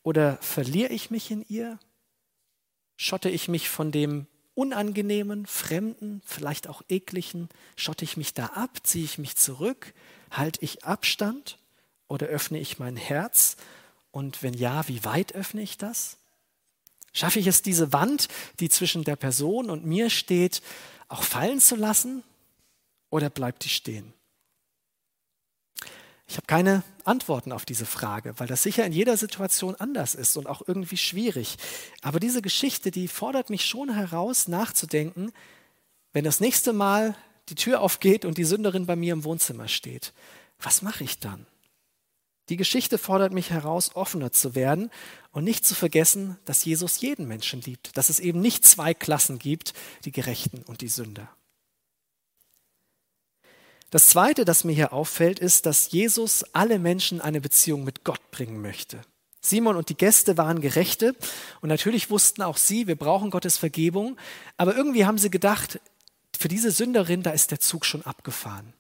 oder 0.03 0.37
verliere 0.41 0.93
ich 0.93 1.11
mich 1.11 1.31
in 1.31 1.45
ihr? 1.49 1.79
Schotte 3.01 3.31
ich 3.31 3.47
mich 3.47 3.69
von 3.69 3.93
dem 3.93 4.27
Unangenehmen, 4.55 5.47
Fremden, 5.47 6.21
vielleicht 6.27 6.67
auch 6.67 6.83
Ekligen, 6.89 7.49
schotte 7.77 8.05
ich 8.05 8.17
mich 8.17 8.35
da 8.35 8.47
ab, 8.47 8.81
ziehe 8.83 9.05
ich 9.05 9.19
mich 9.19 9.37
zurück, 9.37 9.95
halte 10.33 10.59
ich 10.65 10.85
Abstand 10.85 11.59
oder 12.09 12.27
öffne 12.27 12.59
ich 12.59 12.81
mein 12.81 12.97
Herz? 12.97 13.57
Und 14.11 14.43
wenn 14.43 14.53
ja, 14.53 14.89
wie 14.89 15.05
weit 15.05 15.37
öffne 15.37 15.63
ich 15.63 15.79
das? 15.79 16.17
Schaffe 17.13 17.39
ich 17.39 17.47
es, 17.47 17.63
diese 17.63 17.93
Wand, 17.93 18.27
die 18.59 18.69
zwischen 18.69 19.05
der 19.05 19.15
Person 19.15 19.71
und 19.71 19.87
mir 19.87 20.11
steht, 20.11 20.61
auch 21.07 21.23
fallen 21.23 21.61
zu 21.61 21.77
lassen 21.77 22.25
oder 23.11 23.31
bleibt 23.31 23.65
die 23.65 23.69
stehen? 23.69 24.13
Ich 26.29 26.37
habe 26.37 26.47
keine 26.47 26.83
Antworten 27.05 27.53
auf 27.53 27.65
diese 27.65 27.87
Frage, 27.87 28.35
weil 28.37 28.47
das 28.47 28.63
sicher 28.63 28.85
in 28.85 28.93
jeder 28.93 29.17
Situation 29.17 29.75
anders 29.77 30.15
ist 30.15 30.37
und 30.37 30.47
auch 30.47 30.61
irgendwie 30.67 30.99
schwierig. 30.99 31.57
Aber 32.03 32.21
diese 32.21 32.43
Geschichte, 32.43 32.91
die 32.91 33.09
fordert 33.09 33.49
mich 33.49 33.65
schon 33.65 33.93
heraus, 33.93 34.47
nachzudenken, 34.47 35.33
wenn 36.13 36.25
das 36.25 36.41
nächste 36.41 36.75
Mal 36.75 37.17
die 37.49 37.55
Tür 37.55 37.81
aufgeht 37.81 38.27
und 38.27 38.37
die 38.37 38.45
Sünderin 38.45 38.85
bei 38.85 38.95
mir 38.95 39.15
im 39.15 39.25
Wohnzimmer 39.25 39.69
steht, 39.69 40.13
was 40.59 40.83
mache 40.83 41.03
ich 41.03 41.19
dann? 41.19 41.47
Die 42.51 42.57
Geschichte 42.57 42.99
fordert 42.99 43.33
mich 43.33 43.51
heraus, 43.51 43.95
offener 43.95 44.31
zu 44.31 44.55
werden 44.55 44.91
und 45.33 45.45
nicht 45.45 45.65
zu 45.65 45.75
vergessen, 45.75 46.39
dass 46.45 46.65
Jesus 46.65 47.01
jeden 47.01 47.27
Menschen 47.27 47.63
liebt, 47.63 47.97
dass 47.97 48.11
es 48.11 48.21
eben 48.21 48.41
nicht 48.41 48.67
zwei 48.67 48.93
Klassen 48.93 49.39
gibt, 49.39 49.73
die 50.05 50.13
Gerechten 50.13 50.63
und 50.67 50.83
die 50.83 50.89
Sünder. 50.89 51.29
Das 53.91 54.09
Zweite, 54.09 54.45
das 54.45 54.65
mir 54.65 54.75
hier 54.75 54.93
auffällt, 54.93 55.39
ist, 55.39 55.65
dass 55.65 55.91
Jesus 55.91 56.45
alle 56.53 56.79
Menschen 56.79 57.21
eine 57.21 57.41
Beziehung 57.41 57.85
mit 57.85 58.05
Gott 58.05 58.31
bringen 58.31 58.61
möchte. 58.61 59.01
Simon 59.41 59.77
und 59.77 59.89
die 59.89 59.97
Gäste 59.97 60.37
waren 60.37 60.61
Gerechte 60.61 61.15
und 61.61 61.69
natürlich 61.69 62.11
wussten 62.11 62.43
auch 62.43 62.57
sie, 62.57 62.87
wir 62.87 62.97
brauchen 62.97 63.31
Gottes 63.31 63.57
Vergebung, 63.57 64.17
aber 64.57 64.77
irgendwie 64.77 65.07
haben 65.07 65.17
sie 65.17 65.31
gedacht, 65.31 65.81
für 66.37 66.49
diese 66.49 66.71
Sünderin, 66.71 67.23
da 67.23 67.31
ist 67.31 67.51
der 67.51 67.61
Zug 67.61 67.87
schon 67.87 68.03
abgefahren 68.03 68.75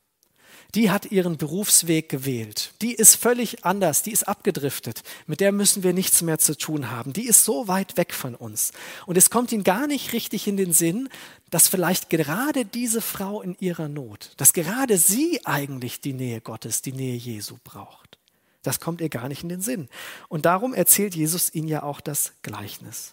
die 0.75 0.91
hat 0.91 1.11
ihren 1.11 1.39
Berufsweg 1.39 2.09
gewählt. 2.09 2.73
Die 2.83 2.93
ist 2.93 3.15
völlig 3.15 3.65
anders, 3.65 4.03
die 4.03 4.13
ist 4.13 4.29
abgedriftet. 4.29 5.03
Mit 5.27 5.41
der 5.41 5.51
müssen 5.51 5.83
wir 5.83 5.95
nichts 5.95 6.21
mehr 6.21 6.39
zu 6.39 6.57
tun 6.57 6.91
haben. 6.91 7.13
Die 7.13 7.27
ist 7.27 7.45
so 7.45 7.69
weit 7.69 7.97
weg 7.97 8.13
von 8.13 8.35
uns. 8.35 8.73
Und 9.07 9.17
es 9.17 9.31
kommt 9.31 9.51
ihnen 9.53 9.65
gar 9.65 9.87
nicht 9.87 10.13
richtig 10.13 10.47
in 10.47 10.59
den 10.59 10.73
Sinn, 10.73 11.09
dass 11.51 11.69
vielleicht 11.69 12.11
gerade 12.11 12.65
diese 12.65 13.01
Frau 13.01 13.43
in 13.43 13.57
ihrer 13.59 13.89
Not, 13.89 14.33
dass 14.37 14.53
gerade 14.53 14.99
sie 14.99 15.45
eigentlich 15.45 16.01
die 16.01 16.13
Nähe 16.13 16.41
Gottes, 16.41 16.83
die 16.83 16.93
Nähe 16.93 17.17
Jesu 17.17 17.57
braucht. 17.65 18.19
Das 18.63 18.81
kommt 18.81 19.01
ihr 19.01 19.09
gar 19.09 19.29
nicht 19.29 19.43
in 19.43 19.49
den 19.49 19.61
Sinn. 19.61 19.89
Und 20.29 20.45
darum 20.45 20.75
erzählt 20.75 21.15
Jesus 21.15 21.55
ihnen 21.55 21.69
ja 21.69 21.83
auch 21.83 22.01
das 22.01 22.33
Gleichnis. 22.43 23.13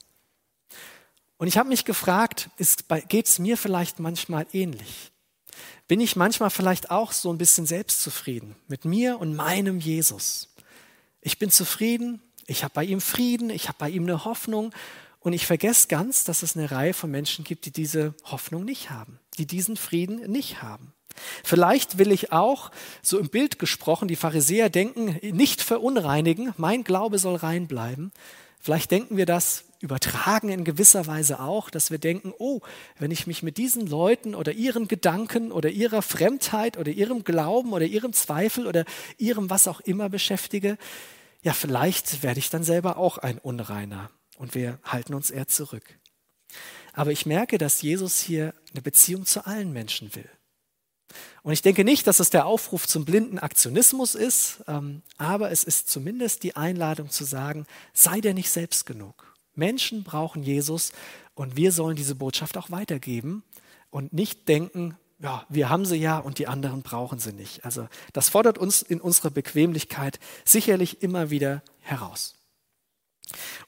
Und 1.38 1.48
ich 1.48 1.58
habe 1.58 1.69
mich 1.69 1.86
gefragt, 1.86 2.50
geht 3.10 3.28
es 3.28 3.39
mir 3.39 3.58
vielleicht 3.58 4.00
manchmal 4.00 4.48
ähnlich? 4.54 5.12
bin 5.88 6.00
ich 6.00 6.15
manchmal 6.15 6.50
vielleicht 6.50 6.91
auch 6.91 7.12
so 7.12 7.32
ein 7.32 7.38
bisschen 7.38 7.65
selbstzufrieden 7.65 8.56
mit 8.67 8.86
mir 8.86 9.19
und 9.19 9.36
meinem 9.36 9.80
Jesus. 9.80 10.50
Ich 11.21 11.38
bin 11.38 11.52
zufrieden, 11.52 12.21
ich 12.48 12.63
habe 12.63 12.74
bei 12.74 12.84
ihm 12.84 13.02
Frieden, 13.02 13.50
ich 13.50 13.67
habe 13.67 13.78
bei 13.80 13.89
ihm 13.89 14.04
eine 14.04 14.26
Hoffnung 14.26 14.74
und 15.25 15.33
ich 15.33 15.47
vergesse 15.47 15.88
ganz, 15.88 16.23
dass 16.23 16.43
es 16.43 16.55
eine 16.55 16.69
Reihe 16.69 16.93
von 16.93 17.09
Menschen 17.09 17.43
gibt, 17.43 17.65
die 17.65 17.71
diese 17.71 18.13
Hoffnung 18.25 18.63
nicht 18.63 18.91
haben, 18.91 19.19
die 19.39 19.47
diesen 19.47 19.75
Frieden 19.75 20.31
nicht 20.31 20.61
haben. 20.61 20.93
Vielleicht 21.43 21.97
will 21.97 22.11
ich 22.11 22.31
auch, 22.31 22.69
so 23.01 23.17
im 23.17 23.29
Bild 23.29 23.57
gesprochen, 23.57 24.07
die 24.07 24.17
Pharisäer 24.17 24.69
denken, 24.69 25.17
nicht 25.35 25.63
verunreinigen, 25.63 26.53
mein 26.57 26.83
Glaube 26.83 27.17
soll 27.17 27.38
rein 27.38 27.65
bleiben. 27.65 28.11
Vielleicht 28.59 28.91
denken 28.91 29.17
wir 29.17 29.25
das 29.25 29.63
übertragen 29.79 30.49
in 30.49 30.63
gewisser 30.63 31.07
Weise 31.07 31.39
auch, 31.39 31.71
dass 31.71 31.89
wir 31.89 31.97
denken, 31.97 32.31
oh, 32.38 32.61
wenn 32.99 33.09
ich 33.09 33.25
mich 33.25 33.41
mit 33.41 33.57
diesen 33.57 33.88
Leuten 33.88 34.35
oder 34.35 34.51
ihren 34.51 34.88
Gedanken 34.88 35.51
oder 35.51 35.69
ihrer 35.69 36.03
Fremdheit 36.03 36.77
oder 36.77 36.91
ihrem 36.91 37.23
Glauben 37.23 37.73
oder 37.73 37.85
ihrem 37.85 38.13
Zweifel 38.13 38.67
oder 38.67 38.85
ihrem 39.17 39.49
was 39.49 39.67
auch 39.67 39.81
immer 39.81 40.07
beschäftige, 40.07 40.77
ja, 41.41 41.53
vielleicht 41.53 42.21
werde 42.21 42.38
ich 42.38 42.51
dann 42.51 42.63
selber 42.63 42.97
auch 42.97 43.17
ein 43.17 43.39
Unreiner 43.39 44.11
und 44.38 44.56
wir 44.56 44.80
halten 44.84 45.13
uns 45.13 45.32
eher 45.32 45.48
zurück. 45.48 45.84
Aber 46.93 47.12
ich 47.12 47.26
merke, 47.26 47.58
dass 47.58 47.82
Jesus 47.82 48.19
hier 48.19 48.54
eine 48.71 48.82
Beziehung 48.82 49.26
zu 49.26 49.45
allen 49.45 49.74
Menschen 49.74 50.15
will. 50.15 50.30
Und 51.43 51.54
ich 51.54 51.62
denke 51.62 51.84
nicht, 51.84 52.08
dass 52.08 52.19
es 52.19 52.30
der 52.30 52.45
Aufruf 52.45 52.88
zum 52.88 53.06
blinden 53.06 53.39
Aktionismus 53.39 54.15
ist, 54.15 54.63
ähm, 54.67 55.02
aber 55.17 55.52
es 55.52 55.63
ist 55.63 55.89
zumindest 55.89 56.43
die 56.43 56.56
Einladung 56.56 57.10
zu 57.10 57.24
sagen, 57.24 57.65
sei 57.93 58.21
dir 58.21 58.34
nicht 58.34 58.50
selbst 58.50 58.86
genug. 58.86 59.36
Menschen 59.54 60.04
brauchen 60.04 60.43
Jesus 60.43 60.91
und 61.34 61.56
wir 61.56 61.71
sollen 61.71 61.95
diese 61.95 62.15
Botschaft 62.15 62.58
auch 62.58 62.71
weitergeben 62.71 63.43
und 63.89 64.13
nicht 64.13 64.48
denken, 64.48 64.98
ja, 65.19 65.45
wir 65.50 65.69
haben 65.69 65.86
sie 65.86 65.95
ja 65.95 66.17
und 66.17 66.39
die 66.39 66.48
anderen 66.48 66.82
brauchen 66.82 67.19
sie 67.19 67.32
nicht. 67.32 67.63
Also 67.63 67.88
das 68.12 68.30
fordert 68.30 68.58
uns 68.58 68.82
in 68.82 69.00
unserer 69.00 69.30
Bequemlichkeit 69.30 70.19
sicherlich 70.43 71.02
immer 71.02 71.30
wieder 71.30 71.63
heraus. 71.80 72.35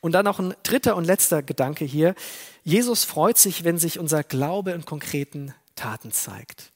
Und 0.02 0.12
dann 0.12 0.26
noch 0.26 0.40
ein 0.40 0.54
dritter 0.64 0.96
und 0.96 1.06
letzter 1.06 1.44
Gedanke 1.44 1.86
hier. 1.86 2.16
Jesus 2.64 3.04
freut 3.04 3.38
sich, 3.38 3.64
wenn 3.64 3.78
sich 3.78 4.00
unser 4.00 4.24
Glaube 4.24 4.72
in 4.72 4.86
konkreten 4.86 5.54
Taten 5.76 6.12
zeigt. 6.12 6.72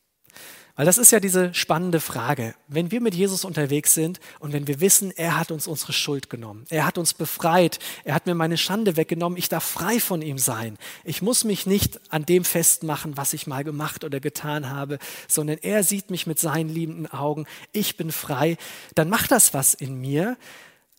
Weil 0.76 0.86
das 0.86 0.98
ist 0.98 1.12
ja 1.12 1.20
diese 1.20 1.54
spannende 1.54 2.00
Frage. 2.00 2.56
Wenn 2.68 2.92
wir 2.92 3.02
mit 3.02 3.14
Jesus 3.14 3.44
unterwegs 3.44 3.94
sind 3.94 4.20
und 4.40 4.54
wenn 4.54 4.68
wir 4.68 4.80
wissen, 4.80 5.12
er 5.12 5.38
hat 5.38 5.52
uns 5.52 5.68
unsere 5.68 5.92
Schuld 5.92 6.30
genommen, 6.30 6.66
er 6.70 6.86
hat 6.86 6.98
uns 6.98 7.14
befreit, 7.14 7.78
er 8.06 8.16
hat 8.16 8.26
mir 8.26 8.36
meine 8.36 8.58
Schande 8.58 8.96
weggenommen, 8.96 9.38
ich 9.38 9.50
darf 9.50 9.64
frei 9.64 10.00
von 10.00 10.22
ihm 10.22 10.38
sein. 10.38 10.78
Ich 11.04 11.22
muss 11.22 11.44
mich 11.44 11.66
nicht 11.66 12.00
an 12.10 12.26
dem 12.26 12.46
festmachen, 12.46 13.18
was 13.18 13.34
ich 13.34 13.48
mal 13.48 13.64
gemacht 13.64 14.04
oder 14.04 14.20
getan 14.20 14.70
habe, 14.70 14.98
sondern 15.28 15.58
er 15.62 15.84
sieht 15.84 16.10
mich 16.10 16.26
mit 16.26 16.40
seinen 16.40 16.70
liebenden 16.70 17.08
Augen, 17.08 17.46
ich 17.74 17.98
bin 17.98 18.12
frei, 18.12 18.58
dann 18.96 19.10
macht 19.10 19.32
das 19.32 19.54
was 19.54 19.74
in 19.74 20.00
mir. 20.00 20.38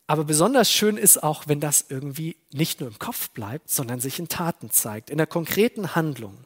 Aber 0.06 0.24
besonders 0.24 0.70
schön 0.70 0.96
ist 0.96 1.22
auch, 1.22 1.44
wenn 1.46 1.60
das 1.60 1.86
irgendwie 1.88 2.36
nicht 2.52 2.80
nur 2.80 2.88
im 2.88 2.98
Kopf 2.98 3.30
bleibt, 3.30 3.70
sondern 3.70 4.00
sich 4.00 4.18
in 4.18 4.28
Taten 4.28 4.70
zeigt, 4.70 5.10
in 5.10 5.18
der 5.18 5.26
konkreten 5.26 5.94
Handlung. 5.94 6.44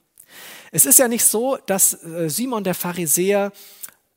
Es 0.73 0.87
ist 0.87 0.99
ja 0.99 1.09
nicht 1.09 1.25
so, 1.25 1.57
dass 1.67 2.05
äh, 2.05 2.29
Simon 2.29 2.65
der 2.65 2.75
Pharisäer 2.75 3.53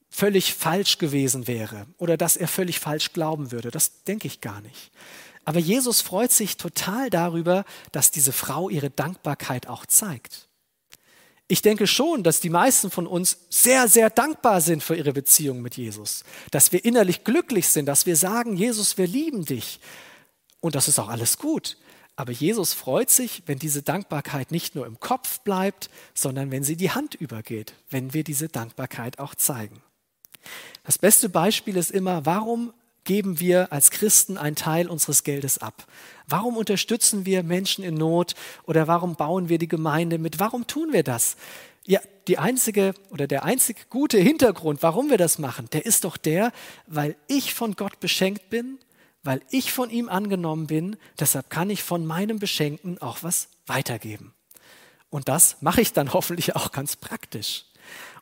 völlig 0.09 0.53
falsch 0.53 0.97
gewesen 0.97 1.47
wäre 1.47 1.85
oder 1.97 2.17
dass 2.17 2.35
er 2.35 2.47
völlig 2.47 2.79
falsch 2.79 3.13
glauben 3.13 3.51
würde. 3.51 3.71
Das 3.71 4.03
denke 4.03 4.27
ich 4.27 4.41
gar 4.41 4.59
nicht. 4.61 4.91
Aber 5.45 5.59
Jesus 5.59 6.01
freut 6.01 6.31
sich 6.31 6.57
total 6.57 7.09
darüber, 7.09 7.63
dass 7.91 8.11
diese 8.11 8.33
Frau 8.33 8.69
ihre 8.69 8.89
Dankbarkeit 8.89 9.67
auch 9.67 9.85
zeigt. 9.85 10.48
Ich 11.51 11.63
denke 11.63 11.87
schon, 11.87 12.21
dass 12.21 12.41
die 12.41 12.51
meisten 12.51 12.91
von 12.91 13.07
uns 13.07 13.39
sehr, 13.49 13.87
sehr 13.87 14.11
dankbar 14.11 14.61
sind 14.61 14.83
für 14.83 14.95
ihre 14.95 15.13
Beziehung 15.13 15.63
mit 15.63 15.77
Jesus. 15.77 16.23
Dass 16.51 16.71
wir 16.71 16.85
innerlich 16.85 17.23
glücklich 17.23 17.67
sind, 17.69 17.87
dass 17.87 18.05
wir 18.05 18.15
sagen, 18.15 18.55
Jesus, 18.55 18.99
wir 18.99 19.07
lieben 19.07 19.45
dich. 19.45 19.79
Und 20.59 20.75
das 20.75 20.87
ist 20.87 20.99
auch 20.99 21.09
alles 21.09 21.39
gut. 21.39 21.77
Aber 22.15 22.31
Jesus 22.31 22.73
freut 22.73 23.09
sich, 23.09 23.41
wenn 23.47 23.57
diese 23.57 23.81
Dankbarkeit 23.81 24.51
nicht 24.51 24.75
nur 24.75 24.85
im 24.85 24.99
Kopf 24.99 25.39
bleibt, 25.39 25.89
sondern 26.13 26.51
wenn 26.51 26.63
sie 26.63 26.75
die 26.75 26.91
Hand 26.91 27.15
übergeht, 27.15 27.73
wenn 27.89 28.13
wir 28.13 28.23
diese 28.23 28.47
Dankbarkeit 28.47 29.17
auch 29.17 29.33
zeigen. 29.33 29.81
Das 30.83 30.99
beste 30.99 31.29
Beispiel 31.29 31.77
ist 31.77 31.89
immer, 31.89 32.27
warum 32.27 32.73
geben 33.09 33.39
wir 33.39 33.73
als 33.73 33.89
Christen 33.89 34.37
einen 34.37 34.55
Teil 34.55 34.87
unseres 34.87 35.23
Geldes 35.23 35.57
ab? 35.57 35.87
Warum 36.27 36.57
unterstützen 36.57 37.25
wir 37.25 37.41
Menschen 37.41 37.83
in 37.83 37.95
Not 37.95 38.35
oder 38.65 38.87
warum 38.87 39.15
bauen 39.15 39.49
wir 39.49 39.57
die 39.57 39.67
Gemeinde 39.67 40.19
mit? 40.19 40.39
Warum 40.39 40.67
tun 40.67 40.93
wir 40.93 41.01
das? 41.01 41.35
Ja, 41.87 41.99
die 42.27 42.37
einzige 42.37 42.93
oder 43.09 43.25
der 43.25 43.45
einzige 43.45 43.81
gute 43.89 44.19
Hintergrund, 44.19 44.83
warum 44.83 45.09
wir 45.09 45.17
das 45.17 45.39
machen, 45.39 45.67
der 45.73 45.87
ist 45.87 46.03
doch 46.03 46.17
der, 46.17 46.51
weil 46.85 47.15
ich 47.27 47.55
von 47.55 47.75
Gott 47.75 47.99
beschenkt 47.99 48.51
bin 48.51 48.77
weil 49.21 49.41
ich 49.49 49.73
von 49.73 49.89
ihm 49.89 50.07
angenommen 50.07 50.67
bin, 50.67 50.95
deshalb 51.19 51.49
kann 51.49 51.69
ich 51.69 51.83
von 51.83 52.05
meinem 52.05 52.39
Beschenkten 52.39 53.01
auch 53.01 53.17
was 53.21 53.49
weitergeben. 53.67 54.33
Und 55.09 55.27
das 55.27 55.57
mache 55.61 55.81
ich 55.81 55.91
dann 55.93 56.13
hoffentlich 56.13 56.55
auch 56.55 56.71
ganz 56.71 56.95
praktisch. 56.95 57.65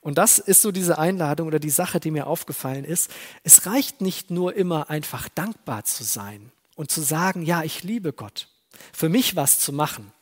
Und 0.07 0.17
das 0.17 0.39
ist 0.39 0.61
so 0.61 0.71
diese 0.71 0.99
Einladung 0.99 1.47
oder 1.47 1.59
die 1.59 1.69
Sache, 1.69 1.99
die 1.99 2.11
mir 2.11 2.27
aufgefallen 2.27 2.85
ist. 2.85 3.11
Es 3.43 3.65
reicht 3.65 3.99
nicht 3.99 4.31
nur 4.31 4.55
immer 4.55 4.89
einfach 4.89 5.27
dankbar 5.27 5.83
zu 5.83 6.05
sein 6.05 6.53
und 6.77 6.89
zu 6.89 7.01
sagen, 7.01 7.43
ja, 7.43 7.61
ich 7.63 7.83
liebe 7.83 8.13
Gott, 8.13 8.47
für 8.93 9.09
mich 9.09 9.35
was 9.35 9.59
zu 9.59 9.73
machen. 9.73 10.13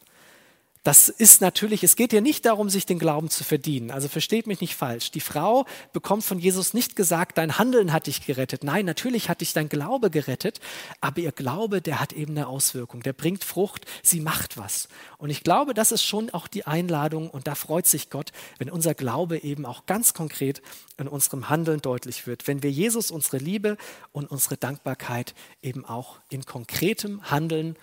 Das 0.86 1.10
ist 1.10 1.42
natürlich, 1.42 1.84
es 1.84 1.96
geht 1.96 2.12
hier 2.12 2.22
nicht 2.22 2.46
darum, 2.46 2.70
sich 2.70 2.86
den 2.86 3.00
Glauben 3.00 3.32
zu 3.32 3.44
verdienen. 3.44 3.90
Also 3.90 4.08
versteht 4.08 4.46
mich 4.46 4.62
nicht 4.62 4.76
falsch. 4.76 5.10
Die 5.10 5.20
Frau 5.20 5.66
bekommt 5.94 6.24
von 6.24 6.38
Jesus 6.38 6.76
nicht 6.76 6.96
gesagt, 6.96 7.40
dein 7.40 7.58
Handeln 7.58 7.92
hat 7.92 8.06
dich 8.06 8.24
gerettet. 8.24 8.64
Nein, 8.64 8.86
natürlich 8.86 9.28
hat 9.28 9.42
dich 9.42 9.52
dein 9.52 9.68
Glaube 9.68 10.12
gerettet, 10.12 10.60
aber 11.02 11.22
ihr 11.22 11.32
Glaube, 11.32 11.82
der 11.82 12.00
hat 12.00 12.14
eben 12.14 12.34
eine 12.34 12.46
Auswirkung. 12.46 13.02
Der 13.02 13.14
bringt 13.14 13.44
Frucht, 13.44 13.88
sie 14.04 14.20
macht 14.20 14.58
was. 14.58 14.88
Und 15.18 15.32
ich 15.32 15.42
glaube, 15.42 15.74
das 15.74 15.92
ist 15.92 16.04
schon 16.04 16.30
auch 16.30 16.48
die 16.48 16.68
Einladung 16.68 17.32
und 17.32 17.48
da 17.48 17.56
freut 17.56 17.88
sich 17.88 18.12
Gott, 18.12 18.32
wenn 18.60 18.70
unser 18.70 18.94
Glaube 18.94 19.40
eben 19.40 19.66
auch 19.66 19.88
ganz 19.88 20.14
konkret 20.14 20.62
in 20.98 21.08
unserem 21.08 21.50
Handeln 21.50 21.82
deutlich 21.82 22.28
wird. 22.28 22.48
Wenn 22.48 22.62
wir 22.62 22.70
Jesus 22.70 23.10
unsere 23.10 23.38
Liebe 23.38 23.78
und 24.12 24.30
unsere 24.30 24.56
Dankbarkeit 24.56 25.34
eben 25.64 25.84
auch 25.84 26.20
in 26.30 26.46
konkretem 26.46 27.32
Handeln 27.32 27.76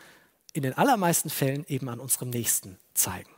in 0.52 0.62
den 0.62 0.74
allermeisten 0.74 1.30
Fällen 1.30 1.64
eben 1.68 1.88
an 1.88 2.00
unserem 2.00 2.30
Nächsten 2.30 2.78
zeigen. 2.94 3.30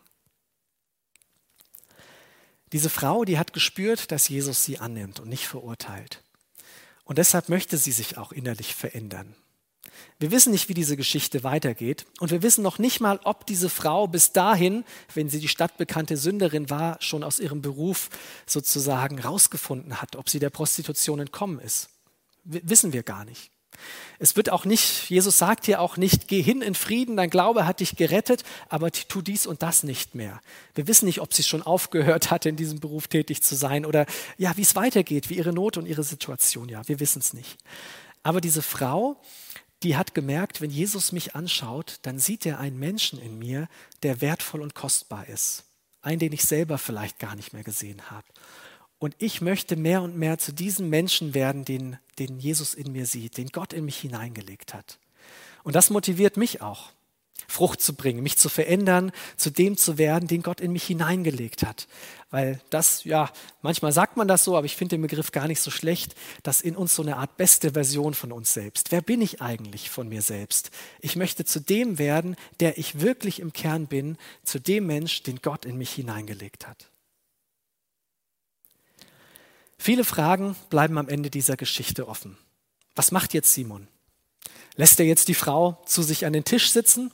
Diese 2.72 2.90
Frau, 2.90 3.24
die 3.24 3.38
hat 3.38 3.52
gespürt, 3.52 4.10
dass 4.10 4.28
Jesus 4.28 4.64
sie 4.64 4.78
annimmt 4.78 5.20
und 5.20 5.28
nicht 5.28 5.46
verurteilt. 5.46 6.22
Und 7.04 7.18
deshalb 7.18 7.48
möchte 7.48 7.76
sie 7.76 7.92
sich 7.92 8.18
auch 8.18 8.32
innerlich 8.32 8.74
verändern. 8.74 9.36
Wir 10.18 10.30
wissen 10.30 10.52
nicht, 10.52 10.68
wie 10.68 10.74
diese 10.74 10.96
Geschichte 10.96 11.44
weitergeht 11.44 12.06
und 12.18 12.30
wir 12.30 12.42
wissen 12.42 12.62
noch 12.62 12.78
nicht 12.78 13.00
mal, 13.00 13.20
ob 13.24 13.46
diese 13.46 13.68
Frau 13.68 14.08
bis 14.08 14.32
dahin, 14.32 14.84
wenn 15.12 15.28
sie 15.28 15.38
die 15.38 15.48
stadtbekannte 15.48 16.16
Sünderin 16.16 16.70
war, 16.70 17.00
schon 17.00 17.22
aus 17.22 17.38
ihrem 17.38 17.62
Beruf 17.62 18.10
sozusagen 18.46 19.20
rausgefunden 19.20 20.00
hat, 20.00 20.16
ob 20.16 20.28
sie 20.28 20.38
der 20.38 20.50
Prostitution 20.50 21.20
entkommen 21.20 21.60
ist. 21.60 21.90
W 22.44 22.60
wissen 22.64 22.92
wir 22.92 23.02
gar 23.02 23.24
nicht. 23.24 23.50
Es 24.18 24.36
wird 24.36 24.50
auch 24.50 24.64
nicht, 24.64 25.10
Jesus 25.10 25.38
sagt 25.38 25.66
hier 25.66 25.80
auch 25.80 25.96
nicht, 25.96 26.28
geh 26.28 26.40
hin 26.40 26.62
in 26.62 26.74
Frieden, 26.74 27.16
dein 27.16 27.30
Glaube 27.30 27.66
hat 27.66 27.80
dich 27.80 27.96
gerettet, 27.96 28.44
aber 28.68 28.90
tu 28.90 29.22
dies 29.22 29.46
und 29.46 29.62
das 29.62 29.82
nicht 29.82 30.14
mehr. 30.14 30.40
Wir 30.74 30.86
wissen 30.86 31.06
nicht, 31.06 31.20
ob 31.20 31.34
sie 31.34 31.42
schon 31.42 31.62
aufgehört 31.62 32.30
hat, 32.30 32.46
in 32.46 32.56
diesem 32.56 32.80
Beruf 32.80 33.08
tätig 33.08 33.42
zu 33.42 33.54
sein 33.54 33.84
oder 33.84 34.06
ja, 34.38 34.56
wie 34.56 34.62
es 34.62 34.76
weitergeht, 34.76 35.30
wie 35.30 35.34
ihre 35.34 35.52
Not 35.52 35.76
und 35.76 35.86
ihre 35.86 36.04
Situation, 36.04 36.68
ja, 36.68 36.86
wir 36.86 37.00
wissen 37.00 37.18
es 37.18 37.32
nicht. 37.32 37.58
Aber 38.22 38.40
diese 38.40 38.62
Frau, 38.62 39.20
die 39.82 39.96
hat 39.96 40.14
gemerkt, 40.14 40.60
wenn 40.60 40.70
Jesus 40.70 41.12
mich 41.12 41.34
anschaut, 41.34 41.98
dann 42.02 42.18
sieht 42.18 42.46
er 42.46 42.58
einen 42.58 42.78
Menschen 42.78 43.20
in 43.20 43.38
mir, 43.38 43.68
der 44.02 44.20
wertvoll 44.20 44.62
und 44.62 44.74
kostbar 44.74 45.28
ist. 45.28 45.64
Einen, 46.00 46.18
den 46.18 46.32
ich 46.32 46.44
selber 46.44 46.78
vielleicht 46.78 47.18
gar 47.18 47.36
nicht 47.36 47.52
mehr 47.52 47.64
gesehen 47.64 48.10
habe. 48.10 48.26
Und 49.04 49.16
ich 49.18 49.42
möchte 49.42 49.76
mehr 49.76 50.00
und 50.00 50.16
mehr 50.16 50.38
zu 50.38 50.50
diesem 50.50 50.88
Menschen 50.88 51.34
werden, 51.34 51.66
den, 51.66 51.98
den 52.18 52.38
Jesus 52.38 52.72
in 52.72 52.90
mir 52.90 53.04
sieht, 53.04 53.36
den 53.36 53.48
Gott 53.48 53.74
in 53.74 53.84
mich 53.84 53.98
hineingelegt 53.98 54.72
hat. 54.72 54.98
Und 55.62 55.74
das 55.74 55.90
motiviert 55.90 56.38
mich 56.38 56.62
auch, 56.62 56.88
Frucht 57.46 57.82
zu 57.82 57.96
bringen, 57.96 58.22
mich 58.22 58.38
zu 58.38 58.48
verändern, 58.48 59.12
zu 59.36 59.50
dem 59.50 59.76
zu 59.76 59.98
werden, 59.98 60.26
den 60.26 60.40
Gott 60.40 60.58
in 60.58 60.72
mich 60.72 60.84
hineingelegt 60.84 61.66
hat. 61.66 61.86
Weil 62.30 62.62
das, 62.70 63.04
ja, 63.04 63.30
manchmal 63.60 63.92
sagt 63.92 64.16
man 64.16 64.26
das 64.26 64.42
so, 64.42 64.56
aber 64.56 64.64
ich 64.64 64.74
finde 64.74 64.96
den 64.96 65.02
Begriff 65.02 65.32
gar 65.32 65.48
nicht 65.48 65.60
so 65.60 65.70
schlecht, 65.70 66.14
dass 66.42 66.62
in 66.62 66.74
uns 66.74 66.94
so 66.94 67.02
eine 67.02 67.18
Art 67.18 67.36
beste 67.36 67.72
Version 67.72 68.14
von 68.14 68.32
uns 68.32 68.54
selbst. 68.54 68.90
Wer 68.90 69.02
bin 69.02 69.20
ich 69.20 69.42
eigentlich 69.42 69.90
von 69.90 70.08
mir 70.08 70.22
selbst? 70.22 70.70
Ich 71.00 71.14
möchte 71.14 71.44
zu 71.44 71.60
dem 71.60 71.98
werden, 71.98 72.36
der 72.60 72.78
ich 72.78 73.02
wirklich 73.02 73.40
im 73.40 73.52
Kern 73.52 73.86
bin, 73.86 74.16
zu 74.44 74.58
dem 74.58 74.86
Mensch, 74.86 75.24
den 75.24 75.42
Gott 75.42 75.66
in 75.66 75.76
mich 75.76 75.90
hineingelegt 75.92 76.66
hat. 76.66 76.88
Viele 79.84 80.04
Fragen 80.04 80.56
bleiben 80.70 80.96
am 80.96 81.10
Ende 81.10 81.28
dieser 81.28 81.58
Geschichte 81.58 82.08
offen. 82.08 82.38
Was 82.94 83.12
macht 83.12 83.34
jetzt 83.34 83.52
Simon? 83.52 83.86
Lässt 84.76 84.98
er 84.98 85.04
jetzt 85.04 85.28
die 85.28 85.34
Frau 85.34 85.78
zu 85.84 86.02
sich 86.02 86.24
an 86.24 86.32
den 86.32 86.44
Tisch 86.44 86.70
sitzen? 86.70 87.12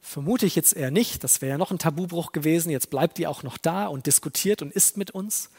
Vermute 0.00 0.46
ich 0.46 0.56
jetzt 0.56 0.74
eher 0.74 0.90
nicht. 0.90 1.24
Das 1.24 1.42
wäre 1.42 1.50
ja 1.50 1.58
noch 1.58 1.72
ein 1.72 1.78
Tabubruch 1.78 2.32
gewesen. 2.32 2.70
Jetzt 2.70 2.88
bleibt 2.88 3.18
die 3.18 3.26
auch 3.26 3.42
noch 3.42 3.58
da 3.58 3.86
und 3.88 4.06
diskutiert 4.06 4.62
und 4.62 4.72
isst 4.72 4.96
mit 4.96 5.10
uns. 5.10 5.50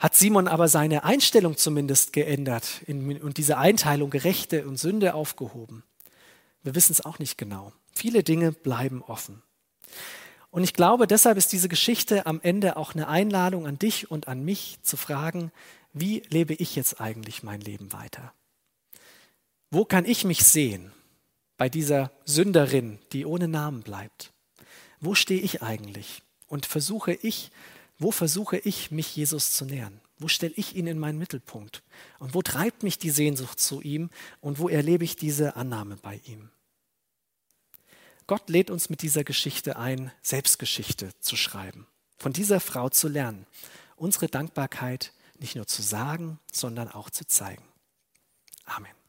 Hat 0.00 0.16
Simon 0.16 0.48
aber 0.48 0.66
seine 0.66 1.04
Einstellung 1.04 1.56
zumindest 1.56 2.12
geändert 2.12 2.80
und 2.88 3.36
diese 3.36 3.56
Einteilung 3.56 4.10
Gerechte 4.10 4.66
und 4.66 4.80
Sünde 4.80 5.14
aufgehoben? 5.14 5.84
Wir 6.64 6.74
wissen 6.74 6.90
es 6.90 7.04
auch 7.04 7.20
nicht 7.20 7.38
genau. 7.38 7.72
Viele 7.94 8.24
Dinge 8.24 8.50
bleiben 8.50 9.00
offen. 9.00 9.44
Und 10.52 10.64
ich 10.64 10.74
glaube, 10.74 11.06
deshalb 11.06 11.38
ist 11.38 11.50
diese 11.52 11.68
Geschichte 11.68 12.26
am 12.26 12.38
Ende 12.42 12.76
auch 12.76 12.94
eine 12.94 13.08
Einladung 13.08 13.66
an 13.66 13.78
dich 13.78 14.10
und 14.10 14.28
an 14.28 14.44
mich 14.44 14.78
zu 14.82 14.98
fragen, 14.98 15.50
wie 15.94 16.22
lebe 16.28 16.52
ich 16.52 16.76
jetzt 16.76 17.00
eigentlich 17.00 17.42
mein 17.42 17.62
Leben 17.62 17.90
weiter? 17.94 18.34
Wo 19.70 19.86
kann 19.86 20.04
ich 20.04 20.24
mich 20.24 20.44
sehen 20.44 20.92
bei 21.56 21.70
dieser 21.70 22.12
Sünderin, 22.26 22.98
die 23.12 23.24
ohne 23.24 23.48
Namen 23.48 23.82
bleibt? 23.82 24.34
Wo 25.00 25.14
stehe 25.14 25.40
ich 25.40 25.62
eigentlich? 25.62 26.22
Und 26.48 26.66
versuche 26.66 27.14
ich, 27.14 27.50
wo 27.98 28.10
versuche 28.10 28.58
ich, 28.58 28.90
mich 28.90 29.16
Jesus 29.16 29.52
zu 29.52 29.64
nähern? 29.64 30.02
Wo 30.18 30.28
stelle 30.28 30.52
ich 30.54 30.76
ihn 30.76 30.86
in 30.86 30.98
meinen 30.98 31.18
Mittelpunkt? 31.18 31.82
Und 32.18 32.34
wo 32.34 32.42
treibt 32.42 32.82
mich 32.82 32.98
die 32.98 33.10
Sehnsucht 33.10 33.58
zu 33.58 33.80
ihm? 33.80 34.10
Und 34.42 34.58
wo 34.58 34.68
erlebe 34.68 35.04
ich 35.04 35.16
diese 35.16 35.56
Annahme 35.56 35.96
bei 35.96 36.20
ihm? 36.26 36.50
Gott 38.32 38.48
lädt 38.48 38.70
uns 38.70 38.88
mit 38.88 39.02
dieser 39.02 39.24
Geschichte 39.24 39.76
ein, 39.76 40.10
Selbstgeschichte 40.22 41.10
zu 41.20 41.36
schreiben, 41.36 41.86
von 42.16 42.32
dieser 42.32 42.60
Frau 42.60 42.88
zu 42.88 43.08
lernen, 43.08 43.46
unsere 43.94 44.26
Dankbarkeit 44.26 45.12
nicht 45.38 45.54
nur 45.54 45.66
zu 45.66 45.82
sagen, 45.82 46.40
sondern 46.50 46.88
auch 46.88 47.10
zu 47.10 47.26
zeigen. 47.26 47.62
Amen. 48.64 49.01